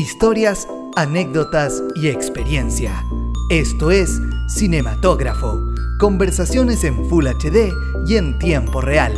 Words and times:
Historias, 0.00 0.66
anécdotas 0.96 1.82
y 1.94 2.08
experiencia. 2.08 3.04
Esto 3.50 3.90
es 3.90 4.18
Cinematógrafo. 4.48 5.60
Conversaciones 5.98 6.84
en 6.84 7.06
Full 7.10 7.26
HD 7.26 7.70
y 8.06 8.16
en 8.16 8.38
tiempo 8.38 8.80
real. 8.80 9.12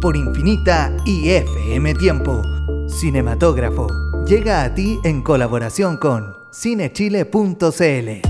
Por 0.00 0.16
Infinita 0.16 0.96
y 1.04 1.30
FM 1.30 1.92
Tiempo. 1.94 2.40
Cinematógrafo. 2.88 3.88
Llega 4.28 4.62
a 4.62 4.72
ti 4.76 5.00
en 5.02 5.22
colaboración 5.22 5.96
con 5.96 6.36
cinechile.cl. 6.52 8.27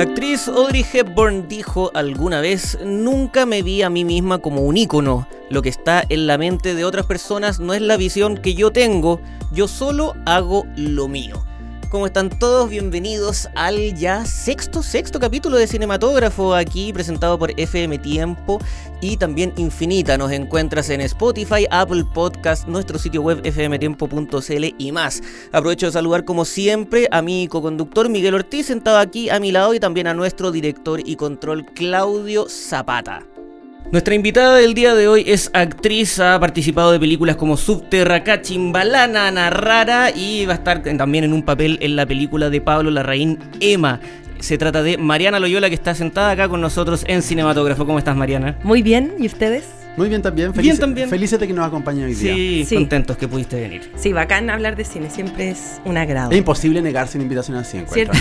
La 0.00 0.04
actriz 0.04 0.48
Audrey 0.48 0.82
Hepburn 0.90 1.46
dijo 1.46 1.90
alguna 1.92 2.40
vez, 2.40 2.78
nunca 2.82 3.44
me 3.44 3.60
vi 3.60 3.82
a 3.82 3.90
mí 3.90 4.06
misma 4.06 4.38
como 4.38 4.62
un 4.62 4.78
ícono. 4.78 5.28
Lo 5.50 5.60
que 5.60 5.68
está 5.68 6.02
en 6.08 6.26
la 6.26 6.38
mente 6.38 6.74
de 6.74 6.86
otras 6.86 7.04
personas 7.04 7.60
no 7.60 7.74
es 7.74 7.82
la 7.82 7.98
visión 7.98 8.38
que 8.38 8.54
yo 8.54 8.72
tengo, 8.72 9.20
yo 9.52 9.68
solo 9.68 10.14
hago 10.24 10.64
lo 10.74 11.06
mío. 11.06 11.44
¿Cómo 11.90 12.06
están 12.06 12.30
todos? 12.30 12.70
Bienvenidos 12.70 13.48
al 13.56 13.96
ya 13.96 14.24
sexto, 14.24 14.80
sexto 14.80 15.18
capítulo 15.18 15.56
de 15.56 15.66
Cinematógrafo, 15.66 16.54
aquí 16.54 16.92
presentado 16.92 17.36
por 17.36 17.50
FM 17.58 17.98
Tiempo 17.98 18.60
y 19.00 19.16
también 19.16 19.52
Infinita. 19.56 20.16
Nos 20.16 20.30
encuentras 20.30 20.88
en 20.90 21.00
Spotify, 21.00 21.66
Apple 21.68 22.04
Podcast, 22.14 22.68
nuestro 22.68 22.96
sitio 22.96 23.22
web 23.22 23.42
fmtiempo.cl 23.44 24.74
y 24.78 24.92
más. 24.92 25.20
Aprovecho 25.50 25.86
de 25.86 25.92
saludar 25.92 26.24
como 26.24 26.44
siempre 26.44 27.08
a 27.10 27.22
mi 27.22 27.48
co-conductor 27.48 28.08
Miguel 28.08 28.36
Ortiz, 28.36 28.66
sentado 28.66 28.98
aquí 28.98 29.28
a 29.28 29.40
mi 29.40 29.50
lado, 29.50 29.74
y 29.74 29.80
también 29.80 30.06
a 30.06 30.14
nuestro 30.14 30.52
director 30.52 31.00
y 31.04 31.16
control 31.16 31.66
Claudio 31.74 32.46
Zapata. 32.48 33.26
Nuestra 33.92 34.14
invitada 34.14 34.56
del 34.56 34.74
día 34.74 34.94
de 34.94 35.08
hoy 35.08 35.24
es 35.26 35.50
actriz, 35.52 36.20
ha 36.20 36.38
participado 36.38 36.92
de 36.92 37.00
películas 37.00 37.34
como 37.34 37.56
Subterra, 37.56 38.22
Cachimbalana, 38.22 39.30
Narrara 39.32 40.10
y 40.14 40.46
va 40.46 40.52
a 40.52 40.56
estar 40.56 40.82
también 40.82 41.24
en 41.24 41.32
un 41.32 41.42
papel 41.42 41.76
en 41.82 41.96
la 41.96 42.06
película 42.06 42.50
de 42.50 42.60
Pablo 42.60 42.90
Larraín, 42.92 43.40
Emma. 43.60 43.98
Se 44.38 44.58
trata 44.58 44.84
de 44.84 44.96
Mariana 44.96 45.40
Loyola 45.40 45.68
que 45.68 45.74
está 45.74 45.94
sentada 45.94 46.30
acá 46.30 46.48
con 46.48 46.60
nosotros 46.60 47.04
en 47.08 47.22
Cinematógrafo. 47.22 47.84
¿Cómo 47.84 47.98
estás, 47.98 48.16
Mariana? 48.16 48.56
Muy 48.62 48.80
bien, 48.82 49.14
¿y 49.18 49.26
ustedes? 49.26 49.79
Muy 49.96 50.08
bien 50.08 50.22
también. 50.22 50.52
Bien 50.52 50.78
también. 50.78 51.08
Felices 51.08 51.38
de 51.38 51.46
que 51.46 51.52
nos 51.52 51.66
acompañe 51.66 52.04
hoy 52.04 52.14
día. 52.14 52.32
Sí, 52.34 52.64
Sí. 52.66 52.74
contentos 52.76 53.16
que 53.16 53.28
pudiste 53.28 53.60
venir. 53.60 53.90
Sí, 53.96 54.12
bacán 54.12 54.48
hablar 54.48 54.76
de 54.76 54.84
cine, 54.84 55.10
siempre 55.10 55.50
es 55.50 55.80
un 55.84 55.96
agrado. 55.98 56.30
Es 56.30 56.38
imposible 56.38 56.80
negarse 56.80 57.18
una 57.18 57.24
invitación 57.24 57.56
así. 57.58 57.82
¿Cierto? 57.92 58.16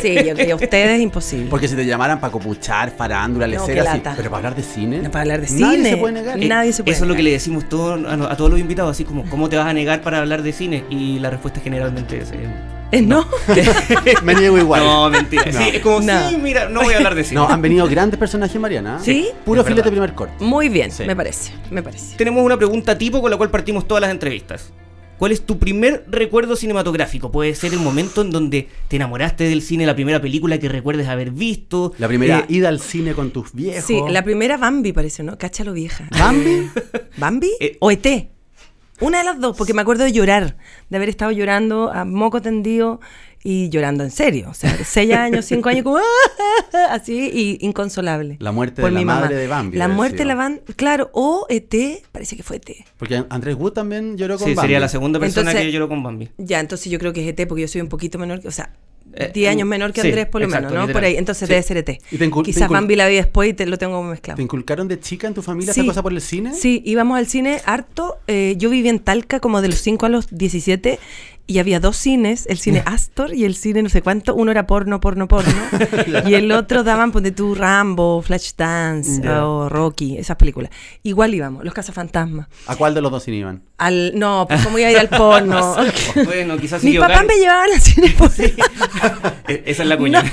Sí, 0.00 0.14
yo 0.14 0.34
creo 0.34 0.46
que 0.46 0.52
a 0.52 0.56
ustedes 0.56 0.90
es 0.90 1.00
imposible. 1.00 1.46
Porque 1.50 1.66
si 1.68 1.74
te 1.76 1.86
llamaran 1.86 2.20
para 2.20 2.30
copuchar, 2.32 2.90
farándula, 2.90 3.46
No, 3.46 3.52
lecera, 3.52 4.00
pero 4.16 4.30
para 4.30 4.36
hablar 4.36 4.54
de 4.54 4.62
cine. 4.62 4.98
No, 5.02 5.10
para 5.10 5.22
hablar 5.22 5.40
de 5.40 5.58
Nadie 5.58 5.76
cine. 5.76 5.90
se 5.90 5.96
puede 5.96 6.14
negar. 6.14 6.42
Eh, 6.42 6.46
Nadie 6.48 6.72
se 6.72 6.82
puede 6.84 6.94
Eso 6.94 7.04
es 7.04 7.08
lo 7.08 7.16
que 7.16 7.22
le 7.22 7.30
decimos 7.32 7.68
todo- 7.68 7.94
a, 8.08 8.32
a 8.32 8.36
todos 8.36 8.50
los 8.50 8.60
invitados, 8.60 8.90
así 8.92 9.04
como, 9.04 9.24
¿cómo 9.30 9.48
te 9.48 9.56
vas 9.56 9.66
a 9.66 9.72
negar 9.72 10.02
para 10.02 10.18
hablar 10.18 10.42
de 10.42 10.52
cine? 10.52 10.84
Y 10.90 11.18
la 11.18 11.30
respuesta 11.30 11.60
generalmente 11.60 12.18
es... 12.18 12.30
eh, 12.32 12.46
Eh, 12.92 13.02
no. 13.02 13.26
Me 14.22 14.34
niego 14.34 14.56
igual. 14.58 14.84
No, 14.84 15.10
mentira. 15.10 15.44
No. 15.46 15.52
Sí, 15.58 15.70
es 15.74 15.80
como, 15.82 16.00
No. 16.00 16.30
sí, 16.30 16.36
mira, 16.36 16.68
no 16.68 16.82
voy 16.82 16.94
a 16.94 16.98
hablar 16.98 17.14
de 17.14 17.24
cine. 17.24 17.40
No, 17.40 17.48
han 17.48 17.60
venido 17.60 17.86
grandes 17.88 18.18
personajes, 18.18 18.60
Mariana. 18.60 19.00
¿Sí? 19.02 19.30
Puro 19.44 19.62
Es 19.62 19.66
filete 19.66 19.82
verdad. 19.88 19.92
primer 19.92 20.14
corte. 20.14 20.44
Muy 20.44 20.68
bien, 20.68 20.90
Sí. 20.92 21.04
me 21.04 21.16
parece, 21.16 21.52
me 21.70 21.82
parece. 21.82 22.16
Tenemos 22.16 22.44
una 22.44 22.56
pregunta 22.56 22.96
tipo 22.96 23.20
con 23.20 23.30
la 23.30 23.36
cual 23.36 23.50
partimos 23.50 23.88
todas 23.88 24.00
las 24.02 24.10
entrevistas. 24.10 24.72
¿Cuál 25.18 25.30
es 25.30 25.46
tu 25.46 25.58
primer 25.60 26.04
recuerdo 26.08 26.56
cinematográfico? 26.56 27.30
Puede 27.30 27.54
ser 27.54 27.72
el 27.72 27.78
momento 27.78 28.20
en 28.22 28.30
donde 28.30 28.68
te 28.88 28.96
enamoraste 28.96 29.44
del 29.44 29.62
cine, 29.62 29.86
la 29.86 29.94
primera 29.94 30.20
película 30.20 30.58
que 30.58 30.68
recuerdes 30.68 31.06
haber 31.06 31.30
visto. 31.30 31.92
La 31.98 32.08
primera 32.08 32.40
Eh, 32.40 32.44
ida 32.48 32.68
al 32.68 32.80
cine 32.80 33.14
con 33.14 33.30
tus 33.30 33.52
viejos. 33.52 33.84
Sí, 33.84 34.00
la 34.10 34.22
primera 34.24 34.56
Bambi 34.56 34.92
parece, 34.92 35.22
¿no? 35.22 35.38
Cáchalo 35.38 35.72
vieja. 35.72 36.08
¿Bambi? 36.18 36.68
¿Bambi? 37.16 37.50
Eh, 37.60 37.76
¿O 37.80 37.92
ET? 37.92 38.28
Una 39.04 39.18
de 39.18 39.24
las 39.24 39.40
dos, 39.40 39.56
porque 39.56 39.74
me 39.74 39.82
acuerdo 39.82 40.04
de 40.04 40.12
llorar, 40.12 40.56
de 40.90 40.96
haber 40.96 41.08
estado 41.08 41.30
llorando 41.32 41.92
a 41.92 42.04
moco 42.04 42.40
tendido 42.42 43.00
y 43.42 43.68
llorando 43.68 44.04
en 44.04 44.10
serio. 44.10 44.48
O 44.50 44.54
sea, 44.54 44.74
seis 44.84 45.12
años, 45.14 45.44
cinco 45.44 45.68
años, 45.68 45.84
como 45.84 45.98
así 46.90 47.30
y 47.32 47.58
inconsolable. 47.66 48.36
La 48.40 48.52
muerte 48.52 48.80
por 48.80 48.90
de 48.90 48.94
la 48.94 49.00
mi 49.00 49.04
mamá. 49.04 49.20
madre 49.22 49.36
de 49.36 49.46
Bambi, 49.46 49.76
La 49.76 49.88
muerte 49.88 50.18
de 50.18 50.24
la 50.24 50.34
Bambi, 50.34 50.60
claro, 50.76 51.10
o 51.12 51.46
ET, 51.48 51.74
parece 52.12 52.36
que 52.36 52.42
fue 52.42 52.56
ET. 52.56 52.70
Porque 52.96 53.24
Andrés 53.28 53.56
Wood 53.56 53.72
también 53.72 54.16
lloró 54.16 54.38
con 54.38 54.48
Sí, 54.48 54.54
Bambi. 54.54 54.66
sería 54.66 54.80
la 54.80 54.88
segunda 54.88 55.18
persona 55.20 55.50
Entonces- 55.50 55.66
que 55.66 55.72
lloró 55.72 55.88
con 55.88 56.02
Bambi. 56.02 56.30
Ya, 56.38 56.60
entonces 56.60 56.90
yo 56.90 56.98
creo 56.98 57.12
que 57.12 57.22
es 57.22 57.28
ET 57.36 57.46
porque 57.46 57.62
yo 57.62 57.68
soy 57.68 57.80
un 57.80 57.88
poquito 57.88 58.18
menor, 58.18 58.40
que- 58.40 58.48
o 58.48 58.52
sea, 58.52 58.74
Eh, 59.16 59.30
10 59.32 59.50
años 59.50 59.68
menor 59.68 59.92
que 59.92 60.00
sí, 60.00 60.08
Andrés 60.08 60.26
por 60.26 60.40
lo 60.40 60.46
exacto, 60.48 60.70
menos, 60.70 60.74
¿no? 60.74 60.86
literal. 60.88 60.92
Por 61.02 61.04
ahí, 61.04 61.16
entonces 61.16 61.46
Sí. 61.46 61.52
debe 61.52 61.62
ser 61.62 61.76
ET. 61.76 62.00
Y 62.10 62.16
te 62.18 62.30
Quizás 62.42 62.68
Bambi 62.68 62.96
la 62.96 63.06
vi 63.06 63.14
después 63.14 63.48
y 63.50 63.54
te 63.54 63.64
lo 63.66 63.78
tengo 63.78 64.02
mezclado. 64.02 64.36
¿Te 64.36 64.42
inculcaron 64.42 64.88
de 64.88 64.98
chica 64.98 65.28
en 65.28 65.34
tu 65.34 65.42
familia 65.42 65.72
Sí. 65.72 65.80
esa 65.82 65.86
cosa 65.88 66.02
por 66.02 66.12
el 66.12 66.20
cine? 66.20 66.52
Sí, 66.54 66.82
íbamos 66.84 67.16
al 67.18 67.26
cine 67.28 67.60
harto. 67.64 68.16
eh, 68.26 68.54
yo 68.58 68.70
viví 68.70 68.88
en 68.88 68.98
Talca 68.98 69.38
como 69.38 69.62
de 69.62 69.68
los 69.68 69.78
5 69.78 70.06
a 70.06 70.08
los 70.08 70.26
17 70.36 70.98
y 71.46 71.58
había 71.58 71.78
dos 71.78 71.96
cines, 71.96 72.46
el 72.46 72.58
cine 72.58 72.82
Astor 72.86 73.34
y 73.34 73.44
el 73.44 73.54
cine 73.54 73.82
no 73.82 73.88
sé 73.90 74.00
cuánto. 74.00 74.34
Uno 74.34 74.50
era 74.50 74.66
porno, 74.66 75.00
porno, 75.00 75.28
porno. 75.28 75.52
y 76.26 76.34
el 76.34 76.50
otro 76.52 76.82
daban, 76.84 77.12
ponte 77.12 77.32
tú, 77.32 77.54
Rambo, 77.54 78.22
Flashdance 78.22 79.20
Ya. 79.22 79.46
o 79.46 79.68
Rocky, 79.68 80.16
esas 80.16 80.36
películas. 80.36 80.70
Igual 81.02 81.34
íbamos, 81.34 81.62
Los 81.64 81.74
Cazafantasmas. 81.74 82.48
¿A 82.66 82.76
cuál 82.76 82.94
de 82.94 83.02
los 83.02 83.10
dos 83.12 83.22
cine 83.22 83.38
iban? 83.38 83.62
Al, 83.76 84.12
no, 84.18 84.46
pues 84.48 84.64
cómo 84.64 84.78
iba 84.78 84.88
a 84.88 84.92
ir 84.92 84.98
al 84.98 85.08
porno. 85.08 85.76
Bueno, 86.24 86.56
quizás 86.56 86.82
Mis 86.82 86.98
papás 86.98 87.26
me 87.26 87.36
llevaban 87.36 87.70
al 87.72 87.80
cine 87.80 88.14
porno. 88.16 88.34
Eh, 89.48 89.62
Esa 89.66 89.82
es 89.82 89.88
la 89.88 89.96
cuña. 89.98 90.22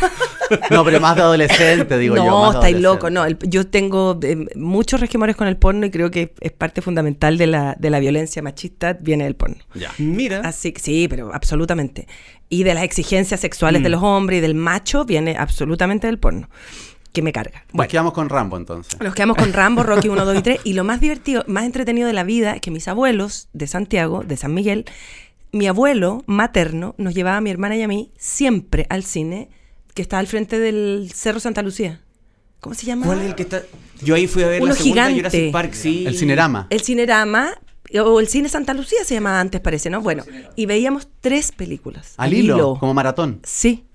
No, 0.69 0.83
pero 0.83 0.99
más 0.99 1.15
de 1.15 1.21
adolescente, 1.21 1.97
digo 1.97 2.17
yo. 2.17 2.25
no, 2.25 2.41
más 2.41 2.51
de 2.51 2.57
estáis 2.57 2.81
loco. 2.81 3.09
No, 3.09 3.23
el- 3.23 3.37
yo 3.39 3.65
tengo 3.67 4.19
eh, 4.21 4.35
muchos 4.55 4.99
resquemores 4.99 5.37
con 5.37 5.47
el 5.47 5.55
porno 5.55 5.85
y 5.85 5.91
creo 5.91 6.11
que 6.11 6.33
es 6.41 6.51
parte 6.51 6.81
fundamental 6.81 7.37
de 7.37 7.47
la, 7.47 7.73
de 7.79 7.89
la 7.89 7.99
violencia 7.99 8.41
machista, 8.41 8.97
viene 8.99 9.23
del 9.23 9.35
porno. 9.37 9.55
Ya. 9.75 9.91
Mira. 9.97 10.41
Así 10.43 10.73
que 10.73 10.81
sí, 10.81 11.07
pero 11.09 11.33
absolutamente. 11.33 12.05
Y 12.49 12.63
de 12.63 12.73
las 12.73 12.83
exigencias 12.83 13.39
sexuales 13.39 13.81
de 13.81 13.87
los 13.87 14.03
hombres 14.03 14.39
y 14.39 14.41
del 14.41 14.55
macho 14.55 15.05
viene 15.05 15.37
absolutamente 15.37 16.07
del 16.07 16.19
porno, 16.19 16.49
que 17.13 17.21
me 17.21 17.31
carga. 17.31 17.63
Nos 17.67 17.73
Bueno, 17.73 17.89
quedamos 17.89 18.11
con 18.11 18.27
Rambo 18.27 18.57
entonces. 18.57 18.99
nos 18.99 19.13
quedamos 19.15 19.37
con 19.37 19.53
Rambo, 19.53 19.83
Rocky 19.83 20.09
1, 20.09 20.25
2 20.25 20.37
y 20.37 20.41
3. 20.41 20.59
Y 20.65 20.73
lo 20.73 20.83
más 20.83 20.99
divertido, 20.99 21.45
más 21.47 21.63
entretenido 21.63 22.07
de 22.07 22.13
la 22.13 22.25
vida 22.25 22.55
es 22.55 22.61
que 22.61 22.71
mis 22.71 22.89
abuelos 22.89 23.47
de 23.53 23.67
Santiago, 23.67 24.23
de 24.25 24.35
San 24.35 24.53
Miguel, 24.53 24.83
mi 25.51 25.67
abuelo 25.67 26.23
materno 26.27 26.95
nos 26.97 27.13
llevaba 27.13 27.37
a 27.37 27.41
mi 27.41 27.49
hermana 27.49 27.75
y 27.75 27.81
a 27.81 27.87
mí 27.87 28.11
siempre 28.17 28.85
al 28.89 29.03
cine 29.03 29.49
que 29.93 30.01
está 30.01 30.19
al 30.19 30.27
frente 30.27 30.59
del 30.59 31.11
Cerro 31.13 31.39
Santa 31.39 31.61
Lucía. 31.61 32.01
¿Cómo 32.59 32.75
se 32.75 32.85
llama? 32.85 33.05
¿Cuál 33.05 33.21
es 33.21 33.25
el 33.25 33.35
que 33.35 33.43
está? 33.43 33.63
Yo 34.01 34.15
ahí 34.15 34.27
fui 34.27 34.43
a 34.43 34.47
ver 34.47 34.61
Uno 34.61 34.69
la 34.69 34.75
segunda 34.75 35.07
gigante. 35.07 35.15
Jurassic 35.15 35.51
Park, 35.51 35.73
sí. 35.73 36.05
El 36.05 36.15
Cinerama. 36.15 36.67
El 36.69 36.81
Cinerama, 36.81 37.53
o 37.99 38.19
el 38.19 38.27
Cine 38.27 38.49
Santa 38.49 38.73
Lucía 38.73 39.03
se 39.03 39.15
llamaba 39.15 39.39
antes, 39.39 39.59
parece, 39.61 39.89
¿no? 39.89 40.01
Bueno, 40.01 40.23
y 40.55 40.65
veíamos 40.65 41.07
tres 41.19 41.51
películas. 41.51 42.13
Al 42.17 42.33
hilo, 42.33 42.77
como 42.79 42.93
maratón. 42.93 43.41
Sí. 43.43 43.85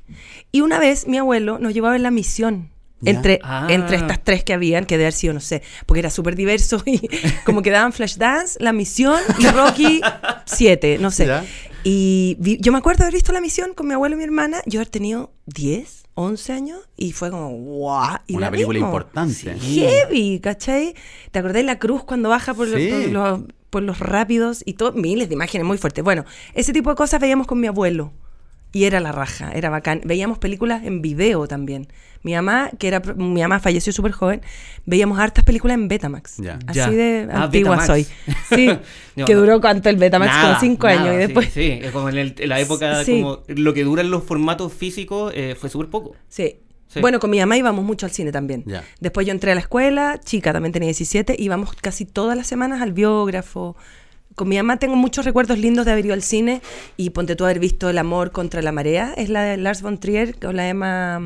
Y 0.53 0.61
una 0.61 0.79
vez 0.79 1.07
mi 1.07 1.19
abuelo 1.19 1.59
nos 1.59 1.75
llevó 1.75 1.89
a 1.89 1.93
ver 1.93 2.01
La 2.01 2.11
Misión. 2.11 2.71
Ya. 3.01 3.11
Entre, 3.13 3.41
Ah. 3.43 3.67
entre 3.71 3.97
estas 3.97 4.25
tres 4.25 4.43
que 4.43 4.55
habían, 4.55 4.87
que 4.87 4.97
de 4.97 5.05
haber 5.05 5.13
sido, 5.13 5.35
no 5.35 5.41
sé, 5.41 5.63
porque 5.85 6.01
era 6.01 6.09
súper 6.11 6.35
diverso 6.35 6.83
y 6.87 7.01
como 7.45 7.61
que 7.63 7.71
daban 7.71 7.93
Flashdance, 7.93 8.57
La 8.59 8.73
Misión 8.73 9.21
y 9.39 9.47
Rocky 9.49 10.01
7, 10.47 10.99
no 10.99 11.11
sé. 11.11 11.27
Ya. 11.27 11.45
Y 11.85 12.37
vi- 12.41 12.59
yo 12.61 12.73
me 12.73 12.79
acuerdo 12.79 12.99
de 13.01 13.05
haber 13.05 13.15
visto 13.15 13.33
La 13.33 13.41
Misión 13.41 13.75
con 13.75 13.87
mi 13.87 13.95
abuelo 13.95 14.15
y 14.15 14.19
mi 14.19 14.25
hermana, 14.25 14.63
yo 14.67 14.81
haber 14.81 14.89
tenido 14.89 15.33
10, 15.47 16.05
11 16.15 16.53
años 16.55 16.81
y 16.97 17.13
fue 17.13 17.31
como, 17.31 17.51
¡guau! 17.51 18.17
Una 18.31 18.41
la 18.47 18.51
película 18.51 18.79
importante. 18.79 19.55
Heavy, 19.61 20.41
¿cachai? 20.41 20.95
¿Te 21.31 21.39
acordás 21.39 21.57
de 21.57 21.63
la 21.65 21.79
cruz 21.79 22.03
cuando 22.03 22.31
baja 22.31 22.55
por, 22.55 22.67
los- 22.67 22.81
Sí. 22.81 23.09
los, 23.11 23.41
por 23.71 23.83
los 23.83 23.99
rápidos 23.99 24.63
y 24.65 24.73
todo? 24.73 24.93
Miles 24.93 25.29
de 25.29 25.35
imágenes 25.35 25.67
muy 25.67 25.77
fuertes. 25.79 26.03
Bueno, 26.03 26.25
ese 26.55 26.73
tipo 26.73 26.89
de 26.91 26.97
cosas 26.97 27.21
veíamos 27.21 27.47
con 27.47 27.61
mi 27.61 27.67
abuelo. 27.67 28.13
Y 28.77 28.85
era 28.85 29.01
la 29.01 29.11
raja, 29.11 29.53
era 29.55 29.71
bacán. 29.71 30.03
Veíamos 30.05 30.37
películas 30.39 30.85
en 30.85 31.01
video 31.01 31.49
también. 31.49 31.89
Mi 32.23 32.35
mamá, 32.35 32.71
que 32.79 32.89
era 32.89 33.01
mi 33.17 33.41
mamá 33.41 33.59
falleció 33.59 33.91
súper 33.91 34.13
joven, 34.13 34.43
veíamos 34.85 35.19
hartas 35.19 35.45
películas 35.45 35.77
en 35.77 35.89
Betamax. 35.89 36.37
Ya. 36.39 36.59
Así 36.67 36.79
Ya. 36.81 36.91
de 36.91 37.29
Ah, 37.33 37.45
antigua 37.45 37.77
Betamax. 37.77 37.87
soy. 37.87 38.07
Sí, 38.55 38.67
No, 39.17 39.25
que 39.25 39.33
no. 39.35 39.41
duró 39.41 39.61
cuánto 39.63 39.89
el 39.89 39.97
Betamax, 39.97 40.31
Nada, 40.31 40.49
como 40.49 40.61
cinco 40.61 40.89
nada, 40.89 41.01
años. 41.01 41.15
Y 41.15 41.17
sí, 41.17 41.19
después, 41.27 41.49
Sí, 41.55 41.79
es 41.83 41.91
como 41.91 42.09
en, 42.11 42.19
el- 42.19 42.35
en 42.37 42.49
la 42.51 42.61
época, 42.61 43.03
Sí. 43.05 43.23
como 43.23 43.43
lo 43.49 43.73
que 43.73 43.83
duran 43.85 44.11
los 44.11 44.25
formatos 44.25 44.73
físicos 44.75 45.33
eh, 45.35 45.57
fue 45.59 45.71
súper 45.71 45.89
poco. 45.89 46.15
Sí. 46.29 46.57
Sí. 46.89 47.01
Bueno, 47.01 47.19
con 47.19 47.31
mi 47.31 47.39
mamá 47.41 47.57
íbamos 47.57 47.83
mucho 47.85 48.05
al 48.07 48.13
cine 48.13 48.31
también. 48.31 48.65
Después 49.01 49.27
yo 49.27 49.33
entré 49.33 49.53
a 49.53 49.55
la 49.55 49.61
escuela, 49.63 50.21
chica, 50.23 50.53
también 50.53 50.73
tenía 50.73 50.87
17, 50.89 51.35
íbamos 51.39 51.73
casi 51.75 52.05
todas 52.05 52.37
las 52.37 52.47
semanas 52.47 52.81
al 52.83 52.93
biógrafo, 52.93 53.75
con 54.37 54.49
mi 54.49 54.57
mamá 54.57 54.77
tengo 54.79 54.95
muchos 54.95 55.25
recuerdos 55.25 55.59
lindos 55.59 55.85
de 55.87 55.93
haber 55.93 56.05
ido 56.05 56.15
al 56.15 56.23
cine 56.23 56.61
y 56.97 57.11
ponte 57.11 57.35
tú 57.35 57.45
haber 57.45 57.59
visto 57.59 57.89
El 57.91 57.99
amor 57.99 58.31
contra 58.31 58.63
la 58.63 58.71
marea, 58.71 59.13
es 59.17 59.29
la 59.31 59.43
de 59.43 59.57
Lars 59.57 59.83
von 59.83 59.99
Trier 59.99 60.39
con 60.39 60.55
la 60.57 60.69
Emma... 60.69 61.21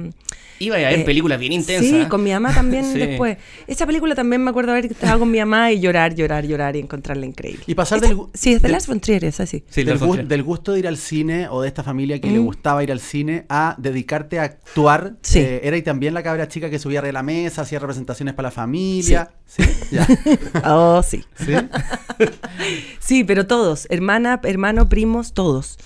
Iba 0.63 0.77
a 0.77 0.79
haber 0.79 1.01
eh, 1.01 1.05
películas 1.05 1.41
bien 1.41 1.53
intensas. 1.53 1.87
Sí, 1.89 2.05
con 2.11 2.23
mi 2.23 2.33
mamá 2.33 2.53
también 2.53 2.85
Sí. 2.93 2.99
después. 2.99 3.39
Esa 3.67 3.87
película 3.87 4.15
también 4.15 4.45
me 4.45 4.51
acuerdo 4.51 4.73
haber 4.73 4.85
estado 4.87 5.19
con 5.19 5.31
mi 5.31 5.39
mamá 5.39 5.73
y 5.73 5.81
llorar, 5.81 6.15
llorar, 6.15 6.47
llorar 6.47 6.77
y 6.77 6.81
encontrarla 6.81 7.25
increíble. 7.25 7.65
Y 7.67 7.75
pasar 7.75 7.97
Esta- 7.97 8.09
del 8.09 8.19
Sí, 8.35 8.53
es 8.53 8.57
de 8.61 8.67
del- 8.69 8.73
Lars 8.73 8.87
von 8.87 9.01
Trier, 9.01 9.25
es 9.25 9.41
así. 9.41 9.65
Sí, 9.71 9.85
del, 9.85 9.99
gu- 9.99 10.43
gusto 10.45 10.73
de 10.75 10.79
ir 10.81 10.87
al 10.87 10.99
cine 10.99 11.49
o 11.49 11.63
de 11.63 11.69
esta 11.69 11.83
familia 11.83 12.21
que 12.21 12.31
le 12.31 12.39
Mm. 12.41 12.45
gustaba 12.45 12.83
ir 12.85 12.93
al 12.93 13.01
cine 13.01 13.47
a 13.49 13.75
dedicarte 13.79 14.39
a 14.39 14.43
actuar. 14.43 15.15
Sí. 15.23 15.39
Eh, 15.39 15.63
era 15.65 15.79
y 15.79 15.83
también 15.83 16.13
la 16.13 16.23
cabra 16.23 16.47
chica 16.47 16.69
que 16.69 16.79
subía 16.79 16.99
arriba 16.99 17.09
de 17.09 17.13
la 17.15 17.23
mesa, 17.23 17.63
hacía 17.63 17.79
representaciones 17.79 18.35
para 18.35 18.49
la 18.49 18.53
familia. 18.53 19.31
Sí. 19.53 19.65
Ya. 19.91 20.07
Oh, 20.65 21.03
sí. 21.03 21.25
¿Sí? 21.35 21.55
Sí, 23.01 23.25
pero 23.25 23.47
todos, 23.47 23.87
hermana, 23.91 24.41
hermano, 24.45 24.89
primos, 24.89 25.33
todos. 25.33 25.77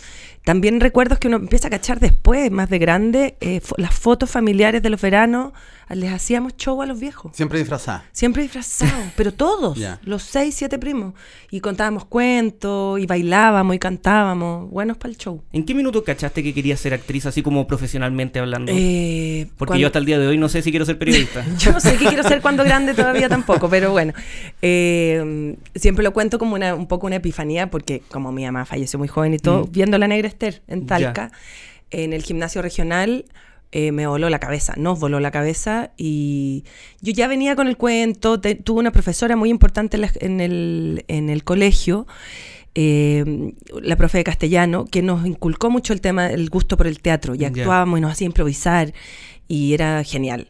También 0.44 0.80
recuerdos 0.80 1.18
que 1.18 1.28
uno 1.28 1.38
empieza 1.38 1.68
a 1.68 1.70
cachar 1.70 2.00
después, 2.00 2.50
más 2.50 2.68
de 2.68 2.78
grande, 2.78 3.36
eh, 3.40 3.62
fo- 3.62 3.76
las 3.78 3.94
fotos 3.94 4.30
familiares 4.30 4.82
de 4.82 4.90
los 4.90 5.00
veranos, 5.00 5.52
les 5.90 6.12
hacíamos 6.12 6.56
show 6.56 6.80
a 6.82 6.86
los 6.86 6.98
viejos. 6.98 7.32
Siempre 7.36 7.58
disfrazada. 7.58 8.04
Siempre 8.12 8.42
disfrazados, 8.42 9.12
pero 9.16 9.32
todos, 9.32 9.78
los 10.02 10.22
seis, 10.22 10.54
siete 10.54 10.78
primos. 10.78 11.14
Y 11.50 11.60
contábamos 11.60 12.04
cuentos, 12.06 12.98
y 12.98 13.06
bailábamos, 13.06 13.76
y 13.76 13.78
cantábamos, 13.78 14.70
buenos 14.70 14.96
para 14.96 15.10
el 15.12 15.18
show. 15.18 15.42
¿En 15.52 15.64
qué 15.64 15.74
minuto 15.74 16.02
cachaste 16.02 16.42
que 16.42 16.54
querías 16.54 16.80
ser 16.80 16.94
actriz 16.94 17.26
así 17.26 17.42
como 17.42 17.66
profesionalmente 17.66 18.38
hablando? 18.38 18.72
Eh, 18.74 19.46
Porque 19.58 19.70
cuando- 19.70 19.80
yo 19.82 19.86
hasta 19.88 19.98
el 19.98 20.04
día 20.06 20.18
de 20.18 20.26
hoy 20.26 20.38
no 20.38 20.48
sé 20.48 20.62
si 20.62 20.70
quiero 20.70 20.84
ser 20.86 20.98
periodista. 20.98 21.44
Yo 21.58 21.72
no 21.72 21.80
sé 21.80 21.96
qué 21.96 22.06
quiero 22.06 22.22
ser 22.22 22.40
cuando 22.40 22.64
grande 22.64 22.94
todavía 22.94 23.28
tampoco, 23.28 23.68
pero 23.68 23.90
bueno. 23.92 24.12
Eh, 24.62 25.56
siempre 25.74 26.02
lo 26.02 26.12
cuento 26.12 26.38
como 26.38 26.54
una, 26.54 26.74
un 26.74 26.86
poco 26.86 27.06
una 27.06 27.16
epifanía, 27.16 27.70
porque 27.70 28.02
como 28.10 28.32
mi 28.32 28.44
mamá 28.44 28.64
falleció 28.64 28.98
muy 28.98 29.08
joven 29.08 29.34
y 29.34 29.38
todo, 29.38 29.64
Mm. 29.66 29.70
viendo 29.72 29.98
la 29.98 30.08
Negra 30.08 30.26
Esther 30.28 30.62
en 30.66 30.80
Ya. 30.82 30.86
Talca, 30.86 31.30
en 31.90 32.12
el 32.12 32.22
gimnasio 32.22 32.62
regional, 32.62 33.26
eh, 33.76 33.90
me 33.90 34.06
voló 34.06 34.30
la 34.30 34.38
cabeza, 34.38 34.74
nos 34.76 35.00
voló 35.00 35.18
la 35.18 35.30
cabeza 35.32 35.90
y 35.96 36.62
yo 37.00 37.12
ya 37.12 37.26
venía 37.26 37.56
con 37.56 37.66
el 37.66 37.76
cuento, 37.76 38.40
te- 38.40 38.54
tuve 38.54 38.78
una 38.78 38.92
profesora 38.92 39.34
muy 39.34 39.50
importante 39.50 39.96
en, 39.96 40.00
la- 40.02 40.12
en 40.20 40.40
el, 40.40 41.04
en 41.08 41.28
el 41.28 41.42
colegio, 41.42 42.06
eh, 42.76 43.52
la 43.82 43.96
profe 43.96 44.18
de 44.18 44.24
castellano, 44.24 44.84
que 44.86 45.02
nos 45.02 45.26
inculcó 45.26 45.70
mucho 45.70 45.92
el 45.92 46.00
tema, 46.00 46.28
el 46.30 46.50
gusto 46.50 46.76
por 46.76 46.86
el 46.86 47.00
teatro, 47.00 47.34
y 47.34 47.38
actuábamos 47.62 47.98
y 47.98 48.02
nos 48.02 48.12
hacía 48.12 48.26
improvisar 48.26 48.92
y 49.48 49.72
era 49.74 50.02
genial. 50.04 50.46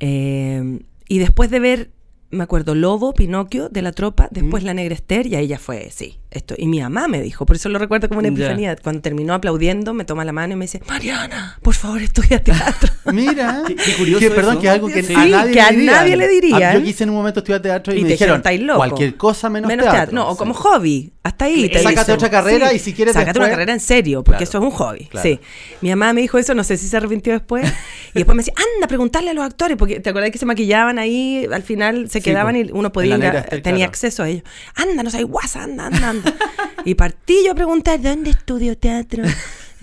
Eh, 0.00 0.80
y 1.08 1.18
después 1.18 1.50
de 1.50 1.60
ver, 1.60 1.90
me 2.30 2.42
acuerdo, 2.44 2.74
Lobo, 2.74 3.12
Pinocchio, 3.12 3.68
de 3.68 3.82
la 3.82 3.92
tropa, 3.92 4.28
después 4.30 4.64
La 4.64 4.72
Negra 4.74 4.94
Esther, 4.94 5.26
y 5.26 5.34
ahí 5.34 5.46
ya 5.46 5.58
fue, 5.58 5.90
sí, 5.90 6.16
esto. 6.32 6.54
Y 6.58 6.66
mi 6.66 6.80
mamá 6.80 7.08
me 7.08 7.20
dijo, 7.22 7.46
por 7.46 7.56
eso 7.56 7.68
lo 7.68 7.78
recuerdo 7.78 8.08
como 8.08 8.20
una 8.20 8.28
epifanía. 8.28 8.76
Cuando 8.76 9.00
terminó 9.02 9.34
aplaudiendo, 9.34 9.94
me 9.94 10.04
toma 10.04 10.24
la 10.24 10.32
mano 10.32 10.54
y 10.54 10.56
me 10.56 10.64
dice, 10.64 10.80
Mariana, 10.88 11.58
por 11.62 11.74
favor, 11.74 12.02
estudia 12.02 12.42
teatro. 12.42 12.92
Mira. 13.12 13.62
Qué- 13.66 13.76
qué 13.76 13.92
curioso 13.94 14.20
Que, 14.20 14.30
perdón, 14.30 14.52
eso. 14.54 14.60
que 14.60 14.66
es 14.68 14.72
algo 14.74 14.88
que 14.88 15.02
Sí, 15.02 15.14
a 15.14 15.24
nadie 15.26 15.52
que 15.52 15.60
a 15.60 15.70
le 15.70 15.76
dirían. 15.78 15.94
nadie 15.94 16.16
le 16.16 16.28
dirían. 16.28 16.62
Ah, 16.62 16.74
Yo 16.74 16.82
quise 16.82 17.04
en 17.04 17.10
un 17.10 17.16
momento 17.16 17.40
estudiar 17.40 17.60
teatro 17.62 17.92
y, 17.94 17.98
Y 17.98 18.02
me 18.02 18.08
te 18.08 18.12
dijeron, 18.14 18.34
dijeron, 18.34 18.36
"Estáis 18.40 18.60
loco". 18.62 18.78
cualquier 18.78 19.16
cosa 19.16 19.50
menos, 19.50 19.70
teatro. 19.70 20.14
No, 20.14 20.28
o 20.28 20.32
Sí. 20.32 20.38
como 20.38 20.54
hobby, 20.54 21.12
hasta 21.22 21.44
ahí. 21.46 21.68
te 21.68 21.78
Sácate 21.78 22.00
dicen. 22.00 22.14
otra 22.14 22.30
carrera 22.30 22.72
y 22.72 22.78
si 22.78 22.92
quieres 22.92 23.14
Sácate 23.14 23.32
después- 23.32 23.46
una 23.48 23.50
carrera 23.56 23.72
en 23.72 23.80
serio, 23.80 24.22
porque 24.24 24.38
Claro, 24.44 24.48
eso 24.50 24.58
es 24.58 24.64
un 24.64 24.70
hobby. 24.70 25.04
claro. 25.06 25.28
Sí. 25.28 25.40
Mi 25.80 25.90
mamá 25.90 26.12
me 26.12 26.20
dijo 26.22 26.38
eso, 26.38 26.54
no 26.54 26.64
sé 26.64 26.76
si 26.76 26.88
se 26.88 26.96
arrepintió 26.96 27.32
después. 27.32 27.70
y 28.14 28.18
después 28.18 28.36
me 28.36 28.42
decía, 28.42 28.54
anda, 28.76 28.86
preguntarle 28.88 29.30
a 29.30 29.34
los 29.34 29.44
actores, 29.44 29.76
porque 29.76 30.00
te 30.00 30.10
acordás 30.10 30.30
que 30.30 30.38
se 30.38 30.46
maquillaban 30.46 30.98
ahí, 30.98 31.46
al 31.52 31.62
final 31.62 32.08
se 32.10 32.20
Sí, 32.20 32.24
quedaban 32.24 32.54
pues, 32.54 32.68
y 32.68 32.70
uno 32.72 32.92
podía 32.92 33.18
tenía 33.62 33.86
acceso 33.86 34.22
a 34.22 34.28
ellos. 34.28 34.42
Anda, 34.74 35.02
no 35.02 35.10
sabes 35.10 35.26
guasa, 35.26 35.62
anda, 35.64 35.86
anda, 35.86 36.08
anda. 36.10 36.21
y 36.84 36.94
partí 36.94 37.44
yo 37.44 37.52
a 37.52 37.54
preguntar, 37.54 38.00
¿dónde 38.00 38.30
estudio 38.30 38.76
teatro? 38.76 39.24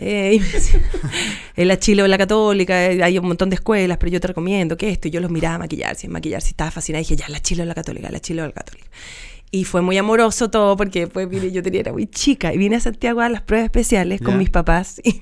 Eh, 0.01 0.35
y 0.35 0.39
me 0.39 0.47
decía, 0.47 0.79
en 1.57 1.67
la 1.67 1.77
Chile 1.77 2.01
o 2.01 2.05
en 2.05 2.11
la 2.11 2.17
Católica 2.17 2.85
eh, 2.85 3.03
hay 3.03 3.17
un 3.17 3.27
montón 3.27 3.49
de 3.49 3.55
escuelas, 3.55 3.97
pero 3.97 4.09
yo 4.09 4.21
te 4.21 4.27
recomiendo 4.27 4.77
que 4.77 4.89
esto. 4.89 5.09
Y 5.09 5.11
yo 5.11 5.19
los 5.19 5.29
miraba 5.29 5.55
a 5.55 5.57
maquillarse, 5.57 6.07
maquillarse, 6.07 6.47
estaba 6.51 6.71
fascinada. 6.71 7.01
Y 7.01 7.03
dije, 7.03 7.17
ya, 7.17 7.27
la 7.27 7.41
Chile 7.41 7.63
o 7.63 7.65
la 7.65 7.75
Católica, 7.75 8.09
la 8.09 8.21
Chile 8.21 8.41
o 8.43 8.45
la 8.45 8.53
Católica. 8.53 8.87
Y 9.51 9.65
fue 9.65 9.81
muy 9.81 9.97
amoroso 9.97 10.49
todo 10.49 10.77
porque 10.77 11.01
después 11.01 11.27
vine, 11.27 11.51
yo 11.51 11.61
tenía, 11.61 11.81
era 11.81 11.91
muy 11.91 12.07
chica 12.07 12.53
y 12.53 12.57
vine 12.57 12.77
a 12.77 12.79
Santiago 12.79 13.19
a 13.19 13.27
las 13.27 13.41
pruebas 13.41 13.65
especiales 13.65 14.21
con 14.21 14.37
mis 14.37 14.49
papás. 14.49 15.01
Y, 15.03 15.21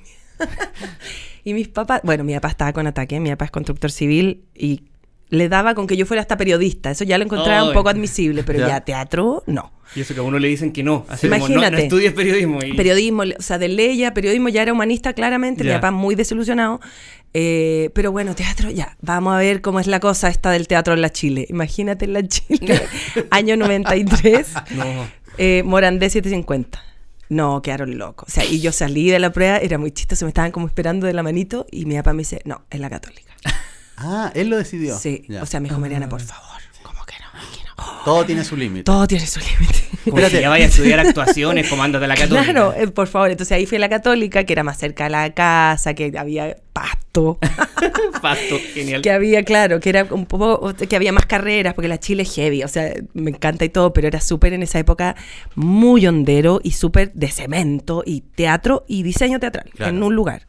y 1.50 1.54
mis 1.54 1.66
papás, 1.66 2.00
bueno, 2.04 2.22
mi 2.22 2.34
papá 2.34 2.46
estaba 2.48 2.72
con 2.72 2.86
ataque, 2.86 3.18
mi 3.18 3.30
papá 3.30 3.46
es 3.46 3.50
constructor 3.50 3.90
civil 3.90 4.44
y 4.54 4.82
le 5.30 5.48
daba 5.48 5.74
con 5.74 5.88
que 5.88 5.96
yo 5.96 6.06
fuera 6.06 6.20
hasta 6.20 6.36
periodista. 6.36 6.92
Eso 6.92 7.02
ya 7.02 7.18
lo 7.18 7.24
encontraba 7.24 7.64
un 7.66 7.74
poco 7.74 7.88
admisible, 7.88 8.44
pero 8.44 8.60
Ya. 8.60 8.68
ya 8.68 8.80
teatro, 8.82 9.42
no. 9.48 9.72
Y 9.96 10.00
eso 10.02 10.14
que 10.14 10.20
a 10.20 10.22
uno 10.22 10.38
le 10.38 10.48
dicen 10.48 10.72
que 10.72 10.82
no. 10.82 11.06
Así 11.08 11.28
como, 11.28 11.38
no, 11.40 11.46
no 11.48 11.52
Imagínate. 11.54 11.82
estudies 11.84 12.12
periodismo. 12.12 12.60
Y... 12.62 12.74
Periodismo, 12.74 13.22
o 13.38 13.42
sea, 13.42 13.58
de 13.58 13.68
ley 13.68 13.96
ya, 13.98 14.12
periodismo 14.14 14.48
ya 14.50 14.62
era 14.62 14.72
humanista 14.72 15.12
claramente, 15.14 15.64
mi 15.64 15.70
papá 15.70 15.90
muy 15.90 16.14
desilusionado. 16.14 16.80
Eh, 17.34 17.90
pero 17.94 18.10
bueno, 18.12 18.34
teatro, 18.34 18.70
ya, 18.70 18.96
vamos 19.02 19.34
a 19.34 19.38
ver 19.38 19.60
cómo 19.60 19.80
es 19.80 19.86
la 19.86 20.00
cosa 20.00 20.28
esta 20.28 20.50
del 20.50 20.66
teatro 20.66 20.94
en 20.94 21.02
la 21.02 21.10
Chile. 21.10 21.46
Imagínate 21.50 22.04
en 22.06 22.12
la 22.14 22.26
Chile, 22.26 22.80
año 23.30 23.56
93, 23.56 24.46
No. 24.70 24.84
eh, 25.38 25.62
Morandé 25.64 26.08
750. 26.10 26.82
No, 27.30 27.60
quedaron 27.60 27.98
locos. 27.98 28.28
O 28.28 28.30
sea, 28.32 28.44
y 28.46 28.60
yo 28.60 28.72
salí 28.72 29.10
de 29.10 29.18
la 29.18 29.30
prueba, 29.32 29.58
era 29.58 29.76
muy 29.76 29.90
chistoso, 29.90 30.24
me 30.24 30.30
estaban 30.30 30.50
como 30.50 30.66
esperando 30.66 31.06
de 31.06 31.12
la 31.12 31.22
manito 31.22 31.66
y 31.70 31.84
mi 31.84 31.94
papá 31.96 32.14
me 32.14 32.20
dice, 32.20 32.40
no, 32.46 32.62
es 32.70 32.80
la 32.80 32.90
católica. 32.90 33.32
Ah, 34.00 34.30
él 34.36 34.48
lo 34.48 34.56
decidió. 34.56 34.96
Sí, 34.96 35.24
Ya. 35.28 35.42
o 35.42 35.46
sea, 35.46 35.58
me 35.58 35.68
dijo, 35.68 35.80
Mariana, 35.80 36.08
por 36.08 36.20
favor, 36.20 36.60
¿cómo 36.84 37.04
que 37.04 37.14
no? 37.18 37.26
Aquí 37.36 37.58
no. 37.66 37.77
Todo 38.04 38.24
tiene 38.24 38.44
su 38.44 38.56
límite. 38.56 38.84
Todo 38.84 39.06
tiene 39.06 39.26
su 39.26 39.40
límite. 39.40 39.84
Como 40.08 40.26
si 40.28 40.40
ya 40.40 40.48
vaya 40.48 40.64
a 40.64 40.68
estudiar 40.68 41.00
actuaciones, 41.00 41.68
comándate 41.68 42.06
la 42.06 42.14
católica. 42.14 42.44
Claro, 42.44 42.72
eh, 42.76 42.88
por 42.88 43.06
favor. 43.08 43.30
Entonces 43.30 43.52
ahí 43.54 43.66
fui 43.66 43.76
a 43.76 43.80
la 43.80 43.88
católica, 43.90 44.44
que 44.44 44.52
era 44.54 44.62
más 44.64 44.78
cerca 44.78 45.04
de 45.04 45.10
la 45.10 45.34
casa, 45.34 45.92
que 45.94 46.12
había 46.16 46.56
pasto, 46.72 47.38
Pasto, 48.22 48.56
genial. 48.72 49.02
que 49.02 49.10
había, 49.10 49.44
claro, 49.44 49.80
que 49.80 49.90
era 49.90 50.04
un 50.10 50.24
poco, 50.26 50.72
que 50.74 50.96
había 50.96 51.12
más 51.12 51.26
carreras, 51.26 51.74
porque 51.74 51.88
la 51.88 51.98
Chile 51.98 52.22
es 52.22 52.34
heavy, 52.34 52.62
o 52.62 52.68
sea, 52.68 52.92
me 53.14 53.30
encanta 53.30 53.64
y 53.64 53.68
todo, 53.68 53.92
pero 53.92 54.06
era 54.08 54.20
súper 54.20 54.52
en 54.54 54.62
esa 54.62 54.78
época 54.78 55.14
muy 55.54 56.06
hondero 56.06 56.60
y 56.62 56.70
súper 56.72 57.12
de 57.12 57.28
cemento 57.28 58.02
y 58.06 58.20
teatro 58.22 58.84
y 58.88 59.02
diseño 59.02 59.38
teatral 59.40 59.70
Claro. 59.74 59.94
en 59.96 60.02
un 60.02 60.14
lugar. 60.14 60.46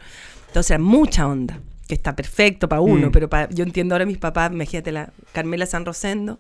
Entonces 0.48 0.72
era 0.72 0.80
mucha 0.80 1.28
onda, 1.28 1.60
que 1.88 1.96
está 1.96 2.16
perfecto 2.16 2.70
para 2.70 2.82
uno, 2.82 3.08
Mm. 3.08 3.12
pero 3.12 3.30
para, 3.30 3.50
yo 3.50 3.64
entiendo 3.64 3.96
ahora 3.96 4.04
a 4.04 4.08
mis 4.08 4.18
papás, 4.20 4.52
imagínate 4.54 4.92
la 4.92 5.12
Carmela 5.34 5.66
San 5.66 5.86
Rosendo. 5.86 6.40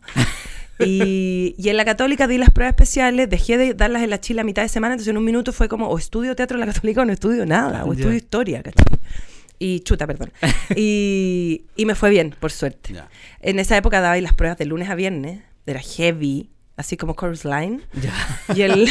Y, 0.79 1.55
y 1.57 1.69
en 1.69 1.77
la 1.77 1.85
católica 1.85 2.27
di 2.27 2.37
las 2.37 2.51
pruebas 2.51 2.71
especiales, 2.71 3.29
dejé 3.29 3.57
de 3.57 3.73
darlas 3.73 4.03
en 4.03 4.09
la 4.09 4.19
Chile 4.19 4.41
a 4.41 4.43
mitad 4.43 4.61
de 4.61 4.69
semana, 4.69 4.93
entonces 4.93 5.11
en 5.11 5.17
un 5.17 5.25
minuto 5.25 5.51
fue 5.51 5.67
como, 5.67 5.87
o 5.87 5.97
estudio 5.97 6.35
teatro 6.35 6.55
en 6.55 6.61
la 6.61 6.73
católica 6.73 7.01
o 7.01 7.05
no 7.05 7.11
estudio 7.11 7.45
nada, 7.45 7.83
o 7.83 7.93
estudio 7.93 8.15
historia, 8.15 8.63
¿cachai? 8.63 8.85
Y 9.59 9.81
chuta, 9.81 10.07
perdón. 10.07 10.31
Y, 10.75 11.65
y 11.75 11.85
me 11.85 11.95
fue 11.95 12.09
bien, 12.09 12.33
por 12.39 12.51
suerte. 12.51 12.93
En 13.41 13.59
esa 13.59 13.75
época 13.75 13.99
daba 13.99 14.13
ahí 14.13 14.21
las 14.21 14.33
pruebas 14.33 14.57
de 14.57 14.65
lunes 14.65 14.89
a 14.89 14.95
viernes, 14.95 15.41
era 15.65 15.81
heavy, 15.81 16.49
así 16.77 16.95
como 16.95 17.13
Chorus 17.13 17.43
Line. 17.43 17.81
Ya. 18.01 18.13
Y 18.55 18.61
el, 18.61 18.89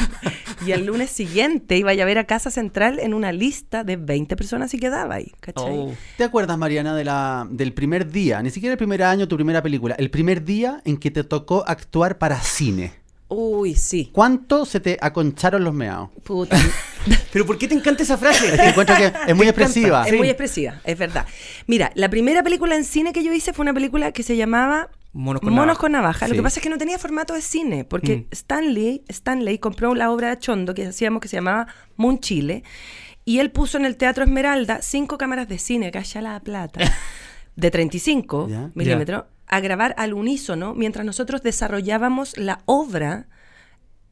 y 0.66 0.72
el 0.72 0.86
lunes 0.86 1.10
siguiente 1.10 1.76
iba 1.76 1.92
a 1.92 2.04
ver 2.04 2.18
a 2.18 2.24
Casa 2.24 2.50
Central 2.50 2.98
en 2.98 3.14
una 3.14 3.32
lista 3.32 3.84
de 3.84 3.96
20 3.96 4.36
personas 4.36 4.74
y 4.74 4.78
quedaba 4.78 5.14
ahí, 5.14 5.32
¿cachai? 5.40 5.78
Oh. 5.78 5.94
¿Te 6.16 6.24
acuerdas, 6.24 6.58
Mariana, 6.58 6.94
de 6.94 7.04
la, 7.04 7.46
del 7.50 7.72
primer 7.72 8.10
día, 8.10 8.42
ni 8.42 8.50
siquiera 8.50 8.72
el 8.72 8.78
primer 8.78 9.02
año, 9.02 9.28
tu 9.28 9.36
primera 9.36 9.62
película, 9.62 9.94
el 9.98 10.10
primer 10.10 10.44
día 10.44 10.82
en 10.84 10.96
que 10.96 11.10
te 11.10 11.24
tocó 11.24 11.64
actuar 11.66 12.18
para 12.18 12.40
cine? 12.40 12.92
Uy, 13.28 13.74
sí. 13.74 14.10
¿Cuánto 14.12 14.64
se 14.64 14.78
te 14.78 14.98
aconcharon 15.00 15.64
los 15.64 15.74
meados? 15.74 16.10
Puta. 16.22 16.56
Pero 17.32 17.44
¿por 17.44 17.58
qué 17.58 17.66
te 17.66 17.74
encanta 17.74 18.02
esa 18.02 18.16
frase? 18.16 18.54
Es 18.54 18.60
que 18.60 18.68
encuentro 18.68 18.96
que 18.96 19.12
es 19.26 19.36
muy 19.36 19.48
expresiva. 19.48 20.06
Es 20.06 20.16
muy 20.16 20.28
expresiva, 20.28 20.80
es 20.84 20.96
verdad. 20.96 21.26
Mira, 21.66 21.90
la 21.94 22.08
primera 22.08 22.42
película 22.42 22.76
en 22.76 22.84
cine 22.84 23.12
que 23.12 23.24
yo 23.24 23.32
hice 23.32 23.52
fue 23.52 23.64
una 23.64 23.74
película 23.74 24.12
que 24.12 24.22
se 24.22 24.36
llamaba 24.36 24.90
Monos 25.16 25.40
con 25.40 25.50
Monos 25.50 25.66
navaja. 25.66 25.80
con 25.80 25.92
navaja. 25.92 26.28
Lo 26.28 26.34
que 26.34 26.42
pasa 26.42 26.60
es 26.60 26.62
que 26.62 26.68
no 26.70 26.78
tenía 26.78 26.98
formato 26.98 27.34
de 27.34 27.40
cine, 27.42 27.84
porque 27.84 28.16
Mm. 28.18 28.24
Stanley, 28.32 29.04
Stanley 29.08 29.58
compró 29.58 29.94
la 29.94 30.10
obra 30.10 30.30
de 30.30 30.38
Chondo 30.38 30.74
que 30.74 30.86
hacíamos 30.86 31.20
que 31.20 31.28
se 31.28 31.36
llamaba 31.36 31.66
Moon 31.96 32.18
Chile, 32.20 32.62
y 33.24 33.38
él 33.40 33.50
puso 33.50 33.78
en 33.78 33.84
el 33.86 33.96
Teatro 33.96 34.24
Esmeralda 34.24 34.80
cinco 34.82 35.18
cámaras 35.18 35.48
de 35.48 35.58
cine, 35.58 35.90
calla 35.90 36.20
la 36.22 36.40
plata, 36.40 36.80
de 37.56 37.70
35 37.70 38.48
Ya. 38.48 38.70
milímetros, 38.74 39.24
a 39.48 39.60
grabar 39.60 39.94
al 39.98 40.12
unísono 40.12 40.74
mientras 40.74 41.06
nosotros 41.06 41.42
desarrollábamos 41.42 42.36
la 42.36 42.60
obra 42.66 43.26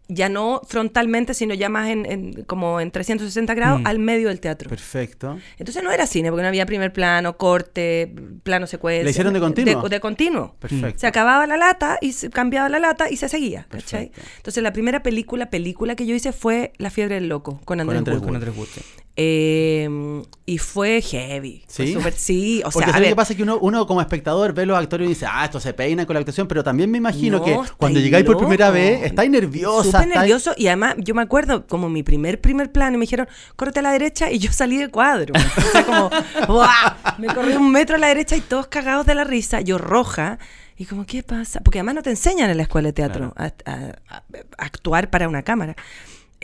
ya 0.08 0.28
no 0.28 0.60
frontalmente, 0.68 1.32
sino 1.34 1.54
ya 1.54 1.68
más 1.68 1.88
en, 1.88 2.04
en- 2.04 2.44
como 2.44 2.80
en 2.80 2.90
360 2.90 3.54
grados 3.54 3.80
Mm. 3.80 3.86
al 3.86 3.98
medio 3.98 4.28
del 4.28 4.38
teatro. 4.40 4.68
Perfecto. 4.68 5.38
Entonces 5.58 5.82
no 5.82 5.90
era 5.90 6.06
cine, 6.06 6.30
porque 6.30 6.42
no 6.42 6.48
había 6.48 6.66
primer 6.66 6.92
plano, 6.92 7.36
corte, 7.38 8.14
plano 8.42 8.66
secuencia. 8.66 9.04
¿La 9.04 9.10
hicieron 9.10 9.32
de 9.32 9.40
continuo? 9.40 9.82
De, 9.82 9.88
de 9.88 10.00
continuo. 10.00 10.56
Perfecto. 10.58 10.98
Se 11.00 11.06
acababa 11.06 11.46
la 11.46 11.56
lata 11.56 11.98
y 12.00 12.12
se 12.12 12.28
cambiaba 12.30 12.68
la 12.68 12.78
lata 12.78 13.10
y 13.10 13.16
se 13.16 13.28
seguía. 13.28 13.66
¿cachai? 13.70 14.08
Perfecto. 14.10 14.30
Entonces 14.36 14.62
la 14.62 14.72
primera 14.72 15.02
película, 15.02 15.48
película 15.50 15.94
que 15.96 16.04
yo 16.06 16.14
hice 16.14 16.32
fue 16.32 16.72
La 16.78 16.90
fiebre 16.90 17.14
del 17.16 17.28
loco, 17.28 17.60
con 17.64 17.80
Andrés 17.80 18.02
Wood. 18.02 18.22
Con 18.24 18.34
Andrés 18.34 18.54
Wood. 18.56 18.68
Eh, 19.16 20.22
y 20.44 20.58
fue 20.58 21.00
heavy. 21.00 21.64
Fue 21.68 21.86
¿Sí? 21.86 21.92
súper- 21.94 22.12
sí, 22.14 22.60
o 22.64 22.70
Porque 22.70 22.78
sea, 22.78 22.86
a 22.88 22.92
¿sabes 22.92 23.00
ver, 23.02 23.08
qué 23.12 23.16
pasa? 23.16 23.34
Que 23.34 23.42
uno, 23.44 23.58
uno 23.60 23.86
como 23.86 24.00
espectador 24.00 24.52
ve 24.52 24.66
los 24.66 24.76
actores 24.76 25.06
y 25.06 25.10
dice, 25.10 25.26
ah, 25.30 25.44
esto 25.44 25.60
se 25.60 25.72
peina 25.72 26.04
con 26.04 26.14
la 26.14 26.20
actuación, 26.20 26.48
pero 26.48 26.64
también 26.64 26.90
me 26.90 26.98
imagino 26.98 27.38
No, 27.38 27.44
que 27.44 27.58
cuando 27.76 28.00
llegáis 28.00 28.24
por 28.24 28.36
primera 28.38 28.70
vez, 28.70 29.02
estáis 29.04 29.30
nerviosa. 29.30 29.84
Súper 29.84 30.00
estáis- 30.02 30.14
nervioso 30.18 30.52
y 30.56 30.66
además 30.66 30.96
yo 30.98 31.14
me 31.14 31.22
acuerdo 31.22 31.66
como 31.66 31.88
mi 31.88 32.02
primer 32.02 32.40
primer 32.40 32.72
plano 32.72 32.96
y 32.96 32.98
me 32.98 33.02
dijeron, 33.04 33.28
córrete 33.56 33.78
a 33.80 33.82
la 33.82 33.92
derecha 33.92 34.30
y 34.32 34.38
yo 34.38 34.50
salí 34.52 34.76
de 34.78 34.88
cuadro. 34.90 35.32
O 35.34 35.60
sea, 35.72 35.86
como, 35.86 36.10
¡buah! 36.48 37.16
me 37.18 37.28
corrí 37.28 37.52
un 37.54 37.70
metro 37.70 37.96
a 37.96 37.98
la 37.98 38.08
derecha 38.08 38.36
y 38.36 38.40
todos 38.40 38.66
cagados 38.66 39.06
de 39.06 39.14
la 39.14 39.24
risa, 39.24 39.60
yo 39.60 39.78
roja. 39.78 40.38
Y 40.76 40.86
como, 40.86 41.06
¿qué 41.06 41.22
pasa? 41.22 41.60
Porque 41.60 41.78
además 41.78 41.94
no 41.94 42.02
te 42.02 42.10
enseñan 42.10 42.50
en 42.50 42.56
la 42.56 42.64
escuela 42.64 42.88
de 42.88 42.92
teatro 42.94 43.32
a, 43.36 43.44
a- 43.44 43.52
a- 43.64 43.92
a 44.18 44.64
actuar 44.64 45.08
para 45.08 45.28
una 45.28 45.42
cámara. 45.42 45.76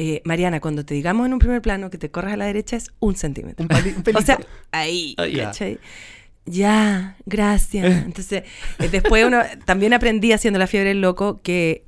Eh, 0.02 0.22
Mariana, 0.24 0.60
cuando 0.60 0.82
te 0.86 0.94
digamos 0.94 1.26
en 1.26 1.34
un 1.34 1.38
primer 1.38 1.60
plano 1.60 1.90
que 1.90 1.98
te 1.98 2.10
corras 2.10 2.32
a 2.32 2.36
la 2.38 2.46
derecha 2.46 2.74
es 2.76 2.90
un 3.00 3.16
centímetro. 3.16 3.64
Un 3.64 3.68
pali- 3.68 3.92
un 3.94 4.02
pelito. 4.02 4.22
O 4.22 4.24
sea, 4.24 4.38
ahí, 4.72 5.14
Ah, 5.18 5.26
ya. 5.26 5.44
¿cachai? 5.44 5.78
Ya, 6.46 7.16
gracias. 7.26 7.84
Entonces, 8.06 8.44
eh, 8.78 8.88
después 8.90 9.26
uno 9.26 9.42
también 9.66 9.92
aprendí 9.92 10.32
haciendo 10.32 10.58
la 10.58 10.66
fiebre 10.66 10.88
del 10.88 11.02
loco 11.02 11.42
que 11.42 11.84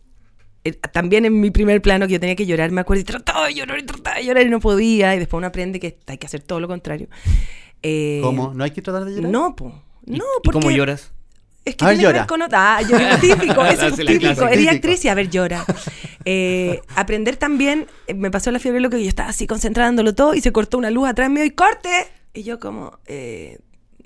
eh, 0.65 0.73
también 0.93 1.25
en 1.25 1.41
mi 1.41 1.51
primer 1.51 1.81
plano 1.81 2.07
que 2.07 2.13
yo 2.13 2.21
tenía 2.21 2.37
que 2.37 2.45
llorar, 2.45 2.71
me 2.71 2.83
acuerdo 2.83 3.01
y 3.01 3.05
trataba 3.05 3.47
de 3.47 3.55
llorar 3.55 3.79
y 3.79 3.83
trataba 3.87 4.17
de 4.19 4.27
llorar 4.27 4.47
y 4.47 4.51
no 4.51 4.61
podía. 4.61 5.17
Y 5.17 5.19
después 5.19 5.39
uno 5.39 5.47
aprende 5.47 5.81
que 5.81 5.99
hay 6.07 6.19
que 6.19 6.27
hacer 6.27 6.43
todo 6.43 6.61
lo 6.61 6.69
contrario. 6.69 7.09
Eh, 7.83 8.21
¿Cómo? 8.23 8.53
¿No 8.55 8.63
hay 8.63 8.73
que 8.73 8.83
tratar 8.83 9.07
de 9.07 9.13
llorar? 9.17 9.31
No, 9.31 9.57
po. 9.57 9.73
¿Y- 10.07 10.19
No, 10.19 10.25
¿Y 10.43 10.49
cómo 10.51 10.61
porque 10.61 10.77
lloras? 10.77 11.13
Es 11.65 11.77
que 11.77 11.85
A 11.85 11.89
ver, 11.89 11.99
tiene 11.99 12.13
que 12.13 12.19
ver 12.19 12.27
con 12.27 12.43
otra. 12.43 12.77
Ah, 12.77 12.83
llora. 12.83 13.19
Típico, 13.21 13.65
eso 13.65 13.87
es 13.87 13.97
típico. 13.97 14.49
Eres 14.49 14.69
actriz 14.69 15.05
y 15.05 15.09
a 15.09 15.15
ver, 15.15 15.31
llora. 15.31 15.65
Eh, 16.25 16.81
aprender 16.97 17.37
también, 17.37 17.87
eh, 18.07 18.15
me 18.15 18.31
pasó 18.31 18.51
la 18.51 18.59
fiebre 18.59 18.81
lo 18.81 18.91
que 18.91 19.03
yo 19.03 19.09
estaba 19.09 19.29
así 19.29 19.47
concentrándolo 19.47 20.15
todo 20.15 20.35
y 20.35 20.41
se 20.41 20.53
cortó 20.53 20.79
una 20.79 20.91
luz 20.91 21.09
atrás 21.09 21.31
mío 21.31 21.45
y 21.45 21.51
corte. 21.51 21.89
Y 22.35 22.43
yo 22.43 22.59
como, 22.59 22.99
eh, 23.07 23.59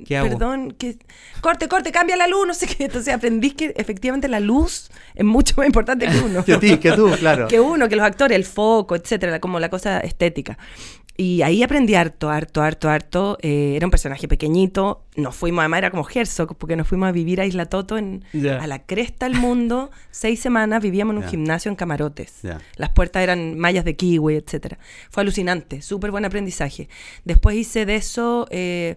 ¿Qué 0.05 0.17
hago? 0.17 0.29
perdón, 0.29 0.73
que 0.73 0.99
corte, 1.41 1.69
corte, 1.69 1.93
cambia 1.93 2.17
la 2.17 2.27
luz, 2.27 2.47
no 2.47 2.55
sé 2.55 2.67
qué. 2.67 2.85
Entonces 2.85 3.15
aprendí 3.15 3.53
que 3.53 3.73
efectivamente 3.77 4.29
la 4.29 4.41
luz 4.41 4.91
es 5.15 5.25
mucho 5.25 5.55
más 5.57 5.67
importante 5.67 6.07
que 6.07 6.19
uno. 6.19 6.45
Que 6.47 6.59
ti, 6.59 6.77
que 6.79 6.93
tú, 6.93 7.11
claro. 7.19 7.49
que 7.49 7.61
uno, 7.61 7.89
que 7.89 7.97
los 7.97 8.05
actores, 8.05 8.37
el 8.37 8.45
foco, 8.45 8.97
etcétera, 8.97 9.41
como 9.41 9.61
la 9.61 9.71
cosa 9.71 10.01
estética. 10.01 10.59
Y 11.19 11.43
ahí 11.43 11.63
aprendí 11.63 11.95
harto, 11.95 12.29
harto, 12.29 12.61
harto, 12.61 12.91
harto. 12.91 13.39
Eh, 13.41 13.75
era 13.77 13.87
un 13.87 13.91
personaje 13.91 14.29
pequeñito. 14.29 15.05
Nos 15.17 15.35
fuimos, 15.35 15.61
además 15.61 15.79
era 15.79 15.91
como 15.91 16.07
Herzog, 16.09 16.57
porque 16.57 16.77
nos 16.77 16.87
fuimos 16.87 17.09
a 17.09 17.13
vivir 17.13 17.41
a 17.41 17.47
Isla 17.47 17.67
Toto, 17.67 17.97
en, 17.97 18.25
a 18.61 18.67
la 18.67 18.85
cresta 18.85 19.29
del 19.29 19.39
mundo. 19.39 19.91
Seis 20.11 20.41
semanas 20.41 20.83
vivíamos 20.83 21.17
en 21.17 21.23
un 21.23 21.29
gimnasio 21.29 21.71
en 21.71 21.77
camarotes. 21.77 22.41
Las 22.77 22.91
puertas 22.91 23.23
eran 23.23 23.59
mallas 23.59 23.85
de 23.85 23.97
kiwi, 23.97 24.35
etcétera. 24.35 24.79
Fue 25.11 25.23
alucinante, 25.23 25.81
súper 25.81 26.11
buen 26.11 26.25
aprendizaje. 26.25 26.89
Después 27.25 27.57
hice 27.57 27.87
de 27.87 27.97
eso 27.97 28.47
eh, 28.51 28.97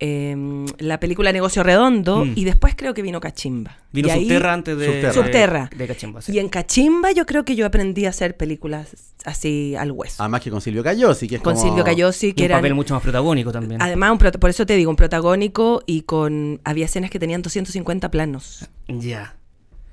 eh, 0.00 0.64
la 0.78 0.98
película 0.98 1.30
Negocio 1.32 1.62
Redondo 1.62 2.24
Mm. 2.24 2.32
y 2.34 2.44
después 2.44 2.74
creo 2.74 2.94
que 2.94 3.02
vino 3.02 3.20
Cachimba. 3.20 3.76
Vino 3.92 4.08
Y 4.08 4.10
ahí- 4.10 4.22
Subterra 4.24 4.52
antes 4.54 4.78
de... 4.78 4.86
Subterra. 4.86 5.12
Subterra. 5.12 5.68
De, 5.70 5.76
de 5.76 5.86
Cachimba, 5.86 6.22
sí. 6.22 6.32
y 6.32 6.38
en 6.38 6.48
Cachimba 6.48 7.12
yo 7.12 7.26
creo 7.26 7.44
que 7.44 7.54
yo 7.56 7.66
aprendí 7.66 8.06
a 8.06 8.08
hacer 8.10 8.36
películas 8.36 8.88
así 9.24 9.74
al 9.76 9.92
hueso. 9.92 10.22
Además 10.22 10.40
que 10.40 10.50
con 10.50 10.60
Silvio 10.60 10.82
Cayosi, 10.82 11.28
que 11.28 11.36
es 11.36 11.40
con 11.42 11.54
como... 11.54 11.66
Silvio 11.66 11.84
Cayosi, 11.84 12.32
que 12.32 12.42
un 12.42 12.46
era... 12.46 12.56
papel 12.56 12.74
mucho 12.74 12.94
más 12.94 13.02
protagónico 13.02 13.52
también. 13.52 13.82
Además, 13.82 14.12
un 14.12 14.18
prota- 14.18 14.38
por 14.40 14.48
eso 14.50 14.64
te 14.66 14.74
digo, 14.76 14.90
un 14.90 14.96
protagónico 14.96 15.82
y 15.86 16.02
con... 16.02 16.60
Había 16.64 16.86
escenas 16.86 17.10
que 17.10 17.18
tenían 17.18 17.42
250 17.42 18.10
planos. 18.10 18.68
Ya. 18.88 19.36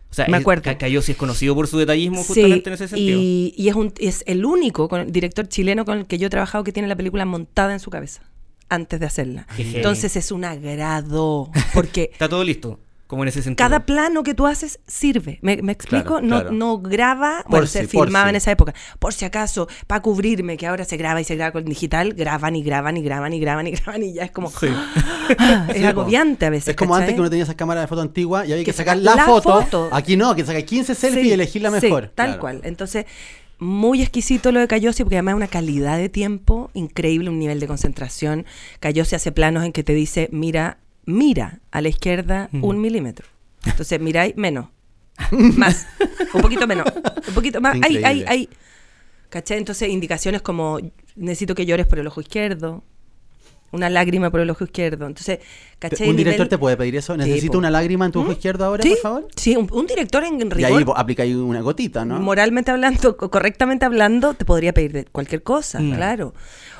O 0.10 0.14
sea, 0.14 0.26
Me 0.30 0.38
acuerdo. 0.38 0.64
Ca- 0.64 0.78
Cayosi 0.78 1.12
es 1.12 1.18
conocido 1.18 1.54
por 1.54 1.68
su 1.68 1.78
detallismo 1.78 2.24
justamente 2.24 2.70
en 2.70 2.74
ese 2.76 2.88
sentido. 2.88 3.20
Y, 3.20 3.54
y 3.58 3.68
es, 3.68 3.76
un, 3.76 3.94
es 4.00 4.24
el 4.26 4.46
único 4.46 4.88
con- 4.88 5.12
director 5.12 5.48
chileno 5.50 5.84
con 5.84 5.98
el 5.98 6.06
que 6.08 6.18
yo 6.18 6.28
he 6.28 6.30
trabajado 6.30 6.64
que 6.64 6.72
tiene 6.72 6.88
la 6.88 6.96
película 6.96 7.26
montada 7.26 7.74
en 7.74 7.82
su 7.82 7.90
cabeza 7.90 8.22
antes 8.70 9.00
de 9.00 9.06
hacerla. 9.06 9.48
Entonces 9.58 10.16
es 10.16 10.32
un 10.32 10.44
agrado, 10.46 11.50
porque 11.74 12.10
Está 12.14 12.28
todo 12.30 12.44
listo, 12.44 12.80
como 13.08 13.24
en 13.24 13.30
ese 13.30 13.42
sentido. 13.42 13.64
cada 13.66 13.86
plano 13.86 14.22
que 14.24 14.34
tú 14.34 14.46
haces 14.48 14.80
sirve. 14.86 15.40
¿Me, 15.42 15.62
me 15.62 15.72
explico? 15.72 16.20
Claro, 16.20 16.22
no, 16.28 16.36
claro. 16.42 16.52
no 16.52 16.78
graba, 16.80 17.38
Por 17.44 17.52
bueno, 17.52 17.68
si, 17.68 17.78
se 17.80 17.88
filmaba 17.88 18.26
si. 18.26 18.30
en 18.32 18.36
esa 18.36 18.52
época. 18.52 18.74
Por 19.00 19.14
si 19.14 19.24
acaso, 19.24 19.68
para 19.88 20.02
cubrirme, 20.02 20.58
que 20.58 20.68
ahora 20.68 20.84
se 20.84 20.98
graba 20.98 21.22
y 21.22 21.24
se 21.24 21.36
graba 21.38 21.52
con 21.54 21.64
digital, 21.64 22.14
graban 22.14 22.56
y 22.58 22.64
graban 22.64 22.98
y 22.98 23.02
graban 23.04 23.32
y 23.34 23.40
graban 23.40 23.68
y 23.68 23.72
graban 23.72 24.04
y 24.04 24.14
ya 24.14 24.24
es 24.24 24.32
como... 24.32 24.50
Sí. 24.52 24.68
Ah, 25.38 25.68
es 25.70 25.78
Sí, 25.78 25.86
agobiante 25.86 26.46
a 26.46 26.50
veces. 26.50 26.70
Es 26.70 26.76
como 26.76 26.96
antes 26.96 27.14
que 27.14 27.20
uno 27.22 27.30
tenía 27.30 27.44
esas 27.44 27.56
cámaras 27.56 27.84
de 27.84 27.88
foto 27.88 28.02
antiguas 28.02 28.46
y 28.48 28.52
había 28.52 28.66
que, 28.66 28.72
Que 28.72 28.78
sacar 28.78 28.98
la, 28.98 29.16
la 29.16 29.26
foto. 29.26 29.62
foto. 29.62 29.90
Aquí 29.94 30.18
no, 30.18 30.36
que 30.36 30.44
sacar 30.46 30.66
15 30.66 30.94
selfies 30.94 31.24
Sí, 31.24 31.30
y 31.30 31.32
elegir 31.32 31.62
la 31.62 31.80
sí, 31.80 31.86
mejor. 31.88 32.12
tal 32.14 32.26
Claro. 32.28 32.42
cual. 32.42 32.62
Entonces, 32.66 33.06
muy 33.60 34.02
exquisito 34.02 34.52
lo 34.52 34.60
de 34.60 34.68
Cayosi, 34.68 35.04
porque 35.04 35.16
además 35.16 35.34
es 35.34 35.38
una 35.38 35.48
calidad 35.48 35.98
de 35.98 36.10
tiempo 36.10 36.70
increíble, 36.74 37.30
un 37.30 37.40
nivel 37.40 37.60
de 37.60 37.68
concentración. 37.68 38.46
Cayosi 38.80 39.16
hace 39.16 39.32
planos 39.32 39.64
en 39.64 39.72
que 39.72 39.84
te 39.84 39.94
dice, 39.94 40.30
mira, 40.32 40.78
mira 41.06 41.60
a 41.72 41.82
la 41.82 41.90
izquierda 41.90 42.50
un 42.54 42.80
milímetro. 42.80 43.28
Entonces, 43.66 44.00
miráis 44.00 44.36
menos, 44.38 44.68
más, 45.32 45.88
un 46.34 46.42
poquito 46.42 46.68
menos, 46.68 46.86
un 47.28 47.34
poquito 47.34 47.60
más. 47.60 47.76
Ay, 47.76 47.82
ay, 47.84 47.96
Increíble. 47.96 48.26
ay. 48.28 48.50
¿Cachai? 49.30 49.58
Entonces, 49.58 49.90
indicaciones 49.90 50.42
como, 50.42 50.80
necesito 51.16 51.54
que 51.54 51.66
llores 51.66 51.86
por 51.86 52.00
el 52.00 52.08
ojo 52.08 52.22
izquierdo, 52.22 52.84
una 53.72 53.90
lágrima 53.90 54.30
por 54.32 54.40
el 54.40 54.50
ojo 54.50 54.64
izquierdo. 54.64 55.06
Entonces, 55.08 55.40
¿cachai? 55.80 56.10
¿Un 56.10 56.16
director 56.16 56.46
Nivel- 56.46 56.50
te 56.50 56.58
puede 56.58 56.78
pedir 56.78 56.96
eso? 56.96 57.16
¿Necesito 57.18 57.58
una 57.58 57.70
lágrima 57.70 58.06
en 58.06 58.12
tu 58.12 58.20
ojo 58.22 58.30
¿Mm? 58.30 58.34
izquierdo 58.34 58.66
ahora, 58.66 58.84
Sí, 58.84 58.90
por 58.92 58.98
favor? 59.00 59.28
Sí, 59.36 59.56
un, 59.56 59.68
un 59.72 59.88
director 59.88 60.24
en, 60.24 60.42
en 60.42 60.60
Y 60.60 60.64
ahí 60.64 60.86
aplica 60.96 61.24
ahí 61.24 61.34
una 61.34 61.62
gotita, 61.62 62.06
¿no? 62.06 62.20
moralmente 62.20 62.72
hablando, 62.72 63.18
co- 63.18 63.30
correctamente 63.30 63.86
hablando, 63.86 64.34
te 64.34 64.46
podría 64.46 64.74
pedir 64.74 65.08
cualquier 65.12 65.44
cosa, 65.44 65.80
Mm. 65.80 65.94
claro. 65.96 66.34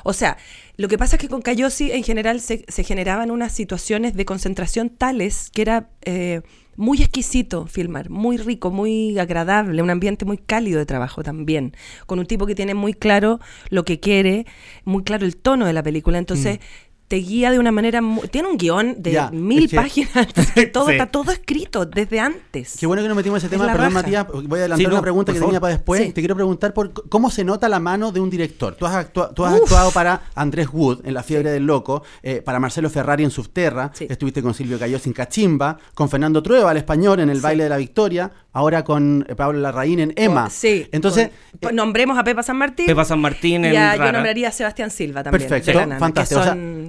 O 0.04 0.12
sea, 0.12 0.36
lo 0.76 0.88
que 0.88 0.96
pasa 0.96 1.16
es 1.16 1.20
que 1.20 1.28
con 1.28 1.42
Cayosi 1.42 1.92
en 1.92 2.04
general 2.04 2.40
se, 2.40 2.64
se 2.68 2.84
generaban 2.84 3.30
unas 3.30 3.52
situaciones 3.52 4.14
de 4.14 4.24
concentración 4.24 4.88
tales 4.90 5.50
que 5.52 5.62
era 5.62 5.88
eh, 6.02 6.40
muy 6.78 7.02
exquisito 7.02 7.66
filmar, 7.66 8.08
muy 8.08 8.36
rico, 8.36 8.70
muy 8.70 9.18
agradable, 9.18 9.82
un 9.82 9.90
ambiente 9.90 10.24
muy 10.24 10.38
cálido 10.38 10.78
de 10.78 10.86
trabajo 10.86 11.24
también, 11.24 11.74
con 12.06 12.20
un 12.20 12.26
tipo 12.26 12.46
que 12.46 12.54
tiene 12.54 12.74
muy 12.74 12.94
claro 12.94 13.40
lo 13.68 13.84
que 13.84 13.98
quiere, 13.98 14.46
muy 14.84 15.02
claro 15.02 15.26
el 15.26 15.36
tono 15.36 15.66
de 15.66 15.74
la 15.74 15.82
película, 15.82 16.16
entonces... 16.18 16.60
Te 17.08 17.16
guía 17.16 17.50
de 17.50 17.58
una 17.58 17.72
manera. 17.72 18.02
mu- 18.02 18.20
Tiene 18.28 18.48
un 18.48 18.58
guion 18.58 18.96
de. 19.02 19.12
Ya, 19.12 19.30
mil 19.30 19.64
es 19.64 19.70
que- 19.70 19.76
páginas. 19.76 20.26
que 20.54 20.66
todo, 20.66 20.86
Sí. 20.88 20.92
Está 20.92 21.06
todo 21.06 21.32
escrito 21.32 21.86
desde 21.86 22.20
antes. 22.20 22.76
Qué 22.78 22.86
bueno 22.86 23.02
que 23.02 23.08
nos 23.08 23.16
metimos 23.16 23.42
en 23.42 23.46
ese 23.46 23.46
Es 23.46 23.50
tema, 23.60 23.64
perdón 23.72 23.92
raja. 23.94 24.02
Matías, 24.02 24.26
voy 24.28 24.42
a 24.58 24.62
adelantar 24.64 24.76
Sí, 24.78 24.84
no, 24.84 24.90
una 24.90 25.00
pregunta 25.02 25.32
que 25.32 25.38
favor. 25.38 25.50
tenía 25.50 25.60
para 25.60 25.72
después. 25.74 26.02
Sí. 26.02 26.12
Te 26.12 26.20
quiero 26.20 26.34
preguntar 26.34 26.74
por 26.74 26.92
cómo 27.08 27.30
se 27.30 27.44
nota 27.44 27.68
la 27.68 27.80
mano 27.80 28.12
de 28.12 28.20
un 28.20 28.28
director. 28.30 28.74
Tú 28.74 28.84
has, 28.86 28.94
actua- 28.94 29.32
tú 29.34 29.44
has 29.44 29.54
Uf. 29.54 29.62
actuado 29.62 29.90
para 29.92 30.22
Andrés 30.34 30.68
Wood 30.72 31.00
en 31.06 31.14
La 31.14 31.22
Fiebre 31.22 31.50
del 31.50 31.64
Loco, 31.64 32.02
eh, 32.22 32.42
para 32.44 32.60
Marcelo 32.60 32.90
Ferrari 32.90 33.24
en 33.24 33.30
Subterra, 33.30 33.90
Sí. 33.94 34.06
estuviste 34.08 34.42
con 34.42 34.52
Silvio 34.54 34.78
Cayos 34.78 35.06
en 35.06 35.12
Cachimba, 35.14 35.78
con 35.94 36.08
Fernando 36.10 36.42
Trueba, 36.42 36.70
el 36.72 36.76
español, 36.78 37.20
en 37.20 37.30
El 37.30 37.36
Sí. 37.38 37.42
Baile 37.42 37.64
de 37.64 37.70
la 37.70 37.78
Victoria, 37.78 38.30
ahora 38.52 38.84
con 38.84 39.24
eh, 39.28 39.34
Pablo 39.34 39.60
Larraín 39.60 40.00
en 40.00 40.12
Emma. 40.16 40.50
Sí. 40.50 40.86
Entonces, 40.92 41.28
con- 41.28 41.58
pues, 41.60 41.74
nombremos 41.74 42.18
a 42.18 42.24
Pepa 42.24 42.42
San 42.42 42.56
Martín. 42.58 42.84
Pepa 42.86 43.04
San 43.06 43.20
Martín 43.20 43.64
en 43.64 43.72
Y 43.72 43.76
a- 43.76 43.96
yo 43.96 44.12
nombraría 44.12 44.48
a 44.48 44.52
Sebastián 44.52 44.90
Silva 44.90 45.22
también. 45.22 45.48
Perfecto, 45.48 45.80
fantástico. 45.98 46.42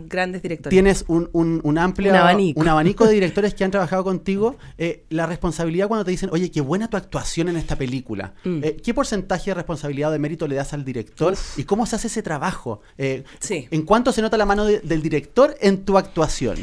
Grandes 0.09 0.41
directores. 0.41 0.71
Tienes 0.73 1.05
un, 1.07 1.29
un, 1.33 1.61
un 1.63 1.77
amplio 1.77 2.11
Un 2.11 2.17
abanico. 2.17 2.59
un 2.59 2.67
abanico 2.67 3.05
de 3.05 3.13
directores 3.13 3.53
que 3.53 3.63
han 3.63 3.71
trabajado 3.71 4.03
contigo. 4.03 4.57
Eh, 4.77 5.05
la 5.09 5.25
responsabilidad 5.25 5.87
cuando 5.87 6.03
te 6.03 6.11
dicen, 6.11 6.29
oye, 6.33 6.49
qué 6.51 6.61
buena 6.61 6.89
tu 6.89 6.97
actuación 6.97 7.47
en 7.49 7.57
esta 7.57 7.75
película. 7.77 8.33
Mm. 8.43 8.63
Eh, 8.63 8.77
¿Qué 8.83 8.93
porcentaje 8.93 9.51
de 9.51 9.53
responsabilidad 9.55 10.09
o 10.09 10.11
de 10.13 10.19
mérito 10.19 10.47
le 10.47 10.55
das 10.55 10.73
al 10.73 10.83
director? 10.83 11.35
¿Y 11.57 11.63
cómo 11.63 11.85
se 11.85 11.95
hace 11.95 12.07
ese 12.07 12.21
trabajo? 12.23 12.81
Eh, 12.97 13.23
Sí. 13.39 13.67
¿En 13.71 13.83
cuánto 13.83 14.11
se 14.11 14.21
nota 14.21 14.37
la 14.37 14.45
mano 14.45 14.65
de- 14.65 14.79
del 14.79 15.01
director 15.01 15.55
en 15.61 15.85
tu 15.85 15.97
actuación? 15.97 16.57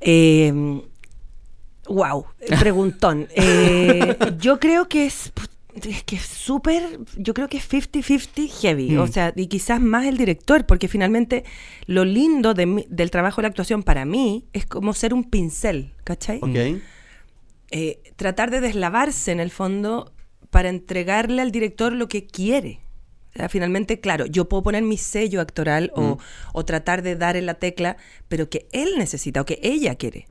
Eh, 0.00 0.80
wow, 1.88 2.26
preguntón. 2.60 3.28
Eh, 3.34 4.16
yo 4.38 4.60
creo 4.60 4.88
que 4.88 5.06
es, 5.06 5.32
es 5.84 6.02
que 6.04 6.16
es 6.16 6.22
súper, 6.22 7.00
yo 7.16 7.34
creo 7.34 7.48
que 7.48 7.56
es 7.58 7.64
50-50 7.68 8.48
heavy, 8.60 8.90
Mm. 8.90 8.98
o 9.00 9.06
sea, 9.06 9.32
y 9.36 9.46
quizás 9.46 9.80
más 9.80 10.06
el 10.06 10.16
director, 10.16 10.66
porque 10.66 10.88
finalmente 10.88 11.44
lo 11.86 12.04
lindo 12.04 12.54
de 12.54 12.66
mi- 12.66 12.86
del 12.88 13.10
trabajo 13.10 13.36
de 13.40 13.42
la 13.42 13.48
actuación 13.48 13.82
para 13.82 14.04
mí 14.04 14.46
es 14.52 14.66
como 14.66 14.92
ser 14.94 15.14
un 15.14 15.24
pincel, 15.24 15.92
¿cachai? 16.04 16.38
¿Ok? 16.42 16.80
eh, 17.70 18.00
tratar 18.16 18.50
de 18.50 18.60
deslavarse 18.62 19.30
en 19.30 19.40
el 19.40 19.50
fondo 19.50 20.12
para 20.50 20.70
entregarle 20.70 21.42
al 21.42 21.50
director 21.52 21.92
lo 21.92 22.08
que 22.08 22.26
quiere. 22.26 22.80
O 23.34 23.36
sea, 23.38 23.50
finalmente, 23.50 24.00
claro, 24.00 24.24
yo 24.24 24.48
puedo 24.48 24.62
poner 24.62 24.82
mi 24.82 24.96
sello 24.96 25.40
actoral 25.42 25.92
o, 25.94 26.00
Mm. 26.02 26.18
o 26.54 26.64
tratar 26.64 27.02
de 27.02 27.14
dar 27.14 27.36
en 27.36 27.44
la 27.44 27.54
tecla, 27.54 27.98
pero 28.28 28.48
que 28.48 28.66
él 28.72 28.88
necesita 28.96 29.42
o 29.42 29.44
que 29.44 29.60
ella 29.62 29.96
quiere. 29.96 30.26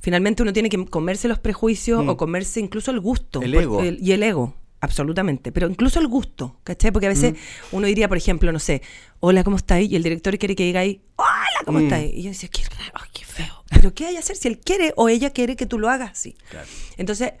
Finalmente 0.00 0.42
uno 0.42 0.54
tiene 0.54 0.70
que 0.70 0.82
comerse 0.86 1.28
los 1.28 1.38
prejuicios 1.38 2.02
Mm. 2.04 2.08
o 2.08 2.16
comerse 2.16 2.58
incluso 2.60 2.90
el 2.90 3.00
gusto. 3.00 3.42
El 3.42 3.52
por- 3.52 3.62
ego. 3.62 3.84
y 3.84 4.12
el 4.12 4.22
ego, 4.22 4.54
absolutamente. 4.80 5.52
Pero 5.52 5.68
incluso 5.68 5.98
el 6.00 6.06
gusto, 6.08 6.58
¿cachai? 6.64 6.90
Porque 6.90 7.06
a 7.06 7.10
veces 7.10 7.32
Mm. 7.32 7.76
uno 7.76 7.86
diría, 7.86 8.08
por 8.08 8.16
ejemplo, 8.16 8.52
no 8.52 8.58
sé, 8.58 8.82
hola, 9.20 9.44
¿cómo 9.44 9.56
estáis? 9.56 9.90
Y 9.90 9.96
el 9.96 10.02
director 10.02 10.36
quiere 10.38 10.54
que 10.56 10.64
diga 10.64 10.80
ahí, 10.80 11.00
hola, 11.16 11.28
¿cómo 11.64 11.78
Mm. 11.80 11.84
estáis? 11.84 12.14
Y 12.14 12.22
yo 12.22 12.28
decía, 12.30 12.48
qué 12.48 12.62
raro, 12.64 13.06
qué 13.12 13.24
feo. 13.24 13.64
Pero 13.70 13.92
¿qué 13.94 14.06
hay 14.06 14.12
que 14.14 14.18
hacer 14.20 14.36
si 14.36 14.48
él 14.48 14.58
quiere 14.60 14.92
o 14.96 15.08
ella 15.08 15.30
quiere 15.30 15.56
que 15.56 15.66
tú 15.66 15.78
lo 15.78 15.88
hagas 15.88 16.12
así? 16.12 16.36
Entonces, 16.96 17.32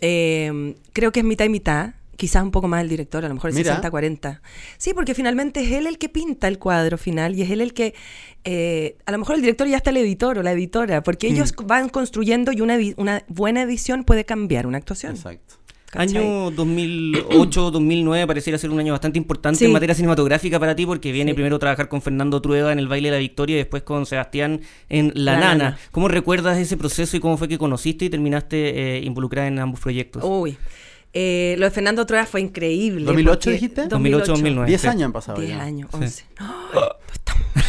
eh, 0.00 0.74
creo 0.92 1.12
que 1.12 1.20
es 1.20 1.26
mitad 1.26 1.44
y 1.44 1.48
mitad, 1.48 1.94
quizás 2.16 2.42
un 2.42 2.50
poco 2.52 2.68
más 2.68 2.82
el 2.82 2.88
director, 2.88 3.24
a 3.24 3.28
lo 3.28 3.34
mejor 3.34 3.50
el 3.50 3.56
Mira. 3.56 3.80
60-40. 3.80 4.42
Sí, 4.78 4.92
porque 4.94 5.14
finalmente 5.14 5.60
es 5.60 5.72
él 5.72 5.86
el 5.86 5.98
que 5.98 6.08
pinta 6.08 6.46
el 6.46 6.58
cuadro 6.58 6.96
final 6.98 7.34
y 7.36 7.42
es 7.42 7.50
él 7.50 7.60
el 7.60 7.72
que, 7.74 7.94
eh, 8.44 8.96
a 9.06 9.12
lo 9.12 9.18
mejor 9.18 9.34
el 9.36 9.40
director 9.40 9.66
ya 9.66 9.76
está 9.78 9.90
el 9.90 9.96
editor 9.96 10.38
o 10.38 10.42
la 10.42 10.52
editora, 10.52 11.02
porque 11.02 11.26
ellos 11.26 11.52
Mm. 11.56 11.66
van 11.66 11.88
construyendo 11.88 12.52
y 12.52 12.60
una, 12.60 12.78
una 12.96 13.24
buena 13.28 13.62
edición 13.62 14.04
puede 14.04 14.24
cambiar 14.24 14.66
una 14.66 14.78
actuación. 14.78 15.16
Exacto. 15.16 15.56
¿Cachai? 15.92 16.16
Año 16.16 16.50
2008, 16.50 17.70
2009 17.70 18.26
pareciera 18.26 18.58
ser 18.58 18.70
un 18.70 18.80
año 18.80 18.92
bastante 18.92 19.18
importante 19.18 19.58
Sí. 19.58 19.66
en 19.66 19.72
materia 19.72 19.94
cinematográfica 19.94 20.58
para 20.58 20.74
ti 20.74 20.86
porque 20.86 21.12
viene 21.12 21.34
primero 21.34 21.58
trabajar 21.58 21.88
con 21.88 22.00
Fernando 22.00 22.40
Trueba 22.40 22.72
en 22.72 22.78
el 22.78 22.88
baile 22.88 23.10
de 23.10 23.16
la 23.16 23.20
victoria 23.20 23.54
y 23.54 23.58
después 23.58 23.82
con 23.82 24.06
Sebastián 24.06 24.62
en 24.88 25.12
La, 25.14 25.32
La 25.34 25.40
Nana. 25.40 25.54
Nana. 25.64 25.78
¿Cómo 25.90 26.08
recuerdas 26.08 26.56
ese 26.58 26.76
proceso 26.78 27.16
y 27.16 27.20
cómo 27.20 27.36
fue 27.36 27.46
que 27.46 27.58
conociste 27.58 28.06
y 28.06 28.10
terminaste 28.10 28.96
eh, 28.98 29.04
involucrada 29.04 29.48
en 29.48 29.58
ambos 29.58 29.80
proyectos? 29.80 30.22
Uy. 30.24 30.56
Eh, 31.14 31.56
lo 31.58 31.66
de 31.66 31.70
Fernando 31.70 32.06
Trueba 32.06 32.24
fue 32.24 32.40
increíble. 32.40 33.04
2008 33.04 33.34
porque- 33.38 33.50
dijiste? 33.52 33.86
2008, 33.86 34.32
2009. 34.32 34.66
Diez 34.66 34.80
sí. 34.80 34.86
años 34.88 35.02
han 35.02 35.12
pasado 35.12 35.38
10 35.40 35.52
ya. 35.56 35.62
años, 35.62 35.90
Sí. 35.92 35.96
11. 35.98 36.24
¡Ay, 36.38 36.48
pues 37.06 37.20
tan 37.20 37.36
vieja! 37.54 37.68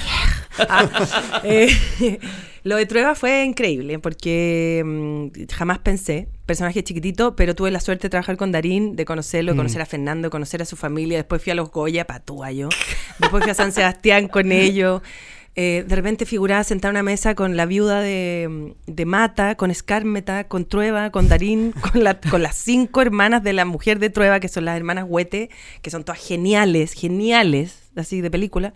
Ah, 0.70 1.42
eh, 1.44 1.70
lo 2.64 2.76
de 2.76 2.86
Trueba 2.86 3.16
fue 3.16 3.44
increíble 3.44 4.00
porque 4.00 4.84
mm, 4.86 5.28
jamás 5.54 5.80
pensé, 5.80 6.28
personaje 6.46 6.84
chiquitito, 6.84 7.36
pero 7.36 7.56
tuve 7.56 7.72
la 7.72 7.80
suerte 7.80 8.04
de 8.04 8.10
trabajar 8.10 8.38
con 8.38 8.52
Darín, 8.52 8.96
de 8.96 9.06
conocerlo, 9.06 9.52
de 9.54 9.58
conocer 9.58 9.82
a 9.82 9.86
Fernando, 9.86 10.28
de 10.28 10.32
conocer 10.32 10.62
a 10.62 10.66
su 10.66 10.76
familia. 10.76 11.18
Después 11.18 11.42
fui 11.42 11.52
a 11.52 11.56
los 11.56 11.72
Goya, 11.72 12.06
patúa 12.06 12.52
yo. 12.52 12.70
Después 13.20 13.44
fui 13.44 13.52
a 13.52 13.56
San 13.56 13.72
Sebastián 13.72 14.28
con 14.28 14.52
ellos. 14.52 15.02
Eh, 15.56 15.86
de 15.88 15.96
repente 15.96 16.26
figuraba 16.26 16.64
sentada 16.64 16.90
a 16.90 16.94
una 16.94 17.04
mesa 17.04 17.36
con 17.36 17.56
la 17.56 17.68
viuda 17.68 18.02
de, 18.02 18.74
de 18.88 19.06
Mata, 19.06 19.54
con 19.54 19.70
Escármeta, 19.70 20.46
con 20.48 20.66
Trueba, 20.66 21.12
con 21.12 21.28
Darín, 21.30 21.74
con, 21.92 22.04
la- 22.04 22.20
con 22.20 22.42
las 22.42 22.56
cinco 22.56 23.04
hermanas 23.04 23.44
de 23.44 23.54
la 23.54 23.64
mujer 23.64 24.00
de 24.00 24.10
Trueba, 24.10 24.40
que 24.40 24.48
son 24.48 24.66
las 24.66 24.76
hermanas 24.76 25.06
Huete, 25.08 25.52
que 25.84 25.92
son 25.92 26.04
todas 26.04 26.20
geniales, 26.26 26.94
geniales, 26.94 27.92
así 27.96 28.22
de 28.22 28.32
película. 28.32 28.74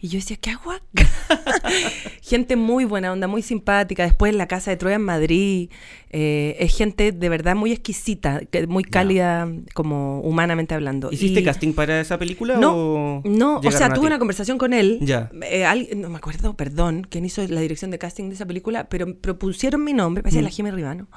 Y 0.00 0.08
yo 0.08 0.18
decía, 0.18 0.36
¿qué 0.36 0.50
hago 0.50 0.70
acá? 0.70 0.82
gente 2.22 2.56
muy 2.56 2.84
buena 2.84 3.12
onda, 3.12 3.26
muy 3.26 3.42
simpática. 3.42 4.04
Después 4.04 4.30
en 4.32 4.38
la 4.38 4.46
casa 4.46 4.70
de 4.70 4.76
Trueba 4.76 4.96
en 4.96 5.02
Madrid. 5.02 5.70
eh, 6.10 6.56
es 6.60 6.76
gente 6.76 7.10
de 7.12 7.28
verdad 7.28 7.56
muy 7.56 7.72
exquisita, 7.72 8.40
muy 8.68 8.84
cálida, 8.84 9.48
como 9.74 10.20
humanamente 10.20 10.74
hablando. 10.74 11.10
¿Hiciste 11.10 11.40
Y- 11.40 11.44
casting 11.44 11.72
para 11.72 12.00
esa 12.00 12.18
película? 12.18 12.56
no, 12.56 12.72
o 12.74 13.22
no, 13.24 13.58
o 13.58 13.70
sea, 13.72 13.92
tuve 13.92 14.06
una 14.06 14.18
conversación 14.18 14.56
con 14.56 14.72
él. 14.72 14.98
Ya. 15.02 15.30
Eh, 15.50 15.64
al- 15.64 15.88
no 15.96 16.08
me 16.10 16.16
acuerdo, 16.18 16.54
perdón, 16.54 17.06
quién 17.08 17.24
hizo 17.24 17.46
la 17.48 17.60
dirección 17.60 17.90
de 17.90 17.98
casting 17.98 18.28
de 18.28 18.34
esa 18.36 18.46
película, 18.46 18.88
pero 18.88 19.14
propusieron 19.18 19.82
mi 19.84 19.92
nombre, 19.92 20.22
parecía 20.22 20.40
Mm. 20.42 20.44
la 20.44 20.50
Jimmy 20.50 20.70
Ribano. 20.70 21.08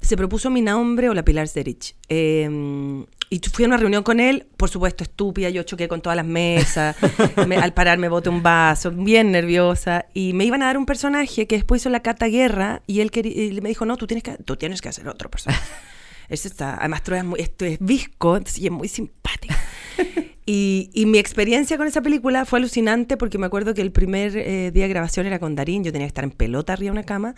Se 0.00 0.16
propuso 0.16 0.50
mi 0.50 0.60
nombre 0.62 1.08
o 1.08 1.14
la 1.14 1.24
Pilar 1.24 1.46
Serich. 1.48 1.94
Eh, 2.08 3.04
y 3.34 3.40
fui 3.52 3.64
a 3.64 3.68
una 3.68 3.76
reunión 3.78 4.02
con 4.02 4.20
él, 4.20 4.46
por 4.56 4.68
supuesto, 4.68 5.02
estúpida, 5.04 5.48
yo 5.48 5.62
choqué 5.62 5.88
con 5.88 6.02
todas 6.02 6.16
las 6.16 6.26
mesas, 6.26 6.96
me- 7.48 7.56
al 7.56 7.72
parar 7.72 7.96
me 7.98 8.08
boté 8.08 8.28
un 8.28 8.42
vaso, 8.42 8.90
bien 8.90 9.32
nerviosa, 9.32 10.04
y 10.12 10.32
me 10.34 10.44
iban 10.44 10.62
a 10.62 10.66
dar 10.66 10.76
un 10.76 10.84
personaje 10.86 11.46
que 11.46 11.56
después 11.56 11.80
hizo 11.82 11.88
la 11.90 12.00
Cata 12.00 12.26
Guerra, 12.26 12.82
y 12.86 13.00
él 13.00 13.10
y 13.24 13.58
me 13.62 13.68
dijo, 13.70 13.84
no, 13.86 13.96
tú 13.96 14.06
tienes 14.06 14.22
que, 14.22 14.32
tú 14.44 14.56
tienes 14.56 14.82
que 14.82 14.88
hacer 14.90 15.08
otro 15.08 15.30
personaje. 15.30 15.62
Ese 16.28 16.48
está, 16.48 16.76
además, 16.78 17.02
Troya 17.02 17.20
es 17.22 17.26
muy- 17.26 17.40
esto 17.40 17.64
es 17.64 17.78
visco, 17.80 18.38
y 18.56 18.66
es 18.66 18.70
muy 18.72 18.88
simpática. 18.88 19.56
Y, 20.44 20.90
y 20.92 21.06
mi 21.06 21.18
experiencia 21.18 21.76
con 21.76 21.86
esa 21.86 22.00
película 22.02 22.44
fue 22.44 22.58
alucinante 22.58 23.16
porque 23.16 23.38
me 23.38 23.46
acuerdo 23.46 23.74
que 23.74 23.80
el 23.80 23.92
primer 23.92 24.36
eh, 24.36 24.72
día 24.72 24.82
de 24.84 24.88
grabación 24.88 25.24
era 25.24 25.38
con 25.38 25.54
Darín, 25.54 25.84
yo 25.84 25.92
tenía 25.92 26.06
que 26.06 26.08
estar 26.08 26.24
en 26.24 26.32
pelota 26.32 26.72
arriba 26.72 26.88
de 26.92 26.98
una 26.98 27.04
cama. 27.06 27.36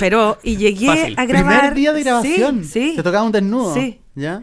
Pero, 0.00 0.38
y 0.42 0.56
llegué 0.56 0.86
Fácil. 0.88 1.14
a 1.16 1.24
grabar. 1.24 1.58
Primer 1.60 1.74
día 1.74 1.92
de 1.92 2.02
grabación. 2.02 2.64
Sí, 2.64 2.70
sí. 2.90 2.92
Te 2.96 3.02
tocaba 3.04 3.24
un 3.24 3.30
desnudo. 3.30 3.74
Sí. 3.74 4.00
¿Ya? 4.16 4.42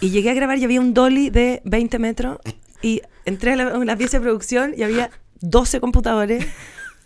Y 0.00 0.10
llegué 0.10 0.30
a 0.30 0.34
grabar 0.34 0.58
y 0.58 0.64
había 0.64 0.80
un 0.80 0.94
dolly 0.94 1.30
de 1.30 1.62
20 1.64 1.98
metros. 1.98 2.38
Y 2.82 3.02
entré 3.24 3.52
a 3.52 3.56
la, 3.56 3.64
la 3.78 3.96
pieza 3.96 4.18
de 4.18 4.22
producción 4.22 4.74
y 4.76 4.82
había 4.82 5.10
12 5.40 5.80
computadores, 5.80 6.44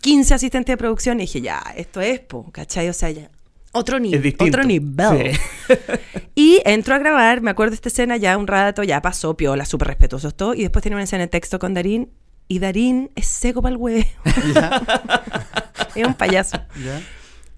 15 0.01 0.33
asistentes 0.33 0.73
de 0.73 0.77
producción. 0.77 1.19
Y 1.19 1.23
dije, 1.23 1.41
ya, 1.41 1.61
esto 1.75 2.01
es, 2.01 2.19
po, 2.19 2.51
¿cachai? 2.51 2.89
O 2.89 2.93
sea, 2.93 3.09
ya. 3.11 3.29
Otro, 3.71 3.99
nivel 3.99 4.35
otro 4.39 4.63
nivel. 4.63 5.37
Y 6.35 6.59
entro 6.65 6.95
a 6.95 6.97
grabar, 6.97 7.41
me 7.41 7.51
acuerdo 7.51 7.71
de 7.71 7.75
esta 7.75 7.89
escena 7.89 8.17
ya 8.17 8.37
un 8.37 8.47
rato, 8.47 8.81
ya 8.81 9.01
pasó, 9.01 9.35
piola, 9.37 9.65
súper 9.65 9.89
respetuosos 9.89 10.35
todo. 10.35 10.53
Y 10.55 10.61
después 10.61 10.81
tenía 10.81 10.95
una 10.95 11.03
escena 11.03 11.23
de 11.23 11.27
texto 11.27 11.59
con 11.59 11.73
Darín. 11.73 12.09
Y 12.47 12.57
Darín 12.59 13.11
es 13.15 13.27
seco 13.27 13.61
para 13.61 13.73
el 13.73 13.77
huevo. 13.77 14.03
es 15.95 16.07
un 16.07 16.13
payaso. 16.15 16.57
¿Ya? 16.83 17.01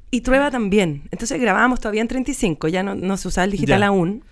Y 0.09 0.21
Trueba 0.21 0.51
también. 0.51 1.03
Entonces 1.11 1.39
grabábamos 1.39 1.79
todavía 1.79 2.01
en 2.01 2.07
35, 2.09 2.67
ya 2.67 2.83
no, 2.83 2.95
no 2.95 3.15
se 3.17 3.27
usaba 3.29 3.45
el 3.45 3.51
digital 3.51 3.79
Ya. 3.79 3.87
aún. 3.87 4.25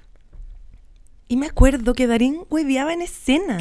Y 1.29 1.38
me 1.38 1.45
acuerdo 1.45 1.93
que 1.93 2.07
Darín 2.07 2.41
hueveaba 2.50 2.91
en 2.91 3.01
escena. 3.03 3.59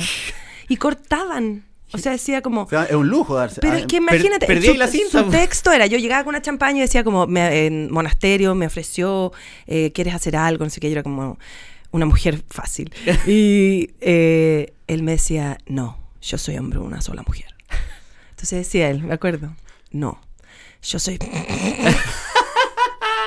Y 0.68 0.76
cortaban. 0.78 1.66
O 1.92 1.98
sea, 1.98 2.12
decía 2.12 2.42
como... 2.42 2.62
O 2.62 2.68
sea, 2.68 2.84
es 2.84 2.94
un 2.94 3.08
lujo 3.08 3.34
darse. 3.36 3.60
Pero 3.60 3.74
ah, 3.74 3.78
es 3.78 3.86
que 3.86 3.96
imagínate, 3.96 4.46
perdí 4.46 4.66
su, 4.68 4.74
la 4.74 4.88
cinta, 4.88 5.20
su 5.20 5.24
po. 5.26 5.30
texto 5.30 5.70
era, 5.72 5.86
yo 5.86 5.96
llegaba 5.98 6.24
con 6.24 6.30
una 6.34 6.42
champaña 6.42 6.78
y 6.78 6.80
decía 6.80 7.04
como, 7.04 7.26
me- 7.26 7.66
en 7.66 7.90
monasterio 7.92 8.54
me 8.54 8.66
ofreció, 8.66 9.32
eh, 9.66 9.92
¿quieres 9.94 10.14
hacer 10.14 10.34
algo? 10.36 10.64
No 10.64 10.70
sé 10.70 10.80
qué, 10.80 10.88
yo 10.88 10.92
era 10.94 11.02
como 11.02 11.38
una 11.90 12.04
mujer 12.06 12.42
fácil. 12.50 12.92
Y 13.26 13.90
eh, 14.00 14.72
él 14.86 15.02
me 15.02 15.12
decía, 15.12 15.58
no, 15.66 15.98
yo 16.20 16.36
soy 16.36 16.58
hombre, 16.58 16.78
una 16.78 17.00
sola 17.00 17.22
mujer. 17.26 17.54
Entonces 18.30 18.58
decía 18.66 18.90
él, 18.90 19.02
me 19.02 19.14
acuerdo, 19.14 19.54
no, 19.90 20.20
yo 20.82 20.98
soy... 20.98 21.18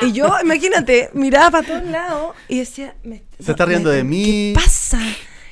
y 0.01 0.11
yo, 0.11 0.29
imagínate, 0.43 1.09
miraba 1.13 1.51
para 1.51 1.67
todos 1.67 1.83
lados 1.83 2.35
y 2.47 2.59
decía, 2.59 2.95
me- 3.03 3.23
Se 3.39 3.51
está 3.51 3.65
riendo 3.65 3.89
de 3.89 4.03
mí. 4.03 4.53
¿Qué 4.55 4.61
pasa? 4.61 4.99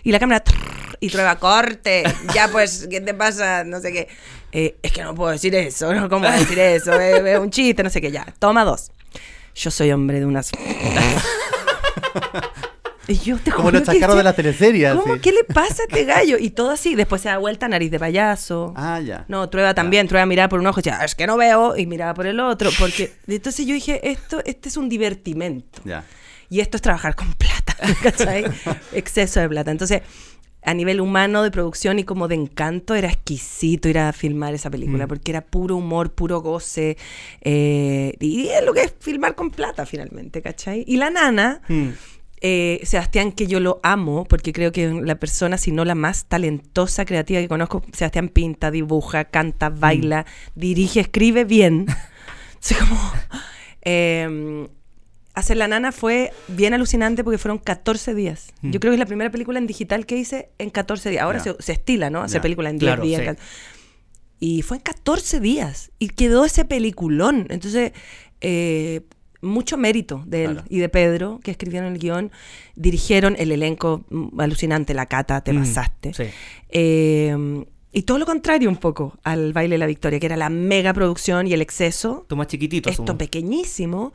Y 0.03 0.11
la 0.11 0.19
cámara 0.19 0.39
trrr, 0.41 0.97
y 0.99 1.09
prueba 1.09 1.35
corte. 1.37 2.03
Ya 2.33 2.47
pues, 2.49 2.87
¿qué 2.89 3.01
te 3.01 3.13
pasa? 3.13 3.63
No 3.63 3.79
sé 3.79 3.91
qué. 3.91 4.07
Eh, 4.51 4.77
es 4.81 4.91
que 4.91 5.03
no 5.03 5.13
puedo 5.13 5.31
decir 5.31 5.53
eso, 5.55 5.93
¿no? 5.93 6.09
¿Cómo 6.09 6.27
decir 6.29 6.57
eso? 6.59 6.93
Es, 6.99 7.21
es 7.23 7.39
un 7.39 7.49
chiste, 7.51 7.83
no 7.83 7.89
sé 7.89 8.01
qué. 8.01 8.11
Ya, 8.11 8.25
toma 8.39 8.63
dos. 8.65 8.91
Yo 9.55 9.69
soy 9.71 9.91
hombre 9.91 10.19
de 10.19 10.25
unas. 10.25 10.51
yo 13.17 13.37
te 13.37 13.51
Como 13.51 13.71
que 13.71 13.77
chascarros 13.81 14.15
de 14.15 14.23
decía, 14.23 14.23
la 14.23 14.33
teleserie. 14.33 14.91
¿Cómo? 14.95 15.19
¿Qué 15.19 15.31
le 15.31 15.43
pasa 15.43 15.83
a 15.83 15.85
este 15.89 16.05
gallo? 16.05 16.37
Y 16.39 16.51
todo 16.51 16.71
así. 16.71 16.95
Después 16.95 17.21
se 17.21 17.29
da 17.29 17.37
vuelta, 17.37 17.67
nariz 17.67 17.89
de 17.91 17.99
payaso. 17.99 18.73
Ah, 18.75 18.99
ya. 18.99 19.25
No, 19.27 19.49
Trueba 19.49 19.73
también, 19.73 20.07
Trueba 20.07 20.25
miraba 20.25 20.49
por 20.49 20.59
un 20.59 20.67
ojo 20.67 20.79
y 20.79 20.83
decía, 20.83 20.97
"Ah, 21.01 21.05
es 21.05 21.15
que 21.15 21.25
no 21.27 21.37
veo, 21.37 21.75
y 21.77 21.85
miraba 21.85 22.13
por 22.13 22.27
el 22.27 22.39
otro, 22.39 22.69
porque 22.79 23.11
entonces 23.27 23.65
yo 23.65 23.73
dije, 23.73 24.09
esto, 24.09 24.41
este 24.45 24.69
es 24.69 24.77
un 24.77 24.89
divertimento. 24.89 25.81
Ya. 25.85 26.03
Y 26.49 26.59
esto 26.61 26.77
es 26.77 26.81
trabajar 26.81 27.15
con 27.15 27.31
plata, 27.33 27.75
¿cachai? 28.03 28.45
Exceso 28.93 29.39
de 29.39 29.49
plata. 29.49 29.69
Entonces, 29.71 30.01
a 30.61 30.73
nivel 30.73 30.99
humano 30.99 31.41
de 31.43 31.51
producción 31.51 31.99
y 31.99 32.03
como 32.03 32.27
de 32.27 32.35
encanto, 32.35 32.93
era 32.95 33.07
exquisito 33.07 33.87
ir 33.87 33.97
a 33.99 34.11
filmar 34.13 34.53
esa 34.53 34.69
película, 34.69 35.07
porque 35.07 35.31
era 35.31 35.41
puro 35.41 35.77
humor, 35.77 36.11
puro 36.13 36.41
goce. 36.41 36.97
eh, 37.41 38.15
y 38.19 38.47
es 38.49 38.63
lo 38.65 38.73
que 38.73 38.81
es 38.81 38.93
filmar 38.99 39.35
con 39.35 39.51
plata, 39.51 39.85
finalmente, 39.85 40.41
¿cachai? 40.41 40.83
Y 40.87 40.97
la 40.97 41.09
nana, 41.11 41.61
Mm. 41.69 41.89
Eh, 42.41 42.79
Sebastián, 42.83 43.31
que 43.31 43.47
yo 43.47 43.59
lo 43.59 43.79
amo, 43.83 44.25
porque 44.25 44.53
creo 44.53 44.71
que 44.71 44.89
la 44.89 45.15
persona, 45.19 45.57
si 45.57 45.71
no 45.71 45.85
la 45.85 45.95
más 45.95 46.25
talentosa, 46.25 47.05
creativa 47.05 47.39
que 47.41 47.47
conozco, 47.47 47.83
Sebastián 47.93 48.29
pinta, 48.29 48.71
dibuja, 48.71 49.25
canta, 49.25 49.69
baila, 49.69 50.25
dirige, 50.55 50.99
escribe 51.01 51.43
bien. 51.45 51.85
Así 52.61 52.75
como... 52.75 52.97
eh, 53.81 54.67
hacer 55.33 55.55
La 55.57 55.67
Nana 55.69 55.91
fue 55.93 56.31
bien 56.49 56.73
alucinante 56.73 57.23
porque 57.23 57.37
fueron 57.37 57.59
14 57.59 58.13
días. 58.13 58.51
Yo 58.61 58.79
creo 58.81 58.91
que 58.91 58.95
es 58.95 58.99
la 58.99 59.05
primera 59.05 59.31
película 59.31 59.57
en 59.57 59.67
digital 59.67 60.05
que 60.05 60.17
hice 60.17 60.49
en 60.57 60.69
14 60.69 61.09
días. 61.11 61.23
Ahora 61.23 61.39
se, 61.39 61.55
se 61.59 61.71
estila, 61.73 62.09
¿no? 62.09 62.21
Hacer 62.21 62.39
Ya. 62.39 62.41
películas 62.41 62.71
en 62.73 62.79
10 62.79 62.87
Claro, 62.89 63.03
días. 63.03 63.37
sí. 63.37 63.43
Y 64.41 64.61
fue 64.63 64.77
en 64.77 64.83
14 64.83 65.39
días. 65.39 65.91
Y 65.97 66.09
quedó 66.09 66.43
ese 66.43 66.65
peliculón. 66.65 67.47
Entonces, 67.49 67.93
eh, 68.41 69.01
mucho 69.41 69.77
mérito 69.77 70.23
de 70.25 70.43
él 70.45 70.51
Claro. 70.53 70.67
y 70.69 70.79
de 70.79 70.89
Pedro, 70.89 71.39
que 71.43 71.51
escribieron 71.51 71.91
el 71.93 71.99
guion. 71.99 72.31
Dirigieron 72.75 73.35
el 73.39 73.51
elenco 73.51 74.03
mm, 74.09 74.39
alucinante, 74.39 74.93
La 74.93 75.05
Cata, 75.05 75.41
te 75.41 75.53
Mm, 75.53 75.59
pasaste. 75.59 76.13
sí. 76.13 76.23
Eh, 76.69 77.65
y 77.91 78.03
todo 78.03 78.19
lo 78.19 78.25
contrario 78.27 78.69
un 78.69 78.77
poco 78.77 79.17
al 79.23 79.51
Baile 79.51 79.73
de 79.73 79.79
la 79.79 79.87
Victoria, 79.87 80.19
que 80.19 80.27
era 80.27 80.37
la 80.37 80.49
mega 80.49 80.93
producción 80.93 81.47
y 81.47 81.53
el 81.53 81.61
exceso. 81.61 82.19
Esto 82.21 82.35
más 82.35 82.45
chiquitito. 82.47 82.87
Esto 82.89 83.01
asumo. 83.03 83.17
pequeñísimo, 83.17 84.13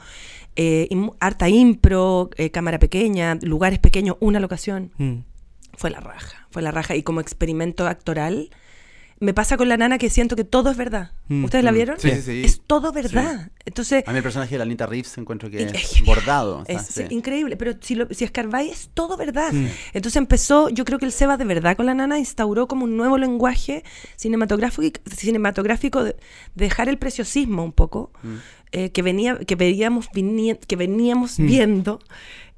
eh, 0.54 0.88
harta 1.18 1.48
impro, 1.48 2.30
eh, 2.36 2.50
cámara 2.50 2.78
pequeña, 2.78 3.36
lugares 3.42 3.80
pequeños, 3.80 4.16
una 4.20 4.38
locación. 4.38 4.92
Mm. 4.98 5.14
Fue 5.76 5.90
la 5.90 5.98
raja, 5.98 6.46
fue 6.50 6.62
la 6.62 6.70
raja. 6.70 6.94
Y 6.94 7.02
como 7.02 7.20
experimento 7.20 7.88
actoral, 7.88 8.50
me 9.20 9.32
pasa 9.32 9.56
con 9.56 9.68
la 9.68 9.76
nana 9.76 9.96
que 9.98 10.10
siento 10.10 10.36
que 10.36 10.44
todo 10.44 10.70
es 10.70 10.76
verdad. 10.76 11.12
Mm, 11.28 11.44
¿Ustedes 11.44 11.64
la 11.64 11.72
mm. 11.72 11.74
vieron? 11.74 12.00
Sí, 12.00 12.10
sí, 12.10 12.22
sí. 12.22 12.42
Es 12.44 12.60
todo 12.66 12.92
verdad. 12.92 13.50
Entonces, 13.64 14.04
A 14.06 14.10
mí 14.10 14.18
el 14.18 14.22
personaje 14.22 14.52
de 14.54 14.58
la 14.58 14.64
Anita 14.64 14.86
Reeves 14.86 15.16
encuentro 15.18 15.48
que 15.50 15.62
es, 15.62 16.02
bordado. 16.04 16.58
o 16.58 16.64
sea, 16.66 16.76
Es 16.76 16.86
sí. 16.86 17.04
increíble, 17.10 17.56
pero 17.56 17.72
si, 17.80 17.94
lo, 17.94 18.06
si 18.10 18.24
escarbáis 18.24 18.72
es 18.72 18.90
todo 18.92 19.16
verdad. 19.16 19.52
Mm. 19.52 19.66
Entonces 19.94 20.16
empezó, 20.16 20.68
yo 20.68 20.84
creo 20.84 20.98
que 20.98 21.06
el 21.06 21.12
Seba 21.12 21.36
de 21.36 21.44
verdad 21.44 21.76
con 21.76 21.86
la 21.86 21.94
nana 21.94 22.18
instauró 22.18 22.66
como 22.68 22.84
un 22.84 22.96
nuevo 22.96 23.16
lenguaje 23.16 23.84
cinematográfico, 24.16 25.00
cinematográfico 25.16 26.02
de, 26.04 26.12
de 26.12 26.64
dejar 26.64 26.88
el 26.88 26.98
preciosismo 26.98 27.64
un 27.64 27.72
poco, 27.72 28.10
Mm. 28.22 28.34
eh, 28.72 28.90
que, 28.90 29.02
venía, 29.02 29.38
que 29.38 29.54
veíamos, 29.54 30.08
vinie- 30.10 30.58
que 30.58 30.76
veníamos 30.76 31.38
Mm. 31.38 31.46
viendo 31.46 32.00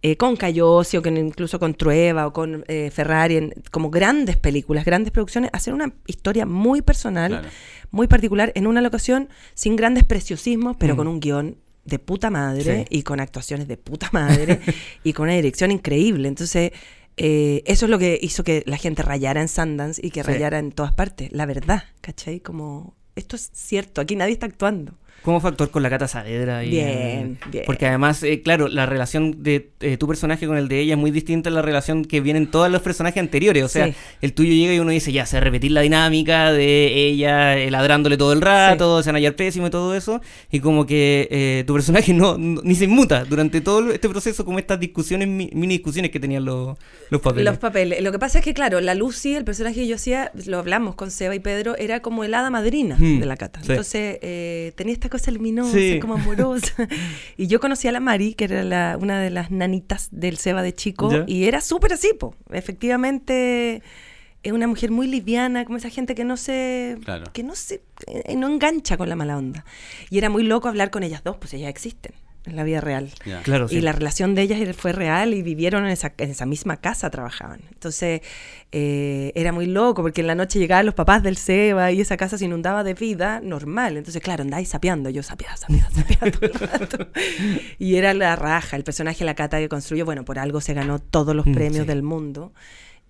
eh, 0.06 0.16
con 0.16 0.36
Cayosi 0.36 0.96
o 0.98 1.02
con, 1.02 1.16
incluso 1.16 1.58
con 1.58 1.74
Trueba 1.74 2.26
o 2.28 2.32
con 2.32 2.64
eh, 2.68 2.90
Ferrari, 2.92 3.36
en- 3.36 3.54
como 3.70 3.90
grandes 3.90 4.36
películas, 4.36 4.84
grandes 4.84 5.10
producciones, 5.10 5.50
hacer 5.52 5.74
una 5.74 5.92
historia 6.06 6.46
muy 6.46 6.80
personal, 6.82 7.30
Claro. 7.32 7.48
muy 7.90 8.06
particular, 8.06 8.52
en 8.54 8.66
una 8.66 8.80
locación 8.80 9.28
sin 9.54 9.74
grandes 9.74 10.04
preciosismos, 10.04 10.76
pero 10.78 10.94
Mm. 10.94 10.96
con 10.96 11.08
un 11.08 11.18
guion 11.20 11.56
de 11.84 11.98
puta 11.98 12.30
madre 12.30 12.84
Sí. 12.88 12.98
y 12.98 13.02
con 13.02 13.18
actuaciones 13.20 13.66
de 13.68 13.76
puta 13.76 14.08
madre 14.12 14.60
y 15.04 15.12
con 15.12 15.24
una 15.24 15.34
dirección 15.34 15.70
increíble. 15.70 16.28
Entonces, 16.28 16.72
eh, 17.16 17.62
eso 17.64 17.86
es 17.86 17.90
lo 17.90 17.98
que 17.98 18.18
hizo 18.20 18.44
que 18.44 18.62
la 18.66 18.76
gente 18.76 19.02
rayara 19.02 19.40
en 19.40 19.48
Sundance 19.48 20.00
y 20.04 20.10
que 20.10 20.22
Sí. 20.22 20.26
rayara 20.30 20.58
en 20.58 20.70
todas 20.72 20.92
partes. 20.92 21.32
La 21.32 21.46
verdad, 21.46 21.82
¿cachai? 22.00 22.40
Como, 22.40 22.94
esto 23.16 23.34
es 23.36 23.50
cierto, 23.54 24.00
aquí 24.00 24.14
nadie 24.16 24.34
está 24.34 24.46
actuando. 24.46 24.98
¿Cómo 25.22 25.40
fue 25.40 25.50
actuar 25.50 25.70
con 25.70 25.82
la 25.82 25.90
Cata 25.90 26.06
Saavedra? 26.06 26.64
y, 26.64 26.70
Bien, 26.70 27.36
bien. 27.50 27.64
Porque 27.66 27.84
además, 27.86 28.22
eh, 28.22 28.42
claro, 28.42 28.68
la 28.68 28.86
relación 28.86 29.42
de 29.42 29.70
eh, 29.80 29.96
tu 29.96 30.06
personaje 30.06 30.46
con 30.46 30.56
el 30.56 30.68
de 30.68 30.78
ella 30.80 30.94
es 30.94 30.98
muy 31.00 31.10
distinta 31.10 31.50
a 31.50 31.52
la 31.52 31.62
relación 31.62 32.04
que 32.04 32.20
vienen 32.20 32.46
todos 32.48 32.70
los 32.70 32.80
personajes 32.80 33.20
anteriores. 33.20 33.64
O 33.64 33.68
sea, 33.68 33.86
Sí. 33.88 33.94
el 34.22 34.32
tuyo 34.34 34.52
llega 34.52 34.72
y 34.74 34.78
uno 34.78 34.90
dice, 34.92 35.10
ya, 35.10 35.26
se 35.26 35.40
repetir 35.40 35.72
la 35.72 35.80
dinámica 35.80 36.52
de 36.52 36.94
ella 37.08 37.58
eh, 37.58 37.70
ladrándole 37.72 38.16
todo 38.16 38.32
el 38.32 38.40
rato, 38.40 39.02
se 39.02 39.08
van 39.08 39.16
a 39.16 39.18
hallar 39.18 39.34
pésimo 39.34 39.66
y 39.66 39.70
todo 39.70 39.96
eso. 39.96 40.20
Y 40.52 40.60
como 40.60 40.86
que 40.86 41.26
eh, 41.30 41.64
tu 41.66 41.74
personaje 41.74 42.12
no, 42.14 42.38
no- 42.38 42.60
ni 42.62 42.76
se 42.76 42.84
inmuta 42.84 43.24
durante 43.24 43.60
todo 43.60 43.90
este 43.90 44.08
proceso, 44.08 44.44
como 44.44 44.60
estas 44.60 44.78
discusiones, 44.78 45.26
mi- 45.26 45.50
mini 45.52 45.78
discusiones 45.78 46.12
que 46.12 46.20
tenían 46.20 46.44
los, 46.44 46.78
los 47.10 47.20
papeles. 47.20 47.44
Los 47.46 47.58
papeles. 47.58 48.00
Lo 48.00 48.12
que 48.12 48.18
pasa 48.20 48.38
es 48.38 48.44
que, 48.44 48.54
claro, 48.54 48.80
la 48.80 48.94
Lucy, 48.94 49.34
el 49.34 49.44
personaje 49.44 49.74
que 49.80 49.86
yo 49.88 49.96
hacía, 49.96 50.30
lo 50.46 50.58
hablamos 50.58 50.94
con 50.94 51.10
Seba 51.10 51.34
y 51.34 51.40
Pedro, 51.40 51.76
era 51.76 51.98
como 52.00 52.22
el 52.22 52.32
hada 52.32 52.48
madrina 52.50 52.96
Hmm, 52.96 53.18
de 53.18 53.26
la 53.26 53.36
cata. 53.36 53.60
sí. 53.62 53.72
Entonces, 53.72 54.18
eh, 54.22 54.72
tenía 54.76 54.92
esta 54.94 55.05
cosa 55.08 55.30
luminosa, 55.30 55.72
Sí. 55.72 55.98
como 56.00 56.14
amorosa. 56.14 56.72
y 57.36 57.46
yo 57.46 57.60
conocí 57.60 57.88
a 57.88 57.92
la 57.92 58.00
Mari, 58.00 58.34
que 58.34 58.44
era 58.44 58.62
la- 58.64 58.98
una 59.00 59.20
de 59.20 59.30
las 59.30 59.50
nanitas 59.50 60.08
del 60.12 60.36
Seba 60.36 60.62
de 60.62 60.72
chico, 60.74 61.10
Ya. 61.10 61.24
y 61.26 61.44
era 61.44 61.60
súper 61.60 61.92
así, 61.92 62.10
po. 62.18 62.34
Efectivamente, 62.50 63.82
es 64.42 64.52
una 64.52 64.66
mujer 64.66 64.90
muy 64.90 65.06
liviana, 65.08 65.64
como 65.64 65.78
esa 65.78 65.90
gente 65.90 66.14
que 66.14 66.24
no 66.24 66.36
se... 66.36 66.96
Claro. 67.04 67.24
que 67.32 67.42
no 67.42 67.54
se... 67.54 67.82
eh, 68.06 68.36
no 68.36 68.46
engancha 68.48 68.96
con 68.96 69.08
la 69.08 69.16
mala 69.16 69.36
onda. 69.36 69.64
Y 70.10 70.18
era 70.18 70.30
muy 70.30 70.42
loco 70.44 70.68
hablar 70.68 70.90
con 70.90 71.02
ellas 71.02 71.22
dos, 71.24 71.36
pues 71.36 71.52
ellas 71.54 71.70
existen 71.70 72.12
en 72.46 72.56
la 72.56 72.64
vida 72.64 72.80
real. 72.80 73.10
Ya. 73.24 73.42
Claro, 73.42 73.68
sí. 73.68 73.76
Y 73.76 73.80
la 73.80 73.92
relación 73.92 74.34
de 74.34 74.42
ellas 74.42 74.76
fue 74.76 74.92
real 74.92 75.34
y 75.34 75.42
vivieron 75.42 75.84
en 75.84 75.90
esa, 75.90 76.12
en 76.16 76.30
esa 76.30 76.46
misma 76.46 76.76
casa, 76.78 77.10
trabajaban. 77.10 77.60
Entonces 77.72 78.20
eh, 78.72 79.32
era 79.34 79.52
muy 79.52 79.66
loco 79.66 80.02
porque 80.02 80.20
en 80.20 80.26
la 80.26 80.34
noche 80.34 80.58
llegaban 80.58 80.86
los 80.86 80.94
papás 80.94 81.22
del 81.22 81.36
Seba 81.36 81.92
y 81.92 82.00
esa 82.00 82.16
casa 82.16 82.38
se 82.38 82.44
inundaba 82.44 82.84
de 82.84 82.94
vida 82.94 83.40
normal. 83.40 83.96
Entonces, 83.96 84.22
claro, 84.22 84.42
andáis 84.42 84.68
sapeando. 84.68 85.10
Yo 85.10 85.22
sapeaba, 85.22 85.56
sapeaba, 85.56 85.90
sapeaba 85.90 86.30
todo 86.30 86.46
el 86.46 86.54
rato. 86.54 87.08
Y 87.78 87.96
era 87.96 88.14
la 88.14 88.36
raja, 88.36 88.76
el 88.76 88.84
personaje 88.84 89.24
La 89.24 89.34
Cata 89.34 89.58
que 89.58 89.68
construyó. 89.68 90.04
Bueno, 90.04 90.24
por 90.24 90.38
algo 90.38 90.60
se 90.60 90.74
ganó 90.74 90.98
todos 90.98 91.34
los 91.34 91.46
Mm, 91.46 91.52
premios 91.52 91.82
sí. 91.82 91.86
del 91.88 92.02
mundo. 92.02 92.52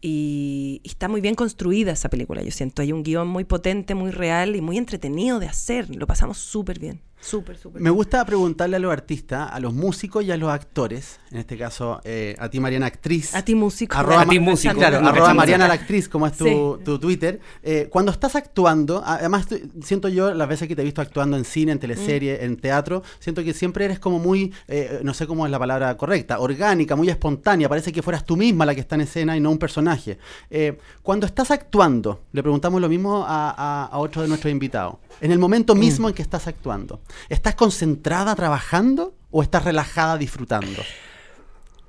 Y, 0.01 0.81
y 0.85 0.89
está 0.89 1.09
muy 1.09 1.21
bien 1.21 1.35
construida 1.35 1.93
esa 1.93 2.09
película, 2.11 2.43
yo 2.43 2.51
siento. 2.51 2.83
Hay 2.83 2.93
un 2.93 3.03
guion 3.03 3.27
muy 3.29 3.45
potente, 3.45 3.95
muy 3.95 4.11
real 4.11 4.55
y 4.55 4.61
muy 4.61 4.77
entretenido 4.77 5.39
de 5.41 5.47
hacer. 5.47 5.95
Lo 5.97 6.07
pasamos 6.07 6.39
súper 6.39 6.79
bien. 6.79 7.01
Súper, 7.21 7.57
súper 7.57 7.83
Me 7.83 7.91
gusta 7.91 8.25
preguntarle 8.25 8.77
a 8.77 8.79
los 8.79 8.93
artistas, 8.93 9.49
a 9.51 9.59
los 9.59 9.73
músicos 9.73 10.23
y 10.25 10.31
a 10.31 10.37
los 10.37 10.51
actores, 10.51 11.19
en 11.33 11.39
este 11.39 11.57
caso 11.59 12.01
eh, 12.05 12.37
a 12.39 12.49
ti 12.49 12.61
Mariana 12.61 12.87
actriz. 12.87 13.35
A 13.35 13.43
ti 13.43 13.55
músico. 13.55 13.97
Arroba, 13.97 14.21
A 14.23 14.27
ti 14.27 14.39
músico, 14.39 14.75
Claro, 14.75 15.01
no 15.01 15.09
arroba. 15.09 15.35
Mariana 15.35 15.67
la 15.67 15.75
actriz, 15.75 16.09
como 16.09 16.27
es 16.27 16.37
tu, 16.37 16.45
Sí. 16.45 16.85
tu 16.85 16.99
Twitter. 16.99 17.41
Eh, 17.63 17.89
cuando 17.91 18.13
estás 18.13 18.37
actuando, 18.37 19.03
además 19.05 19.47
siento 19.83 20.09
yo 20.09 20.33
las 20.35 20.47
veces 20.47 20.69
que 20.69 20.77
te 20.77 20.83
he 20.83 20.85
visto 20.85 21.01
actuando 21.01 21.37
en 21.37 21.45
cine, 21.45 21.73
en 21.73 21.79
teleserie, 21.81 22.45
en 22.45 22.57
teatro, 22.59 23.03
siento 23.19 23.43
que 23.43 23.55
siempre 23.55 23.87
eres 23.87 23.99
como 23.99 24.19
muy, 24.19 24.53
eh, 24.69 25.01
no 25.03 25.13
sé 25.15 25.27
cómo 25.27 25.47
es 25.47 25.51
la 25.51 25.59
palabra 25.59 25.97
correcta, 25.97 26.39
orgánica, 26.39 26.95
muy 26.97 27.09
espontánea. 27.09 27.69
Parece 27.69 27.93
que 27.93 28.03
fueras 28.03 28.25
tú 28.25 28.37
misma 28.37 28.65
la 28.67 28.75
que 28.75 28.81
está 28.83 28.95
en 28.95 29.01
escena 29.01 29.37
y 29.37 29.41
no 29.41 29.51
un 29.51 29.59
personaje. 29.59 30.19
Eh, 30.51 30.79
cuando 31.03 31.27
estás 31.27 31.51
actuando, 31.51 32.23
le 32.33 32.43
preguntamos 32.43 32.81
lo 32.81 32.89
mismo 32.89 33.25
a, 33.27 33.51
a- 33.51 33.87
a 33.87 33.99
otro 33.99 34.23
de 34.23 34.29
nuestros 34.29 34.53
invitados. 34.53 34.97
En 35.21 35.33
el 35.33 35.39
momento 35.39 35.75
mismo 35.75 36.09
en 36.09 36.15
que 36.15 36.21
estás 36.23 36.47
actuando, 36.47 37.01
¿estás 37.29 37.55
concentrada 37.55 38.35
trabajando 38.35 39.15
o 39.31 39.43
estás 39.43 39.65
relajada 39.65 40.17
disfrutando? 40.19 40.83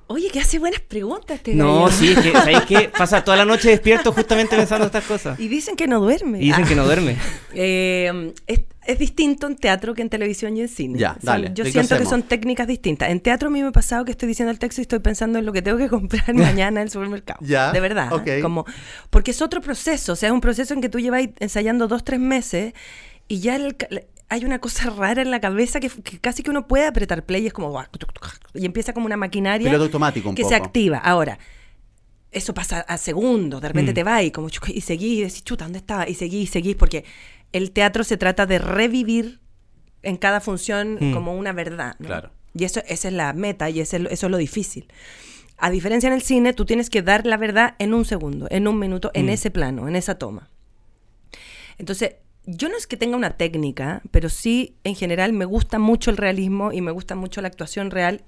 Oye, 0.09 0.29
que 0.29 0.39
hace 0.39 0.57
buenas 0.57 0.79
preguntas 0.79 1.35
este 1.35 1.53
No, 1.53 1.83
gallo. 1.83 1.91
sí, 1.91 2.13
es 2.13 2.19
que, 2.19 2.31
¿sabéis 2.31 2.61
qué? 2.61 2.89
Pasa 2.97 3.25
toda 3.25 3.35
la 3.35 3.43
noche 3.43 3.69
despierto 3.69 4.13
justamente 4.13 4.55
pensando 4.55 4.85
estas 4.85 5.03
cosas. 5.03 5.37
Y 5.37 5.49
dicen 5.49 5.75
que 5.75 5.85
no 5.85 5.99
duerme. 5.99 6.37
Y 6.39 6.45
dicen 6.45 6.63
Ah. 6.63 6.67
que 6.67 6.75
no 6.75 6.85
duerme. 6.85 7.17
Eh, 7.59 8.33
es, 8.45 8.61
es 8.85 8.99
distinto 8.99 9.47
en 9.47 9.55
teatro 9.57 9.93
que 9.95 10.01
en 10.03 10.09
televisión 10.09 10.55
y 10.55 10.61
en 10.61 10.69
cine. 10.69 10.97
Ya, 10.99 11.17
dale, 11.21 11.51
yo 11.53 11.65
siento 11.65 11.97
que 11.97 12.05
son 12.05 12.21
técnicas 12.23 12.67
distintas. 12.67 13.09
En 13.09 13.19
teatro 13.19 13.49
a 13.49 13.51
mí 13.51 13.61
me 13.61 13.67
ha 13.69 13.71
pasado 13.71 14.05
que 14.05 14.11
estoy 14.11 14.27
diciendo 14.29 14.51
el 14.51 14.59
texto 14.59 14.79
y 14.79 14.83
estoy 14.83 14.99
pensando 14.99 15.39
en 15.39 15.45
lo 15.45 15.51
que 15.51 15.61
tengo 15.61 15.77
que 15.77 15.89
comprar 15.89 16.33
mañana 16.35 16.79
en 16.79 16.85
el 16.87 16.91
supermercado. 16.91 17.39
Ya, 17.41 17.71
De 17.73 17.79
verdad. 17.81 18.13
ok. 18.13 18.41
Como, 18.41 18.65
porque 19.09 19.31
es 19.31 19.41
otro 19.41 19.59
proceso. 19.59 20.13
O 20.13 20.15
sea, 20.15 20.29
es 20.29 20.33
un 20.33 20.39
proceso 20.41 20.73
en 20.73 20.79
que 20.81 20.87
tú 20.87 20.99
llevas 21.01 21.23
ensayando 21.39 21.87
dos, 21.89 22.05
tres 22.05 22.19
meses 22.21 22.73
y 23.27 23.39
ya 23.41 23.55
el 23.57 23.75
hay 24.29 24.45
una 24.45 24.59
cosa 24.59 24.89
rara 24.97 25.21
en 25.21 25.31
la 25.31 25.39
cabeza 25.39 25.79
que, 25.79 25.89
que 25.89 26.19
casi 26.19 26.43
que 26.43 26.49
uno 26.49 26.67
puede 26.67 26.85
apretar 26.85 27.23
play 27.25 27.43
y 27.43 27.47
es 27.47 27.53
como... 27.53 27.81
Y 28.53 28.65
empieza 28.65 28.93
como 28.93 29.05
una 29.05 29.17
maquinaria 29.17 29.67
Piloto 29.67 29.85
automático 29.85 30.29
un 30.29 30.35
que 30.35 30.43
poco. 30.43 30.49
se 30.55 30.55
activa. 30.61 30.97
Ahora, 30.97 31.37
eso 32.31 32.53
pasa 32.53 32.81
a 32.81 32.97
segundos, 32.97 33.61
de 33.61 33.67
repente 33.69 33.91
Mm. 33.91 33.95
te 33.95 34.03
va 34.03 34.23
y 34.23 34.31
como 34.31 34.49
chuc, 34.49 34.69
y 34.69 34.81
seguís 34.81 35.19
y 35.19 35.21
decís, 35.21 35.43
chuta, 35.43 35.65
¿dónde 35.65 35.79
estaba? 35.79 36.07
Y 36.09 36.13
seguís 36.13 36.49
y 36.49 36.51
seguís, 36.51 36.75
porque 36.75 37.05
el 37.53 37.71
teatro 37.71 38.03
se 38.03 38.17
trata 38.17 38.45
de 38.45 38.59
revivir 38.59 39.39
en 40.03 40.17
cada 40.17 40.41
función 40.41 40.97
Mm. 40.99 41.13
como 41.13 41.35
una 41.35 41.53
verdad. 41.53 41.95
¿no? 41.99 42.07
Claro. 42.07 42.31
Y 42.53 42.63
eso, 42.65 42.81
esa 42.87 43.07
es 43.07 43.13
la 43.13 43.31
meta 43.33 43.69
y 43.69 43.79
ese 43.79 43.97
eso 44.11 44.25
es 44.27 44.31
lo 44.31 44.37
difícil. 44.37 44.87
A 45.57 45.69
diferencia 45.71 46.07
en 46.07 46.13
el 46.13 46.21
cine, 46.21 46.53
tú 46.53 46.65
tienes 46.65 46.89
que 46.89 47.01
dar 47.01 47.25
la 47.25 47.37
verdad 47.37 47.75
en 47.79 47.93
un 47.93 48.03
segundo, 48.05 48.47
en 48.51 48.67
un 48.67 48.77
minuto, 48.77 49.09
en 49.13 49.27
Mm. 49.27 49.29
ese 49.29 49.49
plano, 49.51 49.87
en 49.87 49.95
esa 49.95 50.15
toma. 50.19 50.49
Entonces, 51.77 52.15
yo 52.47 52.69
no 52.69 52.77
es 52.77 52.87
que 52.87 52.97
tenga 52.97 53.15
una 53.17 53.31
técnica, 53.37 54.01
pero 54.09 54.29
sí, 54.29 54.75
en 54.83 54.95
general, 54.95 55.33
me 55.33 55.45
gusta 55.45 55.77
mucho 55.79 56.09
el 56.09 56.17
realismo 56.17 56.71
y 56.73 56.81
me 56.81 56.91
gusta 56.91 57.13
mucho 57.15 57.41
la 57.41 57.47
actuación 57.49 57.91
real. 57.91 58.23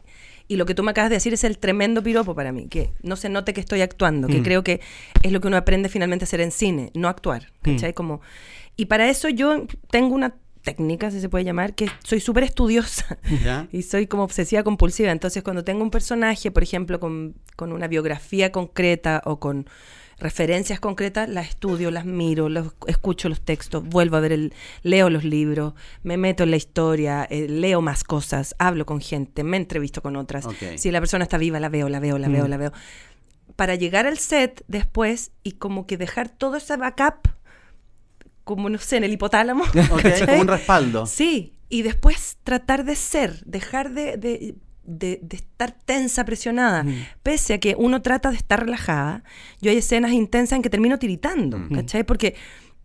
Y 0.47 0.55
lo 0.57 0.65
que 0.65 0.75
tú 0.75 0.83
me 0.83 0.91
acabas 0.91 1.09
de 1.09 1.15
decir 1.15 1.33
es 1.33 1.43
el 1.43 1.57
tremendo 1.57 2.03
piropo 2.03 2.35
para 2.35 2.51
mí, 2.51 2.67
que 2.67 2.91
no 3.01 3.15
se 3.15 3.29
note 3.29 3.53
que 3.53 3.61
estoy 3.61 3.81
actuando, 3.81 4.27
que 4.27 4.39
Mm. 4.41 4.43
creo 4.43 4.63
que 4.63 4.81
es 5.23 5.31
lo 5.31 5.39
que 5.41 5.47
uno 5.47 5.57
aprende 5.57 5.89
finalmente 5.89 6.23
a 6.23 6.27
hacer 6.27 6.41
en 6.41 6.51
cine, 6.51 6.91
no 6.93 7.07
actuar. 7.07 7.51
¿cachai? 7.61 7.93
Como, 7.93 8.19
y 8.75 8.85
para 8.85 9.09
eso 9.09 9.29
yo 9.29 9.65
tengo 9.91 10.15
una 10.15 10.35
técnica, 10.63 11.11
si 11.11 11.21
se 11.21 11.29
puede 11.29 11.45
llamar, 11.45 11.73
que 11.75 11.87
soy 12.03 12.19
súper 12.19 12.43
estudiosa. 12.43 13.17
¿Ya? 13.43 13.67
Y 13.71 13.83
soy 13.83 14.07
como 14.07 14.23
obsesiva 14.23 14.63
compulsiva. 14.63 15.11
Entonces, 15.11 15.43
cuando 15.43 15.63
tengo 15.63 15.83
un 15.83 15.91
personaje, 15.91 16.51
por 16.51 16.63
ejemplo, 16.63 16.99
con, 16.99 17.35
con 17.55 17.71
una 17.71 17.87
biografía 17.87 18.51
concreta 18.51 19.21
o 19.25 19.39
con 19.39 19.67
referencias 20.19 20.79
concretas, 20.79 21.29
las 21.29 21.47
estudio, 21.49 21.91
las 21.91 22.05
miro, 22.05 22.49
los, 22.49 22.73
escucho 22.87 23.29
los 23.29 23.41
textos, 23.41 23.83
vuelvo 23.83 24.17
a 24.17 24.19
ver 24.19 24.31
el, 24.33 24.53
leo 24.83 25.09
los 25.09 25.23
libros, 25.23 25.73
me 26.03 26.17
meto 26.17 26.43
en 26.43 26.51
la 26.51 26.57
historia, 26.57 27.25
eh, 27.29 27.47
leo 27.47 27.81
más 27.81 28.03
cosas, 28.03 28.53
hablo 28.59 28.85
con 28.85 28.99
gente, 29.01 29.43
me 29.43 29.57
entrevisto 29.57 30.01
con 30.01 30.15
otras. 30.15 30.45
Si 30.75 30.91
la 30.91 30.99
persona 30.99 31.23
está 31.23 31.37
viva, 31.37 31.59
la 31.59 31.69
veo, 31.69 31.87
la 31.89 31.99
veo, 31.99 32.17
la 32.17 32.27
Mm. 32.29 32.33
veo, 32.33 32.47
la 32.47 32.57
veo. 32.57 32.73
Para 33.55 33.75
llegar 33.75 34.05
al 34.07 34.17
set 34.17 34.63
después 34.67 35.31
y 35.43 35.53
como 35.53 35.85
que 35.87 35.97
dejar 35.97 36.29
todo 36.29 36.55
ese 36.57 36.77
backup, 36.77 37.29
como 38.43 38.69
no 38.69 38.77
sé, 38.77 38.97
en 38.97 39.03
el 39.03 39.13
hipotálamo. 39.13 39.63
Ok, 39.91 40.01
¿cachai? 40.01 40.25
como 40.27 40.41
un 40.41 40.47
respaldo. 40.47 41.05
Sí, 41.05 41.53
y 41.69 41.81
después 41.83 42.37
tratar 42.43 42.83
de 42.83 42.95
ser, 42.95 43.43
dejar 43.45 43.91
de, 43.91 44.17
de- 44.17 44.55
de- 44.89 45.19
de 45.21 45.37
estar 45.37 45.71
tensa, 45.71 46.25
presionada. 46.25 46.83
Pese 47.23 47.53
a 47.53 47.59
que 47.59 47.75
uno 47.77 48.01
trata 48.01 48.29
de 48.31 48.35
estar 48.37 48.59
relajada, 48.65 49.23
yo 49.61 49.71
hay 49.71 49.77
escenas 49.77 50.11
intensas 50.11 50.55
en 50.57 50.61
que 50.63 50.69
termino 50.69 50.97
tiritando, 50.99 51.59
¿cachai? 51.73 52.03
Porque 52.03 52.35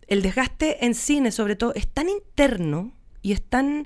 el 0.07 0.21
desgaste 0.21 0.85
en 0.85 0.93
cine, 0.93 1.31
sobre 1.31 1.55
todo, 1.55 1.73
es 1.73 1.87
tan 1.87 2.07
interno 2.09 2.93
y 3.21 3.31
es 3.33 3.41
tan... 3.41 3.85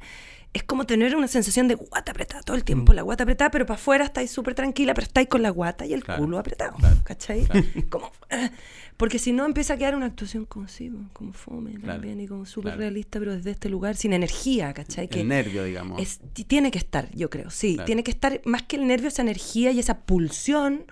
Es 0.52 0.64
como 0.64 0.86
tener 0.88 1.16
una 1.16 1.28
sensación 1.28 1.68
de 1.68 1.76
guata 1.76 2.12
apretada 2.12 2.42
todo 2.42 2.56
el 2.58 2.64
tiempo, 2.64 2.92
la 2.94 3.04
guata 3.04 3.22
apretada, 3.24 3.52
pero 3.52 3.68
para 3.68 3.76
afuera 3.80 4.06
estáis 4.06 4.32
súper 4.32 4.56
tranquila, 4.56 4.96
pero 4.96 5.06
estáis 5.06 5.28
con 5.28 5.44
la 5.44 5.52
guata 5.52 5.86
y 5.86 5.94
el 5.94 6.04
Claro, 6.04 6.24
culo 6.24 6.40
apretado, 6.40 6.76
claro, 6.78 6.98
¿cachai? 7.04 7.48
Como, 7.90 8.12
ah, 8.32 8.50
porque 8.98 9.20
si 9.20 9.32
no 9.32 9.46
empieza 9.46 9.76
a 9.76 9.78
quedar 9.78 9.96
una 9.96 10.08
actuación 10.08 10.46
como 10.46 10.68
sí, 10.68 10.92
como 11.14 11.34
fome 11.34 11.74
Claro, 11.74 11.94
también 11.94 12.20
y 12.20 12.28
como 12.28 12.48
súper 12.48 12.72
claro. 12.72 12.80
realista, 12.80 13.20
pero 13.20 13.36
desde 13.36 13.52
este 13.52 13.70
lugar, 13.70 13.96
sin 13.96 14.12
energía, 14.12 14.74
¿cachai? 14.74 15.08
Que 15.08 15.22
El 15.22 15.28
nervio, 15.28 15.64
digamos. 15.64 16.02
es- 16.02 16.20
ti- 16.34 16.46
tiene 16.46 16.72
que 16.72 16.80
estar, 16.80 17.12
yo 17.16 17.30
creo, 17.30 17.52
sí, 17.52 17.76
Claro. 17.76 17.86
tiene 17.86 18.04
que 18.04 18.12
estar 18.12 18.42
más 18.46 18.64
que 18.64 18.78
el 18.78 18.88
nervio, 18.88 19.08
esa 19.10 19.22
energía 19.22 19.72
y 19.72 19.80
esa 19.80 20.00
pulsión 20.00 20.86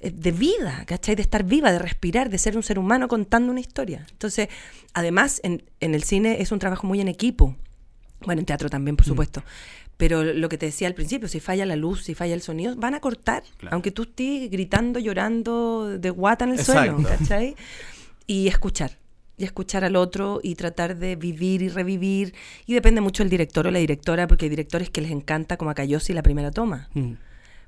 eh, 0.00 0.10
de 0.10 0.32
vida, 0.32 0.84
¿cachai? 0.86 1.14
De 1.16 1.22
estar 1.22 1.42
viva, 1.44 1.70
de 1.72 1.78
respirar, 1.78 2.28
de 2.30 2.36
ser 2.38 2.56
un 2.56 2.62
ser 2.62 2.78
humano 2.78 3.08
contando 3.08 3.50
una 3.50 3.60
historia. 3.60 4.06
Entonces, 4.10 4.48
además, 4.94 5.40
en, 5.44 5.64
en 5.80 5.94
el 5.94 6.02
cine 6.02 6.40
es 6.40 6.50
un 6.52 6.58
trabajo 6.58 6.86
muy 6.86 7.00
en 7.00 7.08
equipo. 7.08 7.56
Bueno, 8.24 8.40
en 8.40 8.46
teatro 8.46 8.68
también, 8.68 8.94
Mm. 8.94 8.96
por 8.96 9.06
supuesto. 9.06 9.42
Pero 9.96 10.22
lo 10.24 10.48
que 10.48 10.58
te 10.58 10.66
decía 10.66 10.88
al 10.88 10.94
principio, 10.94 11.26
si 11.26 11.40
falla 11.40 11.64
la 11.64 11.76
luz, 11.76 12.02
si 12.04 12.14
falla 12.14 12.34
el 12.34 12.42
sonido, 12.42 12.74
van 12.76 12.94
a 12.94 13.00
cortar. 13.00 13.42
Claro. 13.56 13.74
Aunque 13.74 13.90
tú 13.90 14.02
estés 14.02 14.50
gritando, 14.50 14.98
llorando 14.98 15.98
de 15.98 16.10
guata 16.10 16.44
en 16.44 16.50
el 16.52 16.58
suelo, 16.62 16.98
Exacto. 17.00 17.18
¿cachai? 17.24 17.56
Y 18.26 18.48
escuchar. 18.48 18.98
y 19.38 19.44
escuchar 19.44 19.84
al 19.84 19.96
otro 19.96 20.40
y 20.42 20.54
tratar 20.54 20.96
de 20.96 21.14
vivir 21.14 21.60
y 21.60 21.68
revivir. 21.68 22.32
Y 22.64 22.72
depende 22.72 23.02
mucho 23.02 23.22
del 23.22 23.28
director 23.28 23.66
o 23.66 23.70
la 23.70 23.78
directora, 23.80 24.26
porque 24.26 24.46
hay 24.46 24.48
directores 24.48 24.88
que 24.88 25.02
les 25.02 25.10
encanta, 25.10 25.58
como 25.58 25.70
a 25.70 25.74
Cayosi, 25.74 26.14
la 26.14 26.22
primera 26.22 26.50
toma. 26.50 26.88
Mm. 26.94 27.12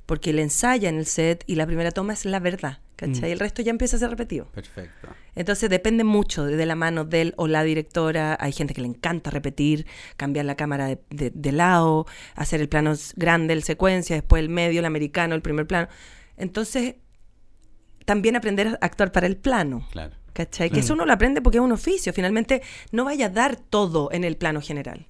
Porque 0.09 0.31
él 0.31 0.39
ensaya 0.39 0.89
en 0.89 0.97
el 0.97 1.05
set 1.05 1.45
y 1.47 1.57
la 1.57 1.67
primera 1.67 1.91
toma 1.91 2.15
es 2.15 2.25
la 2.25 2.41
verdad, 2.41 2.79
¿cachai? 2.97 3.29
Mm. 3.29 3.33
El 3.35 3.39
resto 3.41 3.61
ya 3.61 3.69
empieza 3.71 3.97
a 3.97 3.99
ser 3.99 4.09
repetido. 4.09 4.47
Perfecto. 4.53 5.09
Entonces 5.35 5.69
depende 5.69 6.03
mucho 6.03 6.47
de, 6.47 6.57
de 6.57 6.65
la 6.65 6.75
mano 6.77 7.05
del 7.05 7.35
o 7.37 7.47
la 7.47 7.63
directora. 7.63 8.35
Hay 8.41 8.53
gente 8.53 8.73
que 8.73 8.81
le 8.81 8.87
encanta 8.89 9.29
repetir, 9.31 9.87
cambiar 10.17 10.47
la 10.47 10.55
cámara 10.57 10.87
de, 10.87 10.99
de- 11.11 11.31
de 11.35 11.53
lado, 11.53 12.07
hacer 12.37 12.63
el 12.63 12.71
plano 12.71 12.95
grande, 13.17 13.53
el 13.53 13.63
secuencia, 13.65 14.17
después 14.17 14.41
el 14.41 14.49
medio, 14.49 14.79
el 14.81 14.87
americano, 14.87 15.35
el 15.35 15.43
primer 15.43 15.67
plano. 15.67 15.89
Entonces, 16.39 16.95
también 18.07 18.35
aprender 18.35 18.69
a 18.69 18.79
actuar 18.81 19.13
para 19.13 19.27
el 19.27 19.37
plano. 19.37 19.87
Claro. 19.93 20.15
¿Cachai? 20.33 20.71
Que 20.71 20.81
eso 20.81 20.95
uno 20.95 21.05
lo 21.05 21.13
aprende 21.13 21.43
porque 21.43 21.59
es 21.59 21.63
un 21.65 21.73
oficio. 21.73 22.13
Finalmente, 22.15 22.63
no 22.93 23.05
vaya 23.05 23.27
a 23.27 23.29
dar 23.29 23.57
todo 23.57 24.09
en 24.13 24.25
el 24.25 24.37
plano 24.39 24.63
general. 24.63 25.07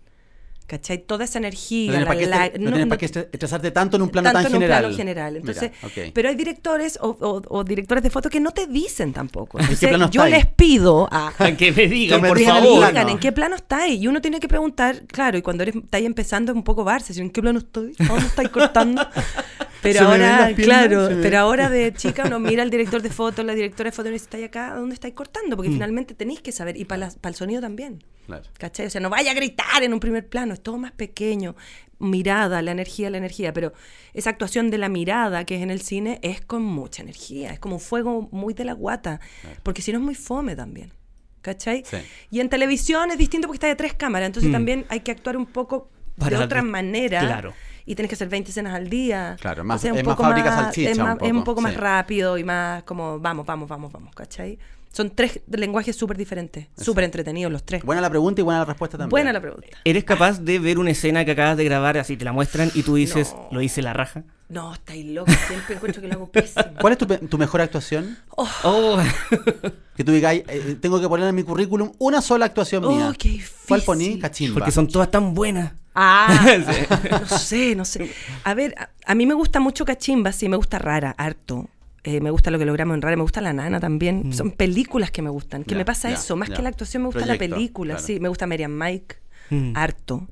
¿Cachai? 0.68 0.98
Toda 0.98 1.24
esa 1.24 1.38
energía. 1.38 1.92
No 1.92 2.00
la- 2.00 2.07
para 2.07 2.18
qué, 2.20 2.26
la- 2.26 2.37
no 2.38 2.44
no- 2.44 2.50
tienes 2.52 2.81
no- 2.81 2.88
para 2.88 2.98
qué 2.98 3.07
estre- 3.07 3.28
estresarte 3.33 3.70
tanto 3.70 3.96
en 3.96 4.02
un 4.02 4.11
plano 4.11 4.26
tanto 4.31 4.42
tan 4.42 4.46
en 4.52 4.57
un 4.57 4.61
general. 4.62 4.81
plano 4.83 4.96
general. 4.96 5.37
Entonces, 5.37 5.70
Mira, 5.96 6.11
pero 6.12 6.28
hay 6.28 6.35
directores 6.35 6.98
o, 7.00 7.09
o- 7.09 7.42
o 7.48 7.64
directores 7.64 8.02
de 8.04 8.11
foto 8.11 8.28
que 8.28 8.38
no 8.38 8.50
te 8.52 8.66
dicen 8.66 9.14
tampoco. 9.14 9.59
Entonces, 9.59 9.90
yo 10.11 10.26
les 10.26 10.44
pido 10.44 11.09
a, 11.11 11.33
A 11.38 11.52
que 11.57 11.72
me 11.72 11.88
digan, 11.88 12.18
Que 12.18 12.22
me 12.22 12.28
por 12.28 12.37
digan 12.38 12.62
favor. 12.62 12.87
digan 12.88 13.09
en 13.09 13.18
qué 13.18 13.33
plano 13.33 13.57
estáis. 13.57 13.98
Y 13.98 14.09
uno 14.09 14.20
tiene 14.20 14.40
que 14.40 14.46
preguntar, 14.48 15.07
claro, 15.07 15.38
y 15.38 15.42
cuando 15.42 15.62
eres, 15.62 15.74
estáis 15.76 16.04
empezando 16.04 16.52
es 16.52 16.57
un 16.57 16.64
poco 16.64 16.85
barse, 16.85 17.14
si 17.14 17.20
en 17.22 17.31
qué 17.31 17.40
plano 17.40 17.61
estoy, 17.61 17.94
¿a 18.00 18.04
dónde 18.04 18.26
estáis 18.26 18.50
cortando? 18.50 19.07
Pero 19.81 20.09
ahora, 20.09 20.50
claro, 20.57 21.09
me 21.09 21.22
pero 21.22 21.38
ahora 21.38 21.70
de 21.70 21.92
chica 21.96 22.24
uno 22.26 22.40
mira 22.40 22.62
al 22.64 22.68
director 22.70 23.00
de 23.00 23.11
foto, 23.11 23.42
la 23.44 23.54
directora 23.54 23.90
de 23.90 23.96
foto 23.96 24.09
y 24.09 24.12
dice, 24.12 24.24
¿estáis 24.24 24.44
acá? 24.44 24.72
¿A 24.72 24.76
dónde 24.76 24.94
estáis 24.94 25.14
cortando? 25.14 25.54
Porque 25.57 25.70
finalmente 25.70 26.14
tenéis 26.14 26.40
que 26.42 26.50
saber, 26.52 26.76
y 26.76 26.85
para 26.85 27.09
el 27.24 27.35
sonido 27.35 27.61
también. 27.62 28.02
Claro. 28.28 28.44
¿Cachai? 28.58 28.86
O 28.86 28.90
sea, 28.90 29.00
no 29.00 29.08
vaya 29.10 29.30
a 29.30 29.34
gritar 29.34 29.82
en 29.82 29.92
un 29.92 30.00
primer 30.00 30.28
plano, 30.28 30.52
es 30.54 30.62
todo 30.62 30.76
más 30.78 30.92
pequeño. 30.92 31.56
Mirada, 31.98 32.62
la 32.62 32.70
energía, 32.72 33.10
la 33.10 33.16
energía. 33.18 33.52
Pero 33.52 33.72
esa 34.14 34.30
actuación 34.30 34.70
de 34.70 34.78
la 34.78 34.88
mirada 34.88 35.44
que 35.44 35.56
es 35.56 35.62
en 35.62 35.70
el 35.70 35.80
cine 35.80 36.20
es 36.22 36.40
con 36.42 36.62
mucha 36.62 37.02
energía, 37.02 37.50
es 37.52 37.58
como 37.58 37.76
un 37.76 37.80
fuego 37.80 38.28
muy 38.30 38.52
de 38.54 38.64
la 38.66 38.74
guata, 38.74 39.18
porque 39.62 39.82
si 39.82 39.92
no 39.92 39.98
es 39.98 40.04
muy 40.04 40.14
fome 40.14 40.54
también. 40.54 40.92
¿Cachai? 41.40 41.82
Sí. 41.86 41.96
Y 42.30 42.40
en 42.40 42.48
televisión 42.50 43.10
es 43.10 43.16
distinto 43.18 43.48
porque 43.48 43.56
está 43.56 43.66
de 43.68 43.76
tres 43.76 43.94
cámaras, 43.94 44.26
entonces 44.26 44.50
Mm. 44.50 44.52
también 44.52 44.86
hay 44.90 45.00
que 45.00 45.10
actuar 45.12 45.36
un 45.36 45.46
poco 45.46 45.88
Para 46.18 46.38
de 46.38 46.44
otra 46.44 46.60
de- 46.62 46.68
manera. 46.68 47.20
claro. 47.20 47.54
Y 47.86 47.94
tienes 47.94 48.10
que 48.10 48.16
hacer 48.16 48.28
20 48.28 48.50
escenas 48.50 48.74
al 48.74 48.90
día. 48.90 49.36
Claro, 49.40 49.64
más- 49.64 49.80
O 49.80 49.82
sea, 49.82 49.92
un 49.94 49.98
es 50.00 50.04
más 50.04 50.14
poco 50.14 50.28
fábrica 50.28 50.50
salchicha, 50.54 50.90
Es, 50.90 50.98
un 50.98 51.04
más- 51.04 51.16
es 51.22 51.32
un 51.32 51.44
poco, 51.44 51.62
más 51.62 51.74
rápido 51.74 52.36
y 52.36 52.44
más 52.44 52.82
como 52.82 53.18
vamos, 53.18 53.46
vamos, 53.46 53.66
vamos, 53.66 53.90
vamos, 53.90 54.14
¿cachai? 54.14 54.58
Son 54.92 55.11
tres 55.14 55.40
lenguajes 55.51 55.94
súper 55.94 56.16
diferentes, 56.16 56.66
súper 56.77 57.05
entretenidos 57.05 57.53
los 57.53 57.62
tres. 57.64 57.83
Buena 57.85 58.01
la 58.01 58.11
pregunta 58.11 58.40
y 58.40 58.44
buena 58.44 58.61
la 58.61 58.64
respuesta 58.64 58.96
también. 58.96 59.11
Buena 59.11 59.33
la 59.33 59.40
pregunta. 59.40 59.68
¿Eres 59.85 60.05
capaz 60.05 60.40
de 60.40 60.59
ver 60.59 60.79
una 60.79 60.90
escena 60.90 61.24
que 61.24 61.33
acabas 61.33 61.57
de 61.57 61.64
grabar, 61.64 61.98
así 61.98 62.16
te 62.16 62.24
la 62.24 62.33
muestran 62.33 62.70
y 62.74 62.83
tú 62.83 62.94
dices, 62.96 63.35
No. 63.35 63.48
lo 63.53 63.62
hice 63.62 63.83
la 63.83 63.92
raja? 63.92 64.24
No, 64.48 64.72
estáis 64.72 65.05
locos. 65.07 65.35
Siempre 65.46 65.74
encuentro 65.77 66.01
que 66.01 66.09
lo 66.09 66.14
hago 66.14 66.31
pésimo. 66.31 66.64
¿Cuál 66.81 66.92
es 66.94 66.98
tu, 66.98 67.07
pe- 67.07 67.18
tu 67.18 67.37
mejor 67.37 67.61
actuación? 67.61 68.16
Oh, 68.37 68.98
Que 69.96 70.05
tú 70.05 70.12
digas, 70.12 70.35
eh, 70.35 70.77
tengo 70.81 71.01
que 71.01 71.09
poner 71.09 71.29
en 71.29 71.35
mi 71.35 71.42
currículum 71.42 71.92
una 71.98 72.22
sola 72.22 72.46
actuación 72.46 72.85
Oh, 72.85 72.90
mía. 72.90 73.12
qué 73.18 73.29
difícil. 73.31 73.66
¿Cuál 73.68 73.83
poní? 73.83 74.18
Cachimba. 74.18 74.55
porque 74.55 74.70
son 74.70 74.88
todas 74.88 75.11
tan 75.11 75.35
buenas. 75.35 75.72
Ah, 75.94 76.57
no 77.20 77.27
sé, 77.38 77.74
no 77.74 77.85
sé. 77.85 78.11
A 78.44 78.55
ver, 78.55 78.74
a, 78.79 78.88
a 79.05 79.14
mí 79.14 79.27
me 79.27 79.35
gusta 79.35 79.59
mucho 79.61 79.85
Cachimba, 79.85 80.33
sí, 80.33 80.48
me 80.48 80.57
gusta 80.57 80.79
Rara, 80.79 81.14
harto. 81.18 81.68
Eh, 82.04 82.20
me 82.20 82.30
gusta 82.30 82.50
lo 82.50 82.58
que 82.58 82.64
logramos 82.64 82.94
en 82.94 83.02
Rara, 83.02 83.16
me 83.16 83.22
gusta 83.22 83.40
La 83.40 83.52
Nana 83.52 83.80
también. 83.80 84.32
Son 84.32 84.52
películas 84.52 85.11
que 85.11 85.20
me 85.22 85.30
gustan. 85.30 85.64
Que 85.64 85.74
me 85.74 85.84
pasa 85.84 86.11
eso, 86.11 86.37
más 86.37 86.48
que 86.50 86.62
la 86.62 86.68
actuación 86.68 87.02
me 87.02 87.08
gusta 87.08 87.22
Proyecto, 87.24 87.44
la 87.48 87.56
película, 87.56 87.94
claro. 87.94 88.06
sí. 88.06 88.20
Me 88.20 88.28
gusta 88.28 88.46
Miriam 88.46 88.72
Mike, 88.72 89.16
Mm. 89.50 89.72
harto. 89.76 90.28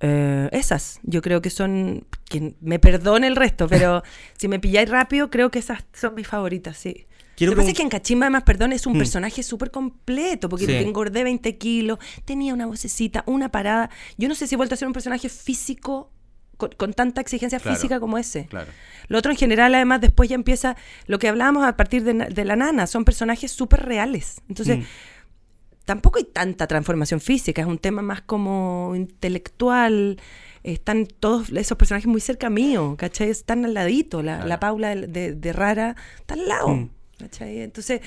Eh, 0.00 0.48
esas, 0.52 1.00
yo 1.02 1.22
creo 1.22 1.40
que 1.42 1.50
son. 1.50 2.04
Que 2.28 2.54
me 2.60 2.78
perdone 2.78 3.26
el 3.26 3.36
resto, 3.36 3.66
pero 3.68 4.02
si 4.38 4.46
me 4.48 4.58
pilláis 4.60 4.88
rápido, 4.90 5.30
creo 5.30 5.50
que 5.50 5.58
esas 5.58 5.84
son 5.92 6.14
mis 6.14 6.26
favoritas, 6.26 6.76
sí. 6.76 7.06
Quiero 7.36 7.50
Lo 7.52 7.56
que 7.56 7.60
pasa 7.62 7.70
es 7.72 7.76
que 7.76 7.82
en 7.82 7.88
Cachimba, 7.90 8.26
además, 8.26 8.44
perdón, 8.44 8.72
es 8.72 8.86
un 8.86 8.94
Mm. 8.94 8.98
personaje 8.98 9.42
súper 9.42 9.70
completo, 9.70 10.48
porque 10.48 10.64
Sí. 10.66 10.72
engordé 10.74 11.22
20 11.22 11.56
kilos, 11.58 11.98
tenía 12.24 12.54
una 12.54 12.66
vocecita, 12.66 13.22
una 13.26 13.50
parada. 13.50 13.90
Yo 14.16 14.28
no 14.28 14.34
sé 14.34 14.46
si 14.46 14.54
he 14.54 14.56
vuelto 14.56 14.74
a 14.74 14.78
ser 14.78 14.86
un 14.88 14.94
personaje 14.94 15.28
físico 15.28 16.10
con, 16.56 16.70
con 16.76 16.92
tanta 16.94 17.20
exigencia 17.20 17.58
Claro. 17.60 17.76
física 17.76 18.00
como 18.00 18.18
ese. 18.18 18.46
Claro. 18.46 18.70
Lo 19.08 19.18
otro 19.18 19.30
en 19.30 19.36
general, 19.38 19.74
además, 19.74 20.00
después 20.00 20.28
ya 20.28 20.34
empieza 20.34 20.76
lo 21.06 21.18
que 21.18 21.28
hablábamos 21.28 21.64
a 21.66 21.76
partir 21.76 22.02
de, 22.04 22.14
de 22.14 22.44
la 22.44 22.56
nana, 22.56 22.86
son 22.86 23.04
personajes 23.04 23.50
súper 23.52 23.84
reales. 23.84 24.40
Entonces, 24.48 24.78
Mm. 24.78 24.82
tampoco 25.84 26.18
hay 26.18 26.24
tanta 26.24 26.66
transformación 26.66 27.20
física, 27.20 27.62
es 27.62 27.68
un 27.68 27.78
tema 27.78 28.02
más 28.02 28.22
como 28.22 28.92
intelectual. 28.96 30.18
Están 30.64 31.06
todos 31.06 31.50
esos 31.52 31.78
personajes 31.78 32.08
muy 32.08 32.20
cerca 32.20 32.50
mío, 32.50 32.96
¿cachai? 32.98 33.30
Están 33.30 33.64
al 33.64 33.74
ladito. 33.74 34.22
La, 34.22 34.34
Claro. 34.36 34.48
la 34.48 34.60
Paula 34.60 34.94
de, 34.96 35.06
de- 35.06 35.32
de 35.34 35.52
Rara 35.52 35.94
está 36.18 36.34
al 36.34 36.48
lado, 36.48 36.68
Mm. 36.68 36.90
¿cachai? 37.18 37.60
Entonces, 37.60 38.00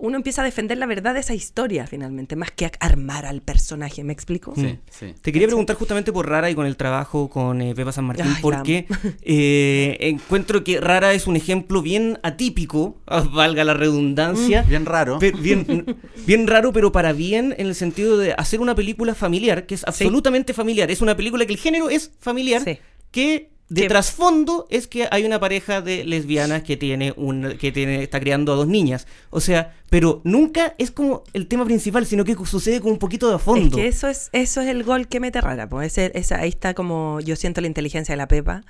uno 0.00 0.16
empieza 0.16 0.40
a 0.42 0.44
defender 0.46 0.78
la 0.78 0.86
verdad 0.86 1.12
de 1.14 1.20
esa 1.20 1.34
historia, 1.34 1.86
finalmente, 1.86 2.36
más 2.36 2.50
que 2.50 2.70
armar 2.80 3.26
al 3.26 3.42
personaje, 3.42 4.02
¿me 4.02 4.12
explico? 4.14 4.54
Sí, 4.54 4.62
Mm. 4.62 4.78
sí. 4.90 5.14
Te 5.20 5.30
quería 5.32 5.46
preguntar 5.46 5.76
justamente 5.76 6.10
por 6.12 6.26
Rara 6.28 6.50
y 6.50 6.54
con 6.54 6.64
el 6.66 6.76
trabajo 6.76 7.28
con 7.28 7.60
eh, 7.60 7.74
Pepa 7.74 7.92
San 7.92 8.06
Martín, 8.06 8.26
Ay, 8.28 8.42
porque 8.42 8.86
eh, 9.22 9.96
encuentro 10.00 10.64
que 10.64 10.80
Rara 10.80 11.12
es 11.12 11.26
un 11.26 11.36
ejemplo 11.36 11.82
bien 11.82 12.18
atípico, 12.22 13.00
ah, 13.06 13.20
valga 13.20 13.62
la 13.64 13.74
redundancia. 13.74 14.62
Bien 14.62 14.86
raro. 14.86 15.18
Bien, 15.18 15.84
bien 16.26 16.46
raro, 16.46 16.72
pero 16.72 16.90
para 16.92 17.12
bien 17.12 17.54
en 17.58 17.66
el 17.66 17.74
sentido 17.74 18.16
de 18.16 18.32
hacer 18.32 18.60
una 18.60 18.74
película 18.74 19.14
familiar, 19.14 19.66
que 19.66 19.74
es 19.74 19.86
absolutamente 19.86 20.54
familiar. 20.54 20.90
Es 20.90 21.02
una 21.02 21.16
película 21.16 21.44
que 21.46 21.52
el 21.52 21.58
género 21.58 21.90
es 21.90 22.12
familiar, 22.20 22.62
Sí. 22.64 22.78
que 23.10 23.50
de 23.70 23.86
trasfondo 23.86 24.66
es 24.70 24.86
que 24.86 25.06
hay 25.10 25.24
una 25.24 25.38
pareja 25.40 25.82
de 25.82 26.04
lesbianas 26.04 26.62
que 26.62 26.76
tiene 26.78 27.12
un 27.16 27.56
que 27.60 27.70
tiene 27.70 28.02
está 28.02 28.18
criando 28.18 28.52
a 28.52 28.56
dos 28.56 28.66
niñas. 28.66 29.06
O 29.30 29.40
sea, 29.40 29.74
pero 29.90 30.20
nunca 30.24 30.74
es 30.78 30.90
como 30.90 31.22
el 31.34 31.46
tema 31.48 31.64
principal, 31.66 32.06
sino 32.06 32.24
que 32.24 32.34
sucede 32.46 32.80
con 32.80 32.92
un 32.92 32.98
poquito 32.98 33.28
de 33.28 33.36
Es 33.36 33.42
fondo. 33.42 33.76
que 33.76 33.86
eso 33.86 34.08
es, 34.08 34.30
eso 34.32 34.60
es 34.62 34.68
el 34.68 34.84
gol 34.84 35.06
que 35.08 35.20
mete 35.20 35.40
rara. 35.40 35.68
Pues. 35.68 35.92
Ese- 35.98 36.12
esa- 36.18 36.38
ahí 36.40 36.48
está 36.48 36.72
como 36.72 37.20
yo 37.20 37.36
siento 37.36 37.60
la 37.60 37.66
inteligencia 37.66 38.12
de 38.14 38.16
la 38.16 38.28
Pepa, 38.28 38.62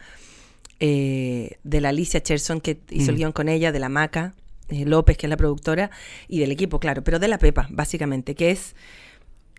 eh, 0.81 1.59
de 1.65 1.81
la 1.81 1.89
Alicia 1.91 2.23
Cherson 2.23 2.61
que 2.61 2.79
hizo 2.91 3.11
el 3.11 3.17
Mm. 3.17 3.19
guion 3.19 3.33
con 3.33 3.49
ella, 3.49 3.73
de 3.73 3.79
la 3.79 3.89
Maca 3.89 4.35
eh, 4.71 4.85
López, 4.85 5.17
que 5.17 5.25
es 5.27 5.31
la 5.31 5.39
productora, 5.39 5.91
y 6.29 6.41
del 6.41 6.53
equipo, 6.53 6.79
claro, 6.79 7.03
pero 7.03 7.19
de 7.19 7.27
la 7.29 7.39
Pepa, 7.39 7.67
básicamente, 7.71 8.35
que 8.35 8.51
es. 8.51 8.75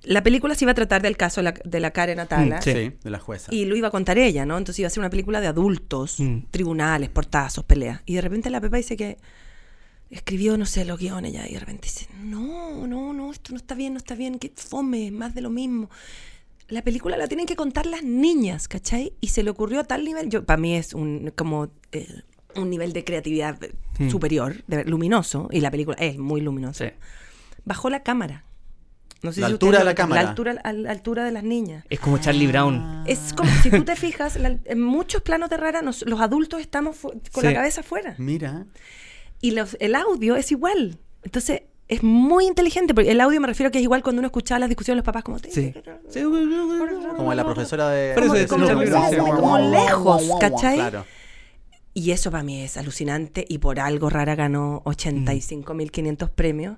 La 0.03 0.23
película 0.23 0.55
se 0.55 0.63
iba 0.65 0.71
a 0.71 0.75
tratar 0.75 1.01
del 1.01 1.17
caso 1.17 1.41
de 1.41 1.43
la, 1.43 1.51
de 1.63 1.79
la 1.79 1.91
Karen 1.91 2.19
Atala. 2.19 2.57
Mm, 2.59 2.61
sí. 2.61 2.71
sí. 2.73 2.91
de 3.03 3.09
la 3.09 3.19
jueza. 3.19 3.53
Y 3.53 3.65
lo 3.65 3.75
iba 3.75 3.89
a 3.89 3.91
contar 3.91 4.17
ella, 4.17 4.45
¿no? 4.45 4.57
Entonces 4.57 4.79
iba 4.79 4.87
a 4.87 4.89
ser 4.89 5.01
una 5.01 5.09
película 5.09 5.41
de 5.41 5.47
adultos, 5.47 6.19
Mm. 6.19 6.43
tribunales, 6.51 7.09
portazos, 7.09 7.63
peleas. 7.65 8.01
Y 8.05 8.15
de 8.15 8.21
repente 8.21 8.49
la 8.49 8.61
Pepa 8.61 8.77
dice 8.77 8.95
que 8.95 9.17
escribió, 10.09 10.57
no 10.57 10.65
sé, 10.65 10.85
los 10.85 10.99
guiones 10.99 11.33
ya. 11.33 11.47
Y 11.47 11.53
de 11.53 11.59
repente 11.59 11.83
dice, 11.87 12.07
no, 12.23 12.87
no, 12.87 13.13
no, 13.13 13.31
esto 13.31 13.51
no 13.51 13.57
está 13.57 13.75
bien, 13.75 13.93
no 13.93 13.97
está 13.97 14.15
bien, 14.15 14.39
que 14.39 14.51
fome, 14.55 15.11
más 15.11 15.35
de 15.35 15.41
lo 15.41 15.49
mismo. 15.49 15.89
La 16.67 16.81
película 16.83 17.17
la 17.17 17.27
tienen 17.27 17.45
que 17.45 17.55
contar 17.55 17.85
las 17.85 18.03
niñas, 18.03 18.67
¿cachai? 18.67 19.13
Y 19.21 19.27
se 19.29 19.43
le 19.43 19.49
ocurrió 19.49 19.79
a 19.81 19.83
tal 19.83 20.03
nivel, 20.05 20.29
yo 20.29 20.45
para 20.45 20.59
mí 20.61 20.75
es 20.75 20.93
un 20.93 21.31
como 21.35 21.69
eh, 21.91 22.07
un 22.55 22.69
nivel 22.69 22.93
de 22.93 23.03
creatividad 23.03 23.59
Mm. 23.99 24.09
superior, 24.09 24.63
de- 24.67 24.85
luminoso, 24.85 25.49
y 25.51 25.59
la 25.61 25.69
película 25.71 25.97
es 25.99 26.17
muy 26.17 26.41
luminosa. 26.41 26.85
Sí. 26.87 26.91
Bajó 27.65 27.89
la 27.89 28.01
cámara. 28.01 28.45
No 29.21 29.31
sé 29.33 29.41
La 29.41 29.47
si 29.47 29.53
altura 29.53 29.79
de 29.79 29.85
la 29.85 29.95
cámara. 29.95 30.23
La 30.23 30.29
altura, 30.29 30.61
a 30.63 30.71
la 30.73 30.91
altura 30.91 31.23
de 31.25 31.31
las 31.31 31.43
niñas. 31.43 31.83
Es 31.89 31.99
como 31.99 32.17
Charlie 32.19 32.47
Brown. 32.47 33.03
Es 33.05 33.33
como, 33.35 33.49
si 33.61 33.69
tú 33.69 33.83
te 33.83 33.95
fijas, 33.95 34.37
la- 34.37 34.57
en 34.65 34.81
muchos 34.81 35.21
planos 35.21 35.49
de 35.49 35.57
rara, 35.57 35.81
nos- 35.81 36.03
los 36.07 36.21
adultos 36.21 36.61
estamos 36.61 36.97
con 37.31 37.43
la 37.43 37.53
cabeza 37.53 37.81
afuera. 37.81 38.15
Mira. 38.17 38.65
Y 39.41 39.51
los, 39.51 39.75
el 39.79 39.95
audio 39.95 40.35
es 40.35 40.51
igual. 40.51 40.97
Entonces, 41.23 41.63
es 41.89 42.03
muy 42.03 42.45
inteligente. 42.45 42.93
Porque 42.93 43.11
el 43.11 43.19
audio 43.19 43.41
me 43.41 43.47
refiero 43.47 43.67
a 43.67 43.71
que 43.71 43.79
es 43.79 43.83
igual 43.83 44.03
cuando 44.03 44.19
uno 44.19 44.27
escuchaba 44.27 44.59
las 44.59 44.69
discusiones 44.69 44.95
de 44.95 44.99
los 44.99 45.05
papás, 45.05 45.23
como... 45.23 45.39
Sí. 45.39 45.73
Como 47.17 47.33
la 47.33 47.43
profesora 47.43 47.89
de. 47.89 48.15
Como- 48.47 48.65
como- 48.67 49.35
como 49.35 49.57
lejos, 49.59 50.23
¿cachai? 50.39 50.75
Claro. 50.75 51.05
Y 51.93 52.11
eso 52.11 52.31
para 52.31 52.43
mí 52.43 52.61
es 52.61 52.77
alucinante. 52.77 53.45
Y 53.49 53.57
por 53.57 53.79
algo 53.79 54.09
Rara 54.09 54.35
ganó 54.35 54.81
85.500 54.85 56.29
premios. 56.29 56.77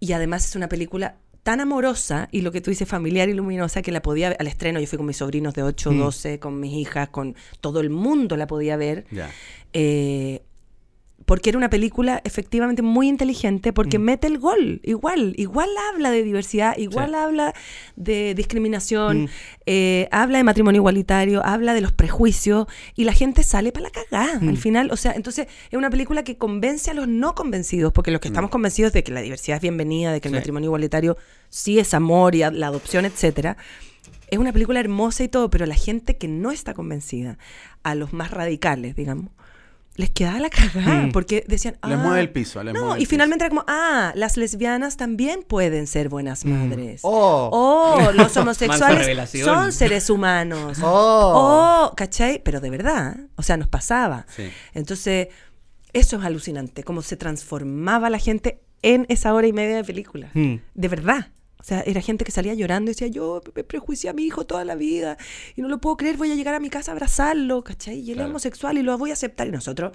Y 0.00 0.12
además 0.14 0.44
es 0.48 0.56
una 0.56 0.68
película 0.68 1.16
tan 1.42 1.60
amorosa 1.60 2.28
y 2.30 2.42
lo 2.42 2.52
que 2.52 2.60
tú 2.60 2.70
dices 2.70 2.88
familiar 2.88 3.28
y 3.28 3.34
luminosa 3.34 3.82
que 3.82 3.90
la 3.92 4.00
podía 4.02 4.28
ver 4.30 4.36
al 4.40 4.46
estreno. 4.46 4.78
Yo 4.80 4.86
fui 4.86 4.96
con 4.96 5.06
mis 5.06 5.16
sobrinos 5.16 5.54
de 5.54 5.62
8, 5.62 5.92
Mm. 5.92 5.98
12, 5.98 6.38
con 6.38 6.60
mis 6.60 6.72
hijas, 6.74 7.08
con 7.08 7.34
todo 7.60 7.80
el 7.80 7.90
mundo 7.90 8.36
la 8.36 8.46
podía 8.46 8.76
ver. 8.76 9.06
Ya. 9.10 9.30
Eh, 9.72 10.42
porque 11.32 11.48
era 11.48 11.56
una 11.56 11.70
película 11.70 12.20
efectivamente 12.24 12.82
muy 12.82 13.08
inteligente, 13.08 13.72
porque 13.72 13.98
Mm. 13.98 14.02
mete 14.02 14.26
el 14.26 14.38
gol, 14.38 14.82
igual, 14.84 15.32
igual 15.38 15.70
habla 15.90 16.10
de 16.10 16.22
diversidad, 16.22 16.76
igual 16.76 17.08
Sí. 17.08 17.16
habla 17.16 17.54
de 17.96 18.34
discriminación, 18.34 19.22
Mm. 19.22 19.28
eh, 19.64 20.08
habla 20.10 20.36
de 20.36 20.44
matrimonio 20.44 20.80
igualitario, 20.80 21.42
habla 21.42 21.72
de 21.72 21.80
los 21.80 21.90
prejuicios, 21.92 22.66
y 22.96 23.04
la 23.04 23.14
gente 23.14 23.44
sale 23.44 23.72
para 23.72 23.84
la 23.84 23.90
cagada 23.90 24.40
Mm. 24.40 24.48
al 24.50 24.56
final. 24.58 24.90
O 24.90 24.96
sea, 24.98 25.12
entonces 25.12 25.46
es 25.70 25.78
una 25.78 25.88
película 25.88 26.22
que 26.22 26.36
convence 26.36 26.90
a 26.90 26.94
los 26.94 27.08
no 27.08 27.34
convencidos, 27.34 27.94
porque 27.94 28.10
los 28.10 28.20
que 28.20 28.28
estamos 28.28 28.50
convencidos 28.50 28.92
de 28.92 29.02
que 29.02 29.10
la 29.10 29.22
diversidad 29.22 29.56
es 29.56 29.62
bienvenida, 29.62 30.12
de 30.12 30.20
que 30.20 30.28
el 30.28 30.32
Mm. 30.32 30.36
Sí. 30.36 30.40
matrimonio 30.40 30.66
igualitario 30.66 31.16
sí 31.48 31.78
es 31.78 31.94
amor 31.94 32.34
y 32.34 32.40
la 32.40 32.66
adopción, 32.66 33.06
etcétera. 33.06 33.56
Es 34.28 34.38
una 34.38 34.52
película 34.52 34.80
hermosa 34.80 35.24
y 35.24 35.28
todo, 35.28 35.48
pero 35.48 35.64
la 35.64 35.76
gente 35.76 36.18
que 36.18 36.28
no 36.28 36.50
está 36.50 36.74
convencida, 36.74 37.38
a 37.82 37.94
los 37.94 38.12
más 38.12 38.30
radicales, 38.32 38.96
digamos, 38.96 39.30
les 39.96 40.08
quedaba 40.10 40.38
la 40.40 40.48
cagada, 40.48 41.02
Mm. 41.06 41.12
porque 41.12 41.44
decían, 41.46 41.76
Les 41.86 41.98
ah, 41.98 42.02
mueve 42.02 42.20
el 42.20 42.30
piso, 42.30 42.62
les 42.64 42.72
no, 42.72 42.80
mueve 42.80 42.94
el 42.96 43.00
y 43.00 43.04
piso. 43.04 43.10
finalmente 43.10 43.44
era 43.44 43.50
como, 43.50 43.64
ah, 43.68 44.12
las 44.16 44.36
lesbianas 44.38 44.96
también 44.96 45.42
pueden 45.42 45.86
ser 45.86 46.08
buenas 46.08 46.44
madres. 46.46 47.00
Oh. 47.04 47.50
Oh, 47.52 48.12
los 48.12 48.34
homosexuales 48.38 49.30
son 49.44 49.72
seres 49.72 50.08
humanos. 50.10 50.78
Oh. 50.82 51.88
Oh, 51.90 51.94
¿cachai? 51.96 52.40
Pero 52.42 52.60
de 52.60 52.70
verdad, 52.70 53.16
o 53.36 53.42
sea, 53.42 53.56
nos 53.56 53.68
pasaba. 53.68 54.24
Sí. 54.34 54.50
Entonces, 54.72 55.28
eso 55.92 56.16
es 56.18 56.24
alucinante, 56.24 56.84
cómo 56.84 57.02
se 57.02 57.16
transformaba 57.16 58.08
la 58.08 58.18
gente 58.18 58.62
en 58.80 59.04
esa 59.10 59.34
hora 59.34 59.46
y 59.46 59.52
media 59.52 59.76
de 59.76 59.84
película. 59.84 60.30
Mm. 60.34 60.54
De 60.74 60.88
verdad. 60.88 61.28
O 61.62 61.64
sea, 61.64 61.80
era 61.86 62.02
gente 62.02 62.24
que 62.26 62.32
salía 62.32 62.52
llorando 62.54 62.90
y 62.90 62.94
decía, 62.94 63.06
yo 63.08 63.40
me 63.54 63.64
prejuicié 63.64 64.10
a 64.10 64.12
mi 64.12 64.24
hijo 64.24 64.44
toda 64.44 64.64
la 64.66 64.74
vida 64.74 65.16
y 65.56 65.62
no 65.62 65.68
lo 65.68 65.80
puedo 65.80 65.96
creer, 65.96 66.16
voy 66.18 66.30
a 66.30 66.34
llegar 66.34 66.54
a 66.54 66.60
mi 66.60 66.68
casa 66.68 66.90
a 66.90 66.94
abrazarlo, 66.94 67.62
¿cachai? 67.64 68.00
Y 68.00 68.10
él 68.10 68.16
Claro. 68.16 68.26
es 68.28 68.30
homosexual 68.32 68.76
y 68.78 68.82
lo 68.82 68.98
voy 68.98 69.10
a 69.10 69.14
aceptar. 69.14 69.46
Y 69.46 69.52
nosotros 69.52 69.92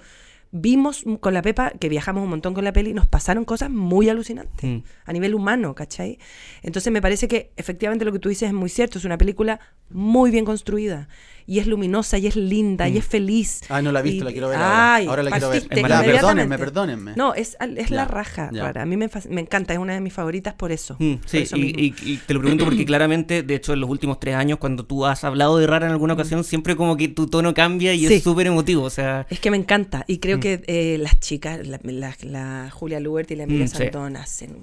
vimos 0.50 1.04
con 1.20 1.34
la 1.34 1.42
Pepa, 1.42 1.72
que 1.78 1.90
viajamos 1.90 2.22
un 2.24 2.30
montón 2.30 2.54
con 2.54 2.64
la 2.64 2.72
peli, 2.72 2.94
nos 2.94 3.06
pasaron 3.06 3.44
cosas 3.44 3.68
muy 3.68 4.08
alucinantes 4.08 4.64
Mm. 4.64 4.82
a 5.04 5.12
nivel 5.12 5.34
humano, 5.34 5.74
¿cachai? 5.74 6.18
Entonces 6.62 6.90
me 6.90 7.02
parece 7.02 7.28
que 7.28 7.52
efectivamente 7.56 8.06
lo 8.06 8.12
que 8.12 8.18
tú 8.18 8.30
dices 8.30 8.48
es 8.48 8.54
muy 8.54 8.70
cierto, 8.70 8.96
es 8.98 9.04
una 9.04 9.18
película 9.18 9.60
muy 9.90 10.30
bien 10.30 10.44
construida 10.44 11.08
y 11.46 11.60
es 11.60 11.66
luminosa 11.66 12.18
y 12.18 12.26
es 12.26 12.36
linda 12.36 12.90
y 12.90 12.98
es 12.98 13.06
feliz. 13.06 13.62
Ah, 13.70 13.80
no 13.80 13.90
la 13.90 14.00
he 14.00 14.02
visto, 14.02 14.20
Y- 14.22 14.24
la 14.26 14.32
quiero 14.32 14.48
ver 14.50 14.58
ahora. 14.58 14.96
Ahora 15.08 15.22
la 15.22 15.30
quiero 15.30 15.48
ver. 15.48 15.62
maravillosa. 15.80 16.20
perdónenme, 16.20 16.58
perdónenme. 16.58 17.12
No, 17.16 17.32
es, 17.32 17.56
es 17.76 17.88
Ya, 17.88 17.96
la 17.96 18.04
raja, 18.04 18.50
ya. 18.52 18.64
Rara. 18.64 18.82
A 18.82 18.84
mí 18.84 18.98
me, 18.98 19.08
me 19.30 19.40
encanta, 19.40 19.72
es 19.72 19.78
una 19.78 19.94
de 19.94 20.00
mis 20.02 20.12
favoritas 20.12 20.52
por 20.52 20.72
eso. 20.72 20.96
Mm, 20.98 21.14
por 21.14 21.28
sí, 21.30 21.38
eso 21.38 21.56
y, 21.56 21.94
y- 22.02 22.12
y 22.12 22.16
te 22.18 22.34
lo 22.34 22.40
pregunto 22.40 22.66
porque 22.66 22.84
claramente, 22.84 23.42
de 23.42 23.54
hecho, 23.54 23.72
en 23.72 23.80
los 23.80 23.88
últimos 23.88 24.20
tres 24.20 24.34
años, 24.34 24.58
cuando 24.58 24.84
tú 24.84 25.06
has 25.06 25.24
hablado 25.24 25.56
de 25.56 25.66
Rara 25.66 25.86
en 25.86 25.92
alguna 25.92 26.12
ocasión, 26.12 26.44
siempre 26.44 26.76
como 26.76 26.98
que 26.98 27.08
tu 27.08 27.28
tono 27.28 27.54
cambia 27.54 27.94
y 27.94 28.06
Sí. 28.06 28.12
es 28.14 28.22
súper 28.22 28.46
emotivo. 28.46 28.82
O 28.82 28.90
sea, 28.90 29.26
Es 29.30 29.40
que 29.40 29.50
me 29.50 29.56
encanta. 29.56 30.04
Y 30.06 30.16
Mm. 30.16 30.20
creo 30.20 30.40
que 30.40 30.62
eh, 30.66 30.98
las 31.00 31.18
chicas, 31.18 31.66
la, 31.66 31.80
la- 31.82 32.14
la 32.24 32.70
Julia 32.70 33.00
Lubert 33.00 33.30
y 33.30 33.36
la 33.36 33.44
Emilia 33.44 33.64
Mm, 33.64 33.68
sí. 33.68 33.76
Santón 33.78 34.16
hacen. 34.18 34.56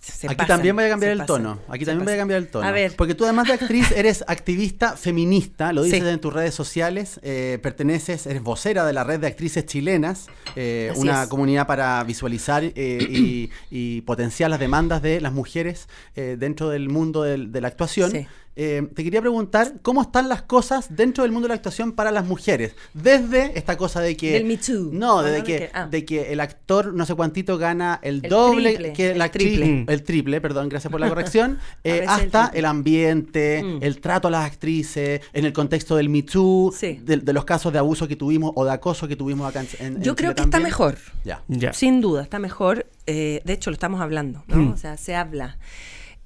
se 0.00 0.26
Aquí 0.28 0.36
pasan, 0.36 0.56
también 0.56 0.74
vaya 0.76 0.88
a 0.88 0.90
cambiar 0.92 1.12
el 1.12 1.18
pasan, 1.18 1.36
tono. 1.42 1.58
Aquí 1.68 1.84
también 1.84 2.06
vaya 2.06 2.16
a 2.16 2.20
cambiar 2.20 2.40
el 2.40 2.48
tono. 2.48 2.66
A 2.66 2.70
ver. 2.72 2.94
Porque 2.96 3.14
tú 3.14 3.24
además 3.24 3.48
de 3.48 3.52
actriz 3.54 3.90
eres 3.96 4.24
activista 4.26 4.61
feminista, 4.96 5.72
lo 5.72 5.82
dices 5.82 6.02
Sí. 6.02 6.08
en 6.08 6.20
tus 6.20 6.32
redes 6.32 6.54
sociales, 6.54 7.20
eh, 7.22 7.58
perteneces, 7.62 8.26
eres 8.26 8.42
vocera 8.42 8.84
de 8.86 8.92
la 8.92 9.04
red 9.04 9.20
de 9.20 9.26
actrices 9.26 9.66
chilenas, 9.66 10.26
eh, 10.56 10.92
una 10.96 11.24
es. 11.24 11.28
comunidad 11.28 11.66
para 11.66 12.02
visualizar 12.04 12.62
eh, 12.64 12.72
y, 12.76 13.50
y 13.70 14.00
potenciar 14.02 14.50
las 14.50 14.60
demandas 14.60 15.02
de 15.02 15.20
las 15.20 15.32
mujeres 15.32 15.88
eh, 16.16 16.36
dentro 16.38 16.68
del 16.70 16.88
mundo 16.88 17.22
del- 17.22 17.50
de 17.52 17.60
la 17.60 17.68
actuación. 17.68 18.10
Sí. 18.10 18.26
Eh, 18.54 18.86
te 18.94 19.02
quería 19.02 19.20
preguntar 19.22 19.74
cómo 19.82 20.02
están 20.02 20.28
las 20.28 20.42
cosas 20.42 20.94
dentro 20.94 21.22
del 21.24 21.32
mundo 21.32 21.46
de 21.46 21.50
la 21.50 21.54
actuación 21.54 21.92
para 21.92 22.10
las 22.10 22.26
mujeres. 22.26 22.74
Desde 22.92 23.56
esta 23.58 23.76
cosa 23.78 24.00
de 24.00 24.16
que. 24.16 24.32
Del 24.32 24.44
Me 24.44 24.58
Too. 24.58 24.90
No, 24.92 25.20
Ah, 25.20 25.22
desde 25.22 25.38
no, 25.38 25.44
que, 25.44 25.52
de 25.52 25.58
que- 25.58 25.70
ah. 25.72 25.86
de 25.90 26.04
que 26.04 26.32
el 26.32 26.40
actor 26.40 26.92
no 26.92 27.06
sé 27.06 27.14
cuántito 27.14 27.56
gana 27.56 27.98
el, 28.02 28.16
El 28.22 28.30
doble 28.30 28.74
triple, 28.74 28.92
que 28.92 29.10
el 29.12 29.18
la 29.18 29.24
actriz. 29.24 29.54
triple. 29.58 29.84
El 29.88 30.02
triple, 30.02 30.40
perdón, 30.42 30.68
gracias 30.68 30.90
por 30.90 31.00
la 31.00 31.08
corrección. 31.08 31.58
eh, 31.84 32.00
el 32.02 32.08
hasta 32.08 32.50
el, 32.52 32.64
ambiente, 32.66 33.62
Mm. 33.62 33.78
el 33.82 34.00
trato 34.00 34.28
a 34.28 34.30
las 34.30 34.44
actrices, 34.44 35.20
en 35.32 35.44
el 35.46 35.52
contexto 35.54 35.96
del 35.96 36.08
Me 36.10 36.22
Too, 36.22 36.74
Sí. 36.76 37.00
de, 37.02 37.16
de 37.18 37.32
los 37.32 37.44
casos 37.46 37.72
de 37.72 37.78
abuso 37.78 38.06
que 38.06 38.16
tuvimos 38.16 38.52
o 38.54 38.64
de 38.66 38.72
acoso 38.72 39.08
que 39.08 39.16
tuvimos 39.16 39.48
acá 39.48 39.60
en, 39.62 39.68
en- 39.78 39.96
en 39.96 40.02
Yo 40.02 40.14
creo 40.14 40.32
Chile 40.32 40.34
que 40.36 40.42
está 40.42 40.60
mejor. 40.60 40.98
Ya. 41.24 41.42
ya. 41.48 41.72
Sin 41.72 42.00
duda, 42.02 42.22
está 42.22 42.38
mejor. 42.38 42.86
Eh, 43.06 43.40
de 43.44 43.52
hecho, 43.54 43.70
lo 43.70 43.74
estamos 43.74 44.00
hablando, 44.02 44.44
¿no? 44.46 44.56
Mm. 44.56 44.72
O 44.72 44.76
sea, 44.76 44.96
se 44.98 45.14
habla. 45.14 45.56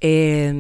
Eh, 0.01 0.53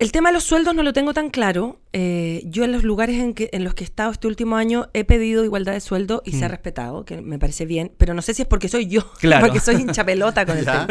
el 0.00 0.12
tema 0.12 0.28
de 0.28 0.34
los 0.34 0.44
sueldos 0.44 0.74
no 0.74 0.82
lo 0.84 0.92
tengo 0.92 1.12
tan 1.12 1.28
claro. 1.30 1.80
Eh, 1.92 2.42
yo 2.46 2.62
en 2.64 2.70
los 2.72 2.84
lugares 2.84 3.16
en, 3.16 3.34
que, 3.34 3.50
en 3.52 3.64
los 3.64 3.74
que 3.74 3.82
he 3.82 3.86
estado 3.86 4.12
este 4.12 4.28
último 4.28 4.56
año 4.56 4.88
he 4.94 5.04
pedido 5.04 5.44
igualdad 5.44 5.72
de 5.72 5.80
sueldo 5.80 6.22
y 6.24 6.32
se 6.32 6.44
ha 6.44 6.48
respetado, 6.48 7.04
que 7.04 7.20
me 7.20 7.38
parece 7.38 7.66
bien, 7.66 7.90
pero 7.98 8.14
no 8.14 8.22
sé 8.22 8.32
si 8.34 8.42
es 8.42 8.48
porque 8.48 8.68
soy 8.68 8.86
yo, 8.86 9.10
Claro. 9.20 9.46
porque 9.46 9.58
soy 9.60 9.76
hincha 9.76 10.04
pelota 10.04 10.46
con 10.46 10.56
el 10.58 10.64
tema. 10.64 10.86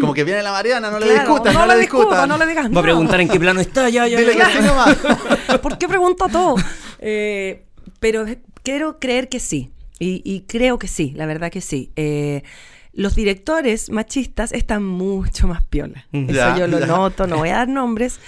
Como 0.00 0.14
que 0.14 0.24
viene 0.24 0.42
la 0.42 0.50
Mariana, 0.50 0.90
no 0.90 0.98
le 0.98 1.06
Claro, 1.06 1.20
discutan, 1.20 1.54
no, 1.54 1.60
no 1.60 1.66
le 1.74 1.78
discutan. 1.80 2.28
no 2.28 2.38
le 2.38 2.46
digas 2.46 2.70
Va 2.74 2.80
a 2.80 2.82
preguntar 2.82 3.20
en 3.20 3.28
qué 3.28 3.38
plano 3.38 3.60
está, 3.60 3.88
ya, 3.88 4.08
ya. 4.08 4.18
Dile 4.18 4.34
ya. 4.36 4.46
que 4.48 4.52
sí 4.58 4.64
nomás. 4.64 4.96
¿Por 5.62 5.78
qué 5.78 5.86
pregunto 5.88 6.26
todo? 6.28 6.56
Eh, 6.98 7.64
pero 8.00 8.24
quiero 8.64 8.98
creer 8.98 9.28
que 9.28 9.38
sí. 9.38 9.70
Y, 10.00 10.22
y 10.24 10.40
creo 10.42 10.78
que 10.78 10.88
sí, 10.88 11.12
la 11.16 11.26
verdad 11.26 11.50
que 11.52 11.60
sí. 11.60 11.90
Eh, 11.96 12.42
los 12.98 13.14
directores 13.14 13.90
machistas 13.90 14.50
están 14.52 14.84
mucho 14.84 15.46
más 15.46 15.62
piola. 15.62 16.04
Mm. 16.10 16.30
Eso 16.30 16.56
yo 16.58 16.66
lo 16.66 16.80
ya. 16.80 16.86
noto, 16.86 17.26
no 17.28 17.38
voy 17.38 17.50
a 17.50 17.58
dar 17.58 17.68
nombres, 17.68 18.18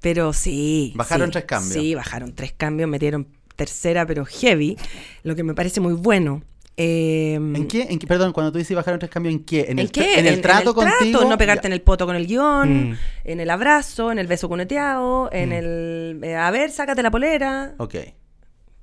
pero 0.00 0.32
sí. 0.32 0.92
Bajaron 0.94 1.26
sí, 1.28 1.32
tres 1.32 1.44
cambios. 1.46 1.72
Sí, 1.72 1.94
bajaron 1.96 2.32
tres 2.34 2.52
cambios, 2.56 2.88
metieron 2.88 3.26
tercera, 3.56 4.06
pero 4.06 4.24
heavy, 4.24 4.76
lo 5.24 5.34
que 5.34 5.42
me 5.42 5.52
parece 5.54 5.80
muy 5.80 5.94
bueno. 5.94 6.42
Eh, 6.76 7.34
¿En 7.34 7.66
qué? 7.66 7.88
¿En 7.90 7.98
qué? 7.98 8.06
Perdón, 8.06 8.32
cuando 8.32 8.52
tú 8.52 8.58
dices 8.58 8.74
bajaron 8.76 9.00
tres 9.00 9.10
cambios, 9.10 9.34
¿en 9.34 9.44
qué? 9.44 9.62
¿En, 9.62 9.70
¿En 9.72 9.78
el, 9.80 9.90
qué? 9.90 10.18
en 10.18 10.26
el 10.26 10.40
trato 10.40 10.74
contigo? 10.74 11.24
no 11.24 11.36
pegarte 11.36 11.64
Ya. 11.64 11.68
en 11.68 11.72
el 11.74 11.82
poto 11.82 12.06
con 12.06 12.14
el 12.16 12.26
guion, 12.26 12.90
Mm. 12.92 12.96
en 13.24 13.40
el 13.40 13.50
abrazo, 13.50 14.12
en 14.12 14.18
el 14.20 14.26
beso 14.28 14.48
cuneteado, 14.48 15.28
en 15.32 15.48
Mm. 15.50 15.52
el... 15.52 16.20
eh, 16.22 16.36
a 16.36 16.50
ver, 16.52 16.70
sácate 16.70 17.02
la 17.02 17.10
polera. 17.10 17.74
Ok. 17.78 17.96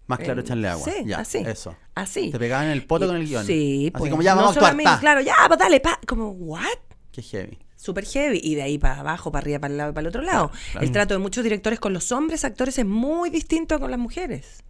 Más 0.08 0.20
claro, 0.20 0.40
Eh, 0.40 0.44
echarle 0.44 0.68
agua. 0.70 0.86
Sí, 0.86 1.04
ya, 1.06 1.20
así. 1.20 1.38
Eso. 1.40 1.76
Así. 1.94 2.32
Te 2.32 2.40
pegaban 2.40 2.68
en 2.68 2.72
el 2.72 2.86
poto 2.86 3.06
Y- 3.06 3.08
con 3.10 3.18
el 3.18 3.28
guion. 3.28 3.46
Sí, 3.46 3.92
Así 3.94 4.00
pues, 4.00 4.10
como 4.12 4.24
ya 4.24 4.34
vamos 4.36 4.56
no 4.56 4.62
a 4.66 4.70
actuar. 4.70 5.00
Claro, 5.00 5.22
ya, 5.22 5.36
pues 5.48 5.60
dale, 5.60 5.80
pa. 5.80 6.00
Como, 6.08 6.30
¿what? 6.32 6.64
Qué 7.12 7.22
heavy. 7.22 7.58
Súper 7.76 8.06
heavy. 8.06 8.40
Y 8.44 8.56
de 8.56 8.64
ahí 8.64 8.78
para 8.78 9.00
abajo, 9.02 9.32
para 9.32 9.44
arriba, 9.44 9.60
para 9.60 9.72
el 9.72 9.78
lado 9.78 9.90
y 9.92 9.94
para 9.94 10.02
el 10.02 10.08
otro 10.08 10.22
lado. 10.22 10.52
claro. 10.72 10.86
El 10.86 10.92
trato 10.92 11.14
de 11.14 11.20
muchos 11.20 11.44
directores 11.44 11.80
con 11.80 11.94
los 11.94 12.12
hombres 12.12 12.44
actores 12.46 12.78
es 12.80 12.86
muy 12.86 13.30
distinto 13.30 13.76
a 13.76 13.80
con 13.80 13.92
las 13.92 14.00
mujeres. 14.00 14.64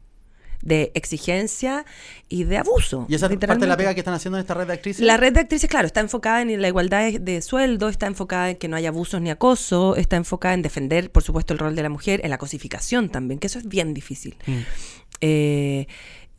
De 0.61 0.91
exigencia 0.95 1.85
y 2.27 2.43
de 2.43 2.57
abuso. 2.57 3.05
¿Y 3.07 3.13
esa 3.15 3.27
es 3.27 3.37
parte 3.37 3.59
de 3.61 3.67
la 3.67 3.77
pega 3.77 3.93
que 3.93 3.99
están 4.01 4.15
haciendo 4.15 4.37
en 4.37 4.41
esta 4.41 4.55
red 4.55 4.65
de 4.65 4.73
actrices? 4.73 5.05
La 5.05 5.15
red 5.15 5.31
de 5.31 5.41
actrices, 5.41 5.69
claro, 5.69 5.85
está 5.85 5.99
enfocada 5.99 6.41
en 6.41 6.59
la 6.61 6.67
igualdad 6.67 7.01
de, 7.11 7.19
de 7.19 7.41
sueldo, 7.43 7.89
está 7.89 8.07
enfocada 8.07 8.49
en 8.49 8.57
que 8.57 8.67
no 8.67 8.75
haya 8.75 8.89
abusos 8.89 9.21
ni 9.21 9.29
acoso, 9.29 9.95
está 9.95 10.15
enfocada 10.15 10.55
en 10.55 10.63
defender, 10.63 11.11
por 11.11 11.21
supuesto, 11.21 11.53
el 11.53 11.59
rol 11.59 11.75
de 11.75 11.83
la 11.83 11.89
mujer, 11.89 12.21
en 12.23 12.31
la 12.31 12.39
cosificación 12.39 13.09
también, 13.09 13.39
que 13.39 13.47
eso 13.47 13.59
es 13.59 13.67
bien 13.67 13.93
difícil. 13.93 14.35
Mm. 14.47 14.57
Eh, 15.21 15.87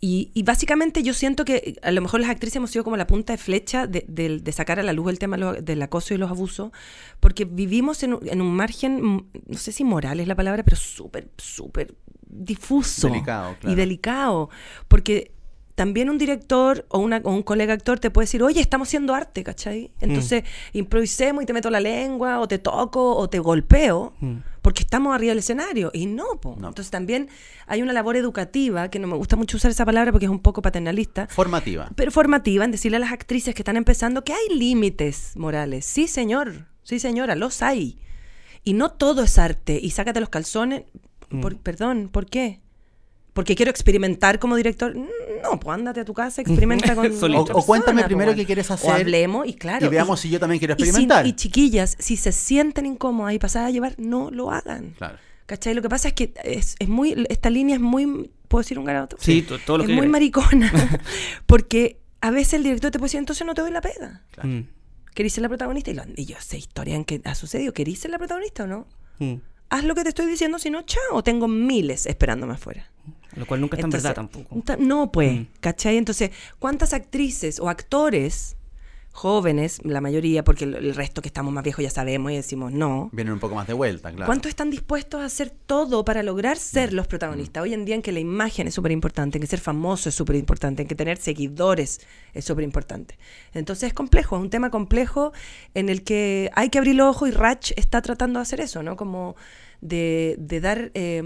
y, 0.01 0.31
y 0.33 0.45
básicamente 0.45 1.03
yo 1.03 1.13
siento 1.13 1.45
que 1.45 1.77
a 1.83 1.91
lo 1.91 2.01
mejor 2.01 2.21
las 2.21 2.31
actrices 2.31 2.55
hemos 2.57 2.71
sido 2.71 2.85
como 2.85 2.97
la 2.97 3.09
punta 3.09 3.33
de 3.33 3.37
flecha 3.39 3.89
de, 3.89 4.05
de- 4.07 4.39
de 4.39 4.53
sacar 4.53 4.79
a 4.79 4.85
la 4.85 4.93
luz 4.93 5.11
el 5.11 5.19
tema 5.19 5.37
lo- 5.37 5.55
del 5.55 5.83
acoso 5.83 6.15
y 6.15 6.19
los 6.19 6.31
abusos, 6.31 6.71
porque 7.19 7.45
vivimos 7.45 8.05
en, 8.05 8.15
un- 8.15 8.29
en 8.29 8.41
un 8.41 8.55
margen, 8.55 9.03
mm, 9.05 9.27
no 9.49 9.59
sé 9.59 9.73
si 9.73 9.83
moral 9.83 10.21
es 10.21 10.29
la 10.29 10.37
palabra, 10.37 10.63
pero 10.63 10.77
súper, 10.77 11.29
súper 11.37 11.97
difuso. 12.31 13.09
Delicado, 13.09 13.57
claro. 13.59 13.73
Y 13.73 13.77
delicado, 13.77 14.51
porque 14.87 15.33
también 15.79 16.11
un 16.11 16.19
director 16.19 16.85
o, 16.91 16.99
una, 16.99 17.23
o 17.25 17.31
un 17.33 17.43
colega 17.43 17.73
actor 17.73 17.99
te 17.99 18.11
puede 18.11 18.25
decir, 18.25 18.43
oye, 18.43 18.61
estamos 18.61 18.89
haciendo 18.89 19.15
arte, 19.15 19.43
¿cachai? 19.45 19.93
Entonces 20.01 20.43
improvisemos 20.73 21.43
y 21.43 21.47
te 21.47 21.53
meto 21.55 21.71
la 21.71 21.81
lengua, 21.81 22.41
o 22.41 22.47
te 22.49 22.59
toco, 22.59 23.17
o 23.17 23.31
te 23.31 23.39
golpeo, 23.39 24.13
Mm. 24.21 24.39
porque 24.61 24.83
estamos 24.83 25.15
arriba 25.15 25.31
del 25.31 25.39
escenario. 25.39 25.91
Y 25.95 26.07
no, 26.07 26.25
po. 26.43 26.57
No. 26.59 26.69
Entonces 26.69 26.91
también 26.91 27.29
hay 27.67 27.81
una 27.81 27.93
labor 27.93 28.17
educativa, 28.17 28.91
que 28.91 28.99
no 28.99 29.07
me 29.07 29.17
gusta 29.17 29.37
mucho 29.37 29.57
usar 29.57 29.71
esa 29.71 29.87
palabra 29.87 30.11
porque 30.13 30.27
es 30.27 30.31
un 30.31 30.41
poco 30.41 30.61
paternalista, 30.61 31.27
Formativa. 31.29 31.89
pero 31.95 32.11
formativa 32.11 32.65
en 32.65 32.73
decirle 32.73 32.97
a 32.97 33.01
las 33.01 33.13
actrices 33.13 33.55
que 33.55 33.63
están 33.63 33.77
empezando 33.77 34.25
que 34.25 34.33
hay 34.35 34.59
límites 34.59 35.33
morales. 35.37 35.87
Sí, 35.87 36.09
señor, 36.09 36.67
sí, 36.83 36.99
señora, 36.99 37.37
los 37.37 37.63
hay. 37.63 37.99
Y 38.65 38.73
no 38.75 38.91
todo 38.91 39.23
es 39.23 39.39
arte. 39.39 39.79
Y 39.81 39.91
sácate 39.91 40.19
los 40.21 40.29
calzones. 40.29 40.83
Por- 41.41 41.57
Perdón, 41.59 42.09
¿por 42.13 42.27
qué? 42.27 42.61
Porque 43.39 43.55
quiero 43.55 43.71
experimentar 43.71 44.41
como 44.41 44.57
director. 44.57 44.97
No, 44.97 45.61
pues 45.61 45.73
ándate 45.79 46.01
a 46.01 46.05
tu 46.05 46.13
casa, 46.13 46.43
experimenta 46.43 46.97
con. 46.97 47.07
O- 47.37 47.41
o 47.43 47.65
cuéntame 47.65 48.03
persona, 48.03 48.07
primero 48.07 48.31
pues, 48.33 48.37
qué 48.39 48.47
quieres 48.47 48.69
O 48.69 48.75
hacer 48.75 48.91
hablemos 48.91 49.47
y 49.47 49.55
claro. 49.55 49.87
y 49.87 49.89
veamos 49.89 50.19
si 50.19 50.29
yo 50.29 50.41
también 50.41 50.59
quiero 50.59 50.75
y 50.77 50.83
si- 50.83 50.89
experimentar. 50.89 51.25
Y, 51.25 51.35
chiquillas, 51.37 51.95
si 52.01 52.17
se 52.17 52.33
sienten 52.33 52.85
incómodas 52.85 53.35
y 53.35 53.39
pasadas 53.39 53.69
a 53.69 53.71
llevar, 53.71 53.95
no 53.97 54.33
lo 54.33 54.51
hagan. 54.51 54.95
Claro. 54.99 55.19
¿Cachai? 55.47 55.73
Lo 55.75 55.83
que 55.83 55.89
pasa 55.89 56.09
es 56.09 56.15
que 56.15 56.35
es, 56.43 56.75
es 56.81 56.89
muy. 56.89 57.27
Esta 57.29 57.49
línea 57.49 57.77
es 57.77 57.81
muy. 57.81 58.29
¿Puedo 58.49 58.63
decir 58.63 58.77
un 58.77 58.85
garabato? 58.87 59.17
Sí, 59.21 59.43
to- 59.43 59.61
todo 59.61 59.79
lo 59.79 59.85
es 59.85 59.89
que 59.91 59.95
muy 59.95 60.09
maricona. 60.09 60.73
porque 61.47 62.01
a 62.21 62.33
veces 62.33 62.55
el 62.55 62.65
director 62.65 62.91
te 62.91 62.99
puede 62.99 63.07
decir, 63.07 63.19
entonces 63.21 63.47
no 63.47 63.55
te 63.55 63.61
doy 63.63 63.71
la 63.71 63.81
pega. 63.81 64.25
Mm. 64.43 64.63
¿Querís 65.15 65.33
ser 65.35 65.43
la 65.43 65.49
protagonista? 65.49 65.93
Y, 65.93 65.95
lo- 65.95 66.03
y 66.17 66.25
yo 66.25 66.35
sé 66.41 66.59
historia 66.59 66.97
en 66.97 67.05
que 67.05 67.21
ha 67.25 67.37
sucedido. 67.37 67.73
¿Querís 67.73 68.01
ser 68.01 68.11
la 68.11 68.19
protagonista 68.19 68.65
o 68.65 68.67
no? 68.67 68.89
Mm. 69.21 69.35
Haz 69.71 69.85
lo 69.85 69.95
que 69.95 70.03
te 70.03 70.09
estoy 70.11 70.27
diciendo, 70.27 70.59
si 70.59 70.71
no, 70.71 70.83
chao. 70.83 71.23
Tengo 71.23 71.49
miles 71.49 72.07
esperándome 72.07 72.55
afuera. 72.55 72.91
Lo 73.37 73.47
cual 73.47 73.61
nunca 73.61 73.77
está 73.77 73.87
en 73.87 73.93
Entonces, 73.93 74.03
verdad 74.05 74.15
tampoco. 74.17 74.63
ta- 74.65 74.77
No, 74.79 75.13
pues, 75.13 75.41
Mm. 75.41 75.47
¿cachai? 75.61 75.97
Entonces, 75.97 76.31
¿cuántas 76.59 76.93
actrices 76.93 77.61
o 77.61 77.69
actores 77.69 78.57
jóvenes, 79.19 79.81
la 79.85 80.01
mayoría, 80.01 80.45
porque 80.45 80.65
el, 80.65 80.75
el 80.77 80.95
resto 80.95 81.21
que 81.23 81.29
estamos 81.29 81.53
más 81.53 81.65
viejos 81.65 81.83
ya 81.83 81.91
sabemos 81.91 82.31
y 82.31 82.37
decimos 82.37 82.73
no, 82.73 83.11
Vienen 83.13 83.35
un 83.35 83.41
poco 83.41 83.57
más 83.57 83.67
de 83.67 83.73
vuelta, 83.73 84.11
claro. 84.11 84.27
¿Cuántos 84.27 84.49
están 84.49 84.71
dispuestos 84.71 85.21
a 85.21 85.25
hacer 85.25 85.51
todo 85.51 86.05
para 86.05 86.23
lograr 86.23 86.57
ser 86.57 86.93
los 86.93 87.09
protagonistas? 87.09 87.65
Hoy 87.65 87.75
en 87.75 87.85
día 87.85 87.97
en 87.97 88.03
que 88.03 88.13
la 88.13 88.21
imagen 88.21 88.69
es 88.69 88.75
súper 88.75 88.93
importante, 88.93 89.39
en 89.39 89.41
que 89.41 89.49
ser 89.49 89.59
famoso 89.59 90.09
es 90.09 90.15
súper 90.15 90.37
importante, 90.37 90.83
en 90.83 90.89
que 90.89 90.95
tener 90.95 91.19
seguidores 91.19 92.01
es 92.33 92.45
súper 92.45 92.63
importante. 92.63 93.19
Entonces 93.55 93.89
es 93.89 93.93
complejo, 93.93 94.37
es 94.37 94.43
un 94.43 94.51
tema 94.51 94.71
complejo 94.71 95.33
en 95.75 95.89
el 95.89 96.05
que 96.05 96.51
hay 96.55 96.69
que 96.71 96.79
abrir 96.79 96.95
los 96.95 97.09
ojos 97.09 97.29
y 97.29 97.33
Ratch 97.33 97.73
está 97.77 98.01
tratando 98.03 98.39
de 98.39 98.43
hacer 98.43 98.61
eso, 98.61 98.85
¿no? 98.85 98.97
Como 98.97 99.35
de, 99.81 100.37
de 100.39 100.61
dar 100.61 100.91
eh, 100.95 101.23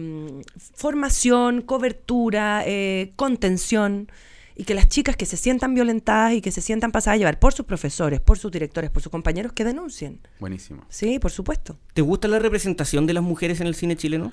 formación, 0.75 1.61
cobertura, 1.61 2.63
eh, 2.67 3.13
contención 3.17 4.11
y 4.57 4.65
que 4.65 4.75
las 4.75 4.89
chicas 4.89 5.17
que 5.17 5.27
se 5.27 5.37
sientan 5.37 5.75
violentadas 5.75 6.35
y 6.35 6.41
que 6.41 6.51
se 6.51 6.61
sientan 6.61 6.93
pasadas 6.93 7.17
a 7.17 7.19
llevar 7.19 7.39
por 7.39 7.53
sus 7.53 7.67
profesores, 7.67 8.21
por 8.21 8.39
sus 8.39 8.51
directores, 8.51 8.91
por 8.91 9.03
sus 9.03 9.11
compañeros, 9.11 9.53
que 9.53 9.65
denuncien. 9.65 10.21
Buenísimo. 10.41 10.85
Sí, 10.89 11.19
por 11.19 11.31
supuesto. 11.31 11.77
¿Te 11.95 12.03
gusta 12.03 12.29
la 12.29 12.39
representación 12.39 13.07
de 13.07 13.15
las 13.15 13.23
mujeres 13.23 13.61
en 13.61 13.67
el 13.67 13.75
cine 13.75 13.97
chileno? 13.97 14.33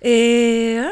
Eh, 0.00 0.80
ah, 0.80 0.90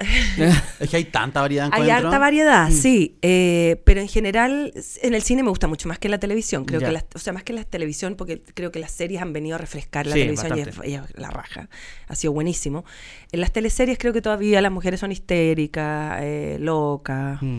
Es 0.80 0.88
que 0.90 0.96
hay 0.96 1.04
tanta 1.04 1.40
variedad 1.42 1.66
en 1.66 1.74
hay 1.74 1.90
harta 1.90 2.18
variedad, 2.18 2.68
Mm. 2.68 2.72
sí, 2.72 3.18
eh, 3.22 3.80
pero 3.84 4.00
en 4.00 4.08
general 4.08 4.72
en 5.02 5.14
el 5.14 5.22
cine 5.22 5.42
me 5.42 5.50
gusta 5.50 5.66
mucho 5.68 5.88
más 5.88 5.98
que 5.98 6.08
en 6.08 6.12
la 6.12 6.18
televisión. 6.18 6.64
Creo 6.64 6.80
que, 6.80 6.90
la, 6.90 7.04
o 7.14 7.18
sea, 7.18 7.32
más 7.34 7.42
que 7.44 7.52
en 7.52 7.56
la 7.56 7.64
televisión, 7.64 8.14
porque 8.16 8.40
creo 8.54 8.72
que 8.72 8.78
las 8.78 8.90
series 8.92 9.20
han 9.20 9.32
venido 9.32 9.56
a 9.56 9.58
refrescar 9.58 10.06
la 10.06 10.14
Sí, 10.14 10.20
televisión 10.20 10.56
y 10.56 10.60
es, 10.60 10.66
bastante. 10.66 10.90
y 10.90 10.94
es 10.94 11.02
la 11.16 11.30
raja. 11.30 11.68
Ha 12.08 12.14
sido 12.14 12.32
buenísimo. 12.32 12.84
En 13.32 13.40
las 13.40 13.52
teleseries 13.52 13.98
creo 13.98 14.12
que 14.12 14.22
todavía 14.22 14.60
las 14.62 14.72
mujeres 14.72 15.00
son 15.00 15.12
histéricas, 15.12 16.18
eh, 16.22 16.56
locas, 16.60 17.42
Mm. 17.42 17.58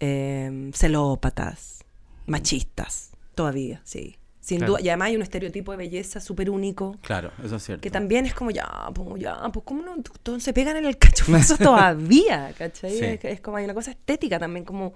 eh, 0.00 0.70
celópatas, 0.74 1.84
machistas, 2.26 3.10
todavía, 3.34 3.80
sí. 3.84 4.16
Sin 4.44 4.58
Claro. 4.58 4.72
duda, 4.72 4.82
y 4.82 4.88
además 4.88 5.06
hay 5.06 5.16
un 5.16 5.22
estereotipo 5.22 5.70
de 5.70 5.78
belleza 5.78 6.18
súper 6.20 6.50
único. 6.50 6.96
Claro, 7.02 7.30
eso 7.44 7.56
es 7.56 7.62
cierto. 7.62 7.80
Que 7.80 7.90
también 7.92 8.26
es 8.26 8.34
como, 8.34 8.50
ya, 8.50 8.68
pues, 8.92 9.22
ya, 9.22 9.36
pues, 9.52 9.64
¿cómo 9.64 9.82
no? 9.82 9.94
Todos 10.24 10.42
se 10.42 10.52
pegan 10.52 10.76
en 10.76 10.84
el 10.84 10.98
cachufazo 10.98 11.56
todavía, 11.58 12.52
¿cachai? 12.58 12.90
Sí. 12.98 13.04
Es, 13.04 13.24
es 13.24 13.40
como 13.40 13.58
hay 13.58 13.64
una 13.64 13.74
cosa 13.74 13.92
estética 13.92 14.40
también, 14.40 14.64
como 14.64 14.94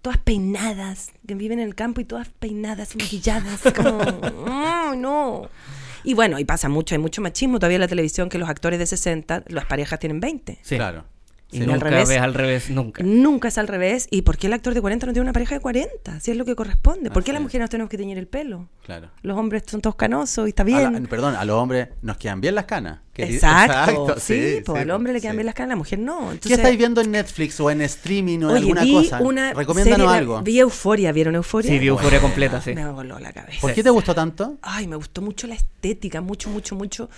todas 0.00 0.16
peinadas, 0.18 1.12
que 1.26 1.34
viven 1.34 1.58
en 1.58 1.66
el 1.66 1.74
campo 1.74 2.00
y 2.00 2.04
todas 2.06 2.30
peinadas 2.30 2.96
maquilladas, 2.96 3.60
como, 3.76 4.00
"Ay, 4.46 4.96
no. 4.96 5.48
Y 6.02 6.14
bueno, 6.14 6.38
y 6.38 6.46
pasa 6.46 6.70
mucho, 6.70 6.94
hay 6.94 6.98
mucho 7.00 7.20
machismo 7.20 7.58
todavía 7.58 7.76
en 7.76 7.80
la 7.82 7.88
televisión 7.88 8.30
que 8.30 8.38
los 8.38 8.48
actores 8.48 8.78
de 8.78 8.86
60, 8.86 9.44
las 9.48 9.66
parejas 9.66 9.98
tienen 9.98 10.18
20. 10.20 10.58
Sí. 10.62 10.76
Claro. 10.76 11.04
Y 11.50 11.58
Sí. 11.58 11.60
nunca 11.60 11.74
Al 11.74 11.80
revés. 11.80 12.08
ves 12.10 12.18
al 12.18 12.34
revés, 12.34 12.68
nunca. 12.70 13.02
Nunca 13.02 13.48
es 13.48 13.56
al 13.56 13.68
revés. 13.68 14.06
¿Y 14.10 14.20
por 14.22 14.36
qué 14.36 14.48
el 14.48 14.52
actor 14.52 14.74
de 14.74 14.82
40 14.82 15.06
no 15.06 15.12
tiene 15.14 15.22
una 15.22 15.32
pareja 15.32 15.54
de 15.54 15.60
40? 15.62 16.20
Si 16.20 16.30
es 16.30 16.36
lo 16.36 16.44
que 16.44 16.54
corresponde. 16.54 17.10
¿Por 17.10 17.24
qué 17.24 17.32
las 17.32 17.40
es. 17.40 17.44
mujeres 17.44 17.62
nos 17.62 17.70
tenemos 17.70 17.88
que 17.88 17.96
teñir 17.96 18.18
el 18.18 18.26
pelo? 18.26 18.68
Claro. 18.84 19.08
Los 19.22 19.38
hombres 19.38 19.62
son 19.66 19.80
todos 19.80 19.96
canosos 19.96 20.46
y 20.46 20.50
está 20.50 20.62
A 20.62 20.66
bien. 20.66 20.92
la- 20.92 21.08
perdón, 21.08 21.36
a 21.36 21.44
los 21.46 21.56
hombres 21.56 21.88
nos 22.02 22.18
quedan 22.18 22.42
bien 22.42 22.54
las 22.54 22.66
canas. 22.66 22.98
Exacto. 23.16 24.14
Sí, 24.18 24.34
sí, 24.56 24.62
pues 24.64 24.76
sí, 24.78 24.82
al 24.82 24.90
hombre 24.90 25.12
le 25.12 25.20
quedan 25.20 25.36
bien 25.36 25.46
las 25.46 25.54
caras, 25.54 25.68
a 25.68 25.72
la 25.72 25.76
mujer 25.76 25.98
no. 25.98 26.30
¿Qué 26.40 26.54
estáis 26.54 26.76
viendo 26.78 27.00
en 27.00 27.10
Netflix 27.10 27.58
o 27.60 27.70
en 27.70 27.80
streaming 27.82 28.38
o 28.40 28.50
en 28.50 28.56
Oye, 28.56 28.58
alguna 28.58 28.82
vi 28.82 28.92
cosa? 28.92 29.20
una 29.22 29.52
Recomiéndanos 29.54 30.06
serie, 30.06 30.18
algo. 30.18 30.42
Vi 30.42 30.60
Euforia, 30.60 31.12
¿vieron 31.12 31.34
Euforia? 31.34 31.70
Sí, 31.70 31.78
vi 31.78 31.88
euforia 31.88 32.20
completa, 32.20 32.60
sí. 32.60 32.74
Me 32.74 32.88
voló 32.90 33.18
la 33.18 33.32
cabeza. 33.32 33.58
¿Por 33.60 33.72
qué 33.74 33.82
te 33.82 33.90
gustó 33.90 34.14
tanto? 34.14 34.58
Ay, 34.62 34.86
me 34.86 34.96
gustó 34.96 35.20
mucho 35.22 35.46
la 35.46 35.54
estética, 35.54 36.20
mucho, 36.20 36.48
mucho, 36.50 36.76
mucho. 36.76 37.08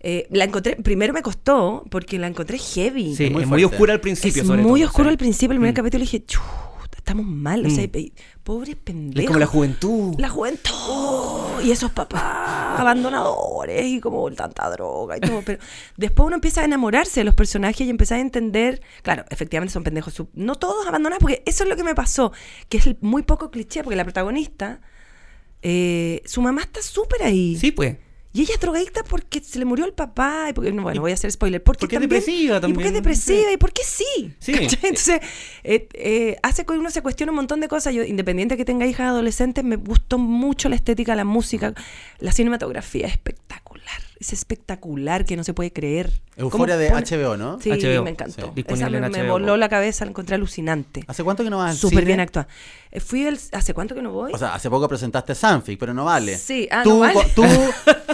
Eh, 0.00 0.26
la 0.30 0.44
encontré, 0.44 0.76
primero 0.76 1.12
me 1.12 1.22
costó 1.22 1.84
porque 1.90 2.18
la 2.18 2.28
encontré 2.28 2.58
heavy. 2.58 3.16
Sí, 3.16 3.24
Es 3.24 3.32
muy 3.32 3.42
es 3.42 3.48
muy 3.48 3.64
oscura 3.64 3.92
al 3.94 4.00
principio, 4.00 4.42
es 4.42 4.48
sobre 4.48 4.62
muy 4.62 4.80
todo, 4.80 4.88
oscuro 4.90 5.08
sí. 5.08 5.10
al 5.12 5.18
principio, 5.18 5.52
el 5.52 5.58
primer 5.58 5.72
Mm. 5.72 5.76
capítulo 5.76 6.04
y 6.04 6.06
dije, 6.06 6.24
estamos 6.96 7.26
mal. 7.26 7.64
O 7.66 7.70
sea, 7.70 7.84
Mm. 7.86 7.98
y- 7.98 8.12
pobres 8.44 8.76
pendejos. 8.76 9.20
Es 9.22 9.26
como 9.26 9.38
la 9.40 9.46
juventud. 9.46 10.14
La 10.18 10.28
juventud 10.28 11.62
y 11.64 11.70
esos 11.70 11.90
papás 11.90 12.78
abandonadores 12.80 13.84
y 13.86 14.00
como 14.00 14.30
tanta 14.30 14.70
droga 14.70 15.16
y 15.16 15.20
todo. 15.20 15.42
Pero 15.44 15.58
después 15.96 16.26
uno 16.26 16.36
empieza 16.36 16.60
a 16.62 16.64
enamorarse 16.64 17.20
de 17.20 17.24
los 17.24 17.34
personajes 17.34 17.86
y 17.86 17.90
empieza 17.90 18.14
a 18.14 18.20
entender. 18.20 18.80
Claro, 19.02 19.24
efectivamente 19.30 19.72
son 19.72 19.82
pendejos. 19.84 20.14
sub- 20.14 20.30
No 20.34 20.54
todos 20.54 20.86
abandonados, 20.86 21.20
porque 21.20 21.42
eso 21.46 21.64
es 21.64 21.68
lo 21.70 21.76
que 21.76 21.82
me 21.84 21.94
pasó, 21.94 22.32
que 22.68 22.78
es 22.78 22.88
muy 23.02 23.22
poco 23.22 23.50
cliché, 23.50 23.82
porque 23.82 23.96
la 23.96 24.04
protagonista, 24.04 24.80
eh, 25.62 26.22
su 26.24 26.40
mamá 26.40 26.62
está 26.62 26.82
súper 26.82 27.22
ahí. 27.22 27.56
Sí, 27.56 27.72
pues. 27.72 27.96
Y 28.32 28.42
ella 28.42 28.54
es 28.54 28.60
drogadicta 28.60 29.02
porque 29.04 29.40
se 29.40 29.58
le 29.58 29.64
murió 29.64 29.86
el 29.86 29.94
papá. 29.94 30.46
Y 30.50 30.52
porque, 30.52 30.70
no, 30.70 30.82
bueno, 30.82 31.00
voy 31.00 31.10
a 31.12 31.14
hacer 31.14 31.32
spoiler. 31.32 31.62
Porque, 31.62 31.80
porque 31.80 31.96
es 31.96 32.00
también- 32.02 32.20
depresiva 32.20 32.56
Y 32.56 32.60
porque 32.60 32.66
es 32.68 32.74
también, 32.74 32.94
depresiva 32.94 33.38
sí. 33.48 33.54
y 33.54 33.56
porque 33.56 33.82
sí. 33.84 34.32
Entonces, 34.82 35.20
eh, 35.64 35.88
eh, 35.94 36.36
hace 36.42 36.64
que 36.66 36.72
uno 36.74 36.90
se 36.90 37.02
cuestione 37.02 37.30
un 37.30 37.36
montón 37.36 37.60
de 37.60 37.68
cosas. 37.68 37.94
Yo, 37.94 38.02
independiente 38.04 38.54
de 38.54 38.58
que 38.58 38.64
tenga 38.64 38.86
hijas 38.86 39.08
adolescentes, 39.08 39.64
me 39.64 39.76
gustó 39.76 40.18
mucho 40.18 40.68
la 40.68 40.76
estética, 40.76 41.14
la 41.16 41.24
música, 41.24 41.72
la 42.18 42.32
cinematografía 42.32 43.06
es 43.06 43.12
espectacular. 43.12 44.02
Es 44.20 44.32
espectacular 44.32 45.24
que 45.24 45.36
no 45.36 45.44
se 45.44 45.54
puede 45.54 45.72
creer. 45.72 46.10
Euforia 46.36 46.74
¿Cómo 46.76 46.82
de 46.84 46.90
pone- 46.90 47.04
HBO, 47.24 47.36
¿no? 47.36 47.60
Sí, 47.60 47.70
HBO, 47.70 48.04
me 48.04 48.10
encantó. 48.10 48.52
sí. 48.54 48.64
Esa 48.68 48.88
me, 48.90 48.98
en 48.98 49.10
me 49.10 49.28
voló 49.28 49.56
la 49.56 49.68
cabeza, 49.68 50.04
la 50.04 50.10
encontré 50.10 50.36
alucinante. 50.36 51.04
¿Hace 51.08 51.24
cuánto 51.24 51.42
que 51.44 51.50
no 51.50 51.58
vas 51.58 51.72
al 51.72 51.76
Súper 51.76 51.98
cine? 52.00 52.04
bien 52.06 52.20
actuada. 52.20 52.46
Eh, 52.90 53.00
Fui 53.00 53.24
el, 53.26 53.38
¿Hace 53.52 53.74
cuánto 53.74 53.94
que 53.96 54.02
no 54.02 54.12
voy? 54.12 54.32
O 54.32 54.38
sea, 54.38 54.54
hace 54.54 54.70
poco 54.70 54.88
presentaste 54.88 55.34
Sanfic, 55.34 55.78
pero 55.78 55.92
no 55.94 56.04
vale. 56.04 56.36
Sí, 56.38 56.68
ah, 56.70 56.82
tú, 56.84 56.90
no 56.90 56.98
vale. 57.00 57.14
con, 57.14 57.24
tú, 57.34 57.44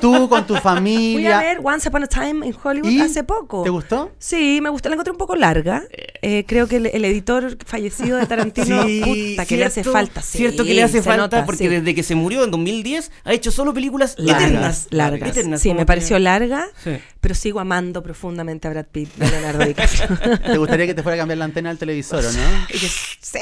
tú 0.01 0.29
con 0.29 0.47
tu 0.47 0.55
Fui 0.55 0.63
familia. 0.63 1.39
a 1.39 1.43
ver 1.43 1.61
Once 1.63 1.89
Upon 1.89 2.05
a 2.05 2.07
Time 2.07 2.47
in 2.47 2.57
Hollywood 2.63 2.91
¿Y? 2.91 3.01
hace 3.01 3.25
poco. 3.25 3.63
¿Te 3.63 3.71
gustó? 3.71 4.13
Sí, 4.19 4.61
me 4.63 4.71
gustó. 4.71 4.89
La 4.89 4.95
encontré 4.95 5.13
un 5.13 5.19
poco 5.19 5.37
larga. 5.37 5.85
Eh, 6.23 6.45
creo 6.49 6.67
que 6.67 6.77
el, 6.77 6.87
el 6.87 7.05
editor 7.05 7.57
fallecido 7.67 8.17
de 8.17 8.27
Tarantino, 8.27 8.83
puta, 9.05 9.45
que 9.47 9.57
le 9.59 9.65
hace 9.67 9.85
falta. 9.85 10.23
Sí, 10.23 10.39
cierto 10.39 10.65
que 10.65 10.73
le 10.75 10.83
hace 10.83 10.99
se 10.99 11.03
falta 11.03 11.23
nota, 11.23 11.47
porque 11.47 11.65
sí. 11.65 11.69
desde 11.69 11.95
que 11.95 12.03
se 12.03 12.15
murió 12.15 12.43
en 12.45 12.51
2010 12.51 13.11
ha 13.25 13.33
hecho 13.35 13.51
solo 13.51 13.73
películas 13.75 14.15
largas, 14.19 14.43
eternas. 14.49 14.87
largas. 14.91 15.31
Eternas, 15.31 15.61
sí, 15.61 15.69
me 15.75 15.81
que- 15.81 15.87
pareció 15.97 16.19
larga, 16.19 16.67
Sí. 16.83 16.99
pero 17.21 17.35
sigo 17.35 17.61
amando 17.61 18.03
profundamente 18.03 18.69
a 18.69 18.71
Brad 18.71 18.87
Pitt 18.87 19.11
y 19.19 19.25
a 19.25 19.31
Leonardo 19.31 19.65
DiCaprio. 19.65 20.39
¿Te 20.47 20.59
gustaría 20.59 20.87
que 20.87 20.95
te 20.95 21.03
fuera 21.03 21.15
a 21.17 21.19
cambiar 21.19 21.39
la 21.39 21.45
antena 21.47 21.69
del 21.71 21.79
televisor 21.79 22.25
o 22.25 22.33
no? 22.33 22.39
Sí. 23.25 23.39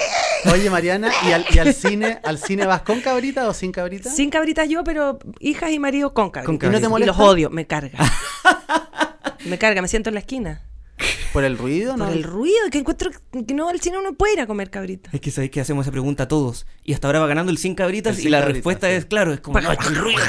Oye, 0.51 0.71
Mariana, 0.71 1.11
¿y 1.29 1.33
al, 1.33 1.45
y 1.53 1.59
al 1.59 1.75
cine 1.75 2.21
al 2.25 2.39
cine 2.39 2.65
vas 2.67 2.83
con 2.83 3.01
cabrita 3.01 3.47
o 3.49 3.53
sin 3.55 3.73
cabrita? 3.73 4.11
Sin 4.11 4.31
cabritas 4.31 4.69
yo, 4.69 4.85
pero 4.85 5.19
hijas 5.41 5.71
y 5.71 5.79
marido 5.79 6.15
con 6.15 6.31
cabritas. 6.31 6.47
Con 6.47 6.59
cabritas. 6.59 6.81
¿Y 6.81 6.83
no 6.83 6.97
te 6.99 7.03
Y 7.03 7.07
los 7.07 7.17
molesta? 7.17 7.33
odio, 7.33 7.51
me 7.51 7.67
carga. 7.67 7.99
me 9.45 9.59
carga, 9.59 9.83
me 9.83 9.89
siento 9.89 10.09
en 10.11 10.15
la 10.15 10.21
esquina. 10.21 10.63
¿Por 11.33 11.45
el 11.45 11.57
ruido? 11.59 11.97
¿no? 11.97 12.05
Por 12.07 12.15
el 12.15 12.23
ruido, 12.25 12.59
que 12.71 12.79
encuentro 12.79 13.11
que 13.47 13.55
no, 13.55 13.69
al 13.69 13.81
cine 13.81 13.99
uno 13.99 14.13
puede 14.15 14.35
ir 14.35 14.41
a 14.41 14.47
comer 14.47 14.71
cabritas. 14.71 15.13
Es 15.15 15.21
que 15.21 15.31
sabéis 15.31 15.51
que 15.51 15.61
hacemos 15.61 15.85
esa 15.87 15.93
pregunta 15.93 16.25
a 16.25 16.29
todos. 16.29 16.67
Y 16.85 16.93
hasta 16.95 17.09
ahora 17.09 17.21
va 17.21 17.27
ganando 17.27 17.51
el 17.53 17.59
sin 17.59 17.75
cabritas 17.75 18.19
El 18.19 18.27
y 18.27 18.29
la 18.31 18.39
cabritas, 18.41 18.55
respuesta 18.57 18.87
sí. 18.89 18.95
es 18.95 19.07
claro, 19.07 19.33
es 19.33 19.41
como 19.41 19.61
no, 19.61 19.73
es 19.73 19.79
que 19.79 19.89
el 19.89 19.97
ruido. 19.97 20.21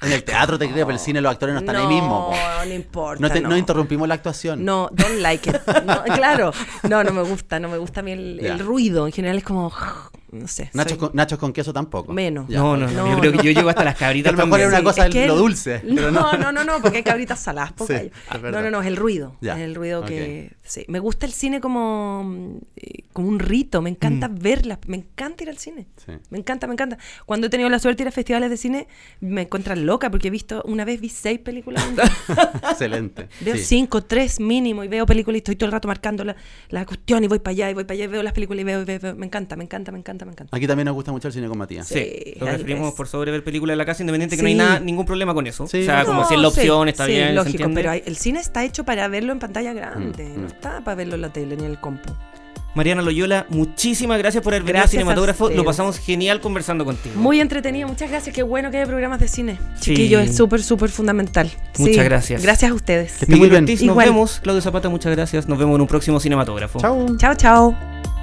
En 0.00 0.12
el 0.12 0.22
teatro 0.24 0.58
te 0.58 0.66
creo, 0.70 0.86
pero 0.86 0.96
el 0.96 1.00
cine 1.02 1.20
los 1.20 1.32
actores 1.32 1.54
no 1.54 1.60
están 1.60 1.76
ahí 1.76 1.86
mismo. 1.86 2.30
No, 2.32 2.64
no 2.64 2.72
importa. 2.74 3.20
No, 3.20 3.30
te- 3.32 3.40
no. 3.40 3.48
no 3.48 3.56
interrumpimos 3.56 4.06
la 4.06 4.14
actuación. 4.14 4.64
No, 4.64 4.88
don't 4.92 5.18
like 5.20 5.50
it. 5.50 5.56
No, 5.84 6.02
claro. 6.04 6.52
No, 6.88 7.02
no 7.04 7.12
me 7.12 7.22
gusta, 7.22 7.58
no 7.60 7.68
me 7.68 7.76
gusta 7.78 8.00
a 8.00 8.02
mí 8.02 8.12
el 8.12 8.58
ruido. 8.60 9.06
En 9.06 9.12
general 9.12 9.38
es 9.38 9.44
como, 9.44 9.72
no 10.32 10.46
sé. 10.48 10.70
Nachos, 10.74 10.90
soy- 10.92 10.98
con, 10.98 11.10
nachos 11.14 11.38
con 11.38 11.52
queso 11.52 11.72
tampoco. 11.72 12.12
Menos. 12.12 12.46
Ya. 12.48 12.58
No, 12.58 12.76
no, 12.76 12.86
no, 12.86 12.92
No, 13.06 13.14
Yo 13.14 13.20
creo 13.20 13.32
que 13.32 13.38
yo 13.38 13.50
llego 13.52 13.68
hasta 13.68 13.84
las 13.84 13.94
Que 13.94 14.00
cabritas 14.00 14.32
a 14.32 14.36
lo 14.36 14.44
mejor 14.46 14.60
era 14.60 14.68
una 14.68 14.82
cosa 14.82 15.06
es 15.06 15.12
que 15.12 15.26
lo 15.26 15.34
el- 15.34 15.38
dulce, 15.40 15.80
pero 15.94 16.10
no. 16.10 16.32
no, 16.32 16.38
no, 16.38 16.52
no, 16.52 16.64
no, 16.64 16.82
porque 16.82 16.98
hay 16.98 17.02
cabritas 17.02 17.40
saladas, 17.40 17.72
Sí, 17.86 17.92
es. 17.94 18.10
No, 18.42 18.60
no, 18.62 18.70
no, 18.70 18.80
es 18.80 18.86
el 18.86 18.96
ruido. 18.96 19.36
Ya, 19.40 19.54
Es 19.56 19.60
el 19.60 19.74
ruido 19.74 20.04
que. 20.04 20.52
Sí. 20.62 20.84
Me 20.88 20.98
gusta 20.98 21.24
el 21.26 21.32
cine 21.32 21.60
como, 21.60 22.24
mm, 22.24 22.56
eh, 22.76 23.04
como 23.12 23.28
un 23.28 23.38
rito. 23.38 23.80
Me 23.82 23.90
encanta 23.90 24.28
verlas. 24.30 24.78
Me 24.86 24.96
encanta 24.98 25.42
ir 25.44 25.48
al 25.50 25.58
cine. 25.58 25.86
Sí. 26.04 26.12
Me 26.30 26.38
encanta, 26.38 26.66
me 26.66 26.74
encanta. 26.74 26.98
Cuando 27.26 27.46
he 27.46 27.50
tenido 27.50 27.68
la 27.70 27.78
suerte 27.78 28.02
de 28.02 28.04
ir 28.04 28.08
a 28.08 28.12
festivales 28.12 28.50
de 28.50 28.56
cine, 28.56 28.86
me 29.20 29.42
encuentran 29.42 29.86
loca 29.86 30.10
porque 30.10 30.28
he 30.28 30.30
visto, 30.30 30.62
una 30.66 30.84
vez 30.84 31.00
vi 31.00 31.08
seis 31.08 31.38
películas. 31.38 31.82
Excelente. 32.70 33.28
Veo 33.40 33.56
Sí. 33.56 33.64
cinco, 33.64 34.02
tres 34.04 34.40
mínimo 34.40 34.84
y 34.84 34.88
veo 34.88 35.06
películas 35.06 35.36
y 35.36 35.38
estoy 35.38 35.56
todo 35.56 35.66
el 35.66 35.72
rato 35.72 35.88
marcando 35.88 36.24
la, 36.24 36.36
la 36.68 36.84
cuestión 36.86 37.24
y 37.24 37.28
voy 37.28 37.38
para 37.38 37.52
allá 37.52 37.70
y 37.70 37.74
voy 37.74 37.84
para 37.84 37.94
allá 37.94 38.04
y 38.04 38.08
veo 38.08 38.22
las 38.22 38.32
películas 38.32 38.60
y 38.60 38.64
veo, 38.64 38.82
y 38.82 38.84
veo, 38.84 38.96
y 38.96 38.98
veo. 38.98 39.14
Me 39.16 39.26
encanta, 39.26 39.56
me 39.56 39.64
encanta, 39.64 39.92
me 39.92 39.98
encanta, 39.98 40.17
me 40.24 40.32
encanta. 40.32 40.56
Aquí 40.56 40.66
también 40.66 40.86
nos 40.86 40.94
gusta 40.94 41.12
mucho 41.12 41.28
el 41.28 41.34
cine 41.34 41.48
con 41.48 41.58
Matías. 41.58 41.86
Sí, 41.88 41.94
Sí, 41.98 42.34
lo 42.40 42.46
preferimos 42.46 42.94
por 42.94 43.08
sobre 43.08 43.30
ver 43.30 43.42
películas 43.44 43.74
en 43.74 43.78
la 43.78 43.84
casa, 43.86 44.02
independiente 44.02 44.36
que 44.36 44.42
no 44.42 44.48
hay 44.48 44.54
nada, 44.54 44.80
ningún 44.80 45.04
problema 45.06 45.34
con 45.34 45.46
eso. 45.46 45.66
Sí. 45.66 45.82
O 45.82 45.84
sea, 45.84 46.04
como 46.04 46.24
si 46.26 46.34
es 46.34 46.40
la 46.40 46.50
sí, 46.50 46.60
opción, 46.60 46.88
está 46.88 47.06
sí, 47.06 47.12
bien, 47.12 47.34
lógico, 47.34 47.70
pero 47.74 47.90
hay- 47.90 48.02
el 48.06 48.16
cine 48.16 48.40
está 48.40 48.64
hecho 48.64 48.84
para 48.84 49.06
verlo 49.08 49.32
en 49.32 49.38
pantalla 49.38 49.72
grande, 49.72 50.24
Mm, 50.24 50.34
no 50.36 50.42
mm. 50.42 50.46
está 50.46 50.80
para 50.84 50.94
verlo 50.94 51.14
en 51.16 51.20
la 51.22 51.32
tele 51.32 51.56
ni 51.56 51.64
en 51.64 51.70
el 51.70 51.78
compu. 51.80 52.10
Mariana 52.74 53.02
Loyola, 53.02 53.46
muchísimas 53.48 54.18
gracias 54.18 54.44
por 54.44 54.52
haber 54.52 54.62
venido 54.62 54.74
Gracias 54.82 54.90
a 54.90 55.02
Cinematógrafo. 55.02 55.48
Lo 55.50 55.64
pasamos 55.64 55.98
genial 55.98 56.40
conversando 56.40 56.84
contigo. 56.84 57.14
Muy 57.18 57.40
entretenido, 57.40 57.88
muchas 57.88 58.08
gracias, 58.10 58.32
qué 58.36 58.42
bueno 58.44 58.70
que 58.70 58.76
haya 58.76 58.86
programas 58.86 59.18
de 59.18 59.26
cine. 59.26 59.58
Sí. 59.76 59.94
Chiquillos, 59.94 60.22
es 60.22 60.36
súper, 60.36 60.62
súper 60.62 60.88
fundamental. 60.90 61.50
Muchas 61.78 61.96
Sí, 61.96 62.02
gracias. 62.04 62.42
Gracias 62.42 62.70
a 62.70 62.74
ustedes. 62.74 63.14
Que 63.26 63.34
muy 63.34 63.48
bien. 63.48 63.64
Ortiz, 63.64 63.80
nos 63.82 63.92
Igual. 63.92 64.06
vemos. 64.10 64.38
Claudio 64.42 64.60
Zapata, 64.62 64.88
muchas 64.88 65.10
gracias. 65.16 65.48
Nos 65.48 65.58
vemos 65.58 65.74
en 65.74 65.80
un 65.80 65.86
próximo 65.88 66.20
Cinematógrafo. 66.20 66.78
Chao. 66.78 67.16
Chao, 67.16 67.34
chao. 67.34 68.17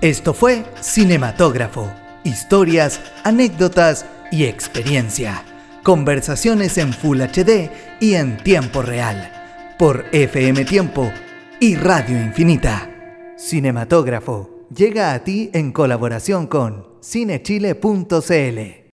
Esto 0.00 0.32
fue 0.32 0.64
Cinematógrafo. 0.80 1.92
Historias, 2.22 3.00
anécdotas 3.24 4.06
y 4.30 4.44
experiencia. 4.44 5.42
Conversaciones 5.82 6.78
en 6.78 6.92
Full 6.92 7.20
HD 7.20 7.68
y 7.98 8.14
en 8.14 8.36
tiempo 8.36 8.82
real. 8.82 9.32
Por 9.76 10.04
FM 10.12 10.64
Tiempo 10.66 11.10
y 11.58 11.74
Radio 11.74 12.16
Infinita. 12.16 12.88
Cinematógrafo 13.36 14.64
llega 14.72 15.14
a 15.14 15.24
ti 15.24 15.50
en 15.52 15.72
colaboración 15.72 16.46
con 16.46 16.86
cinechile.cl. 17.02 18.78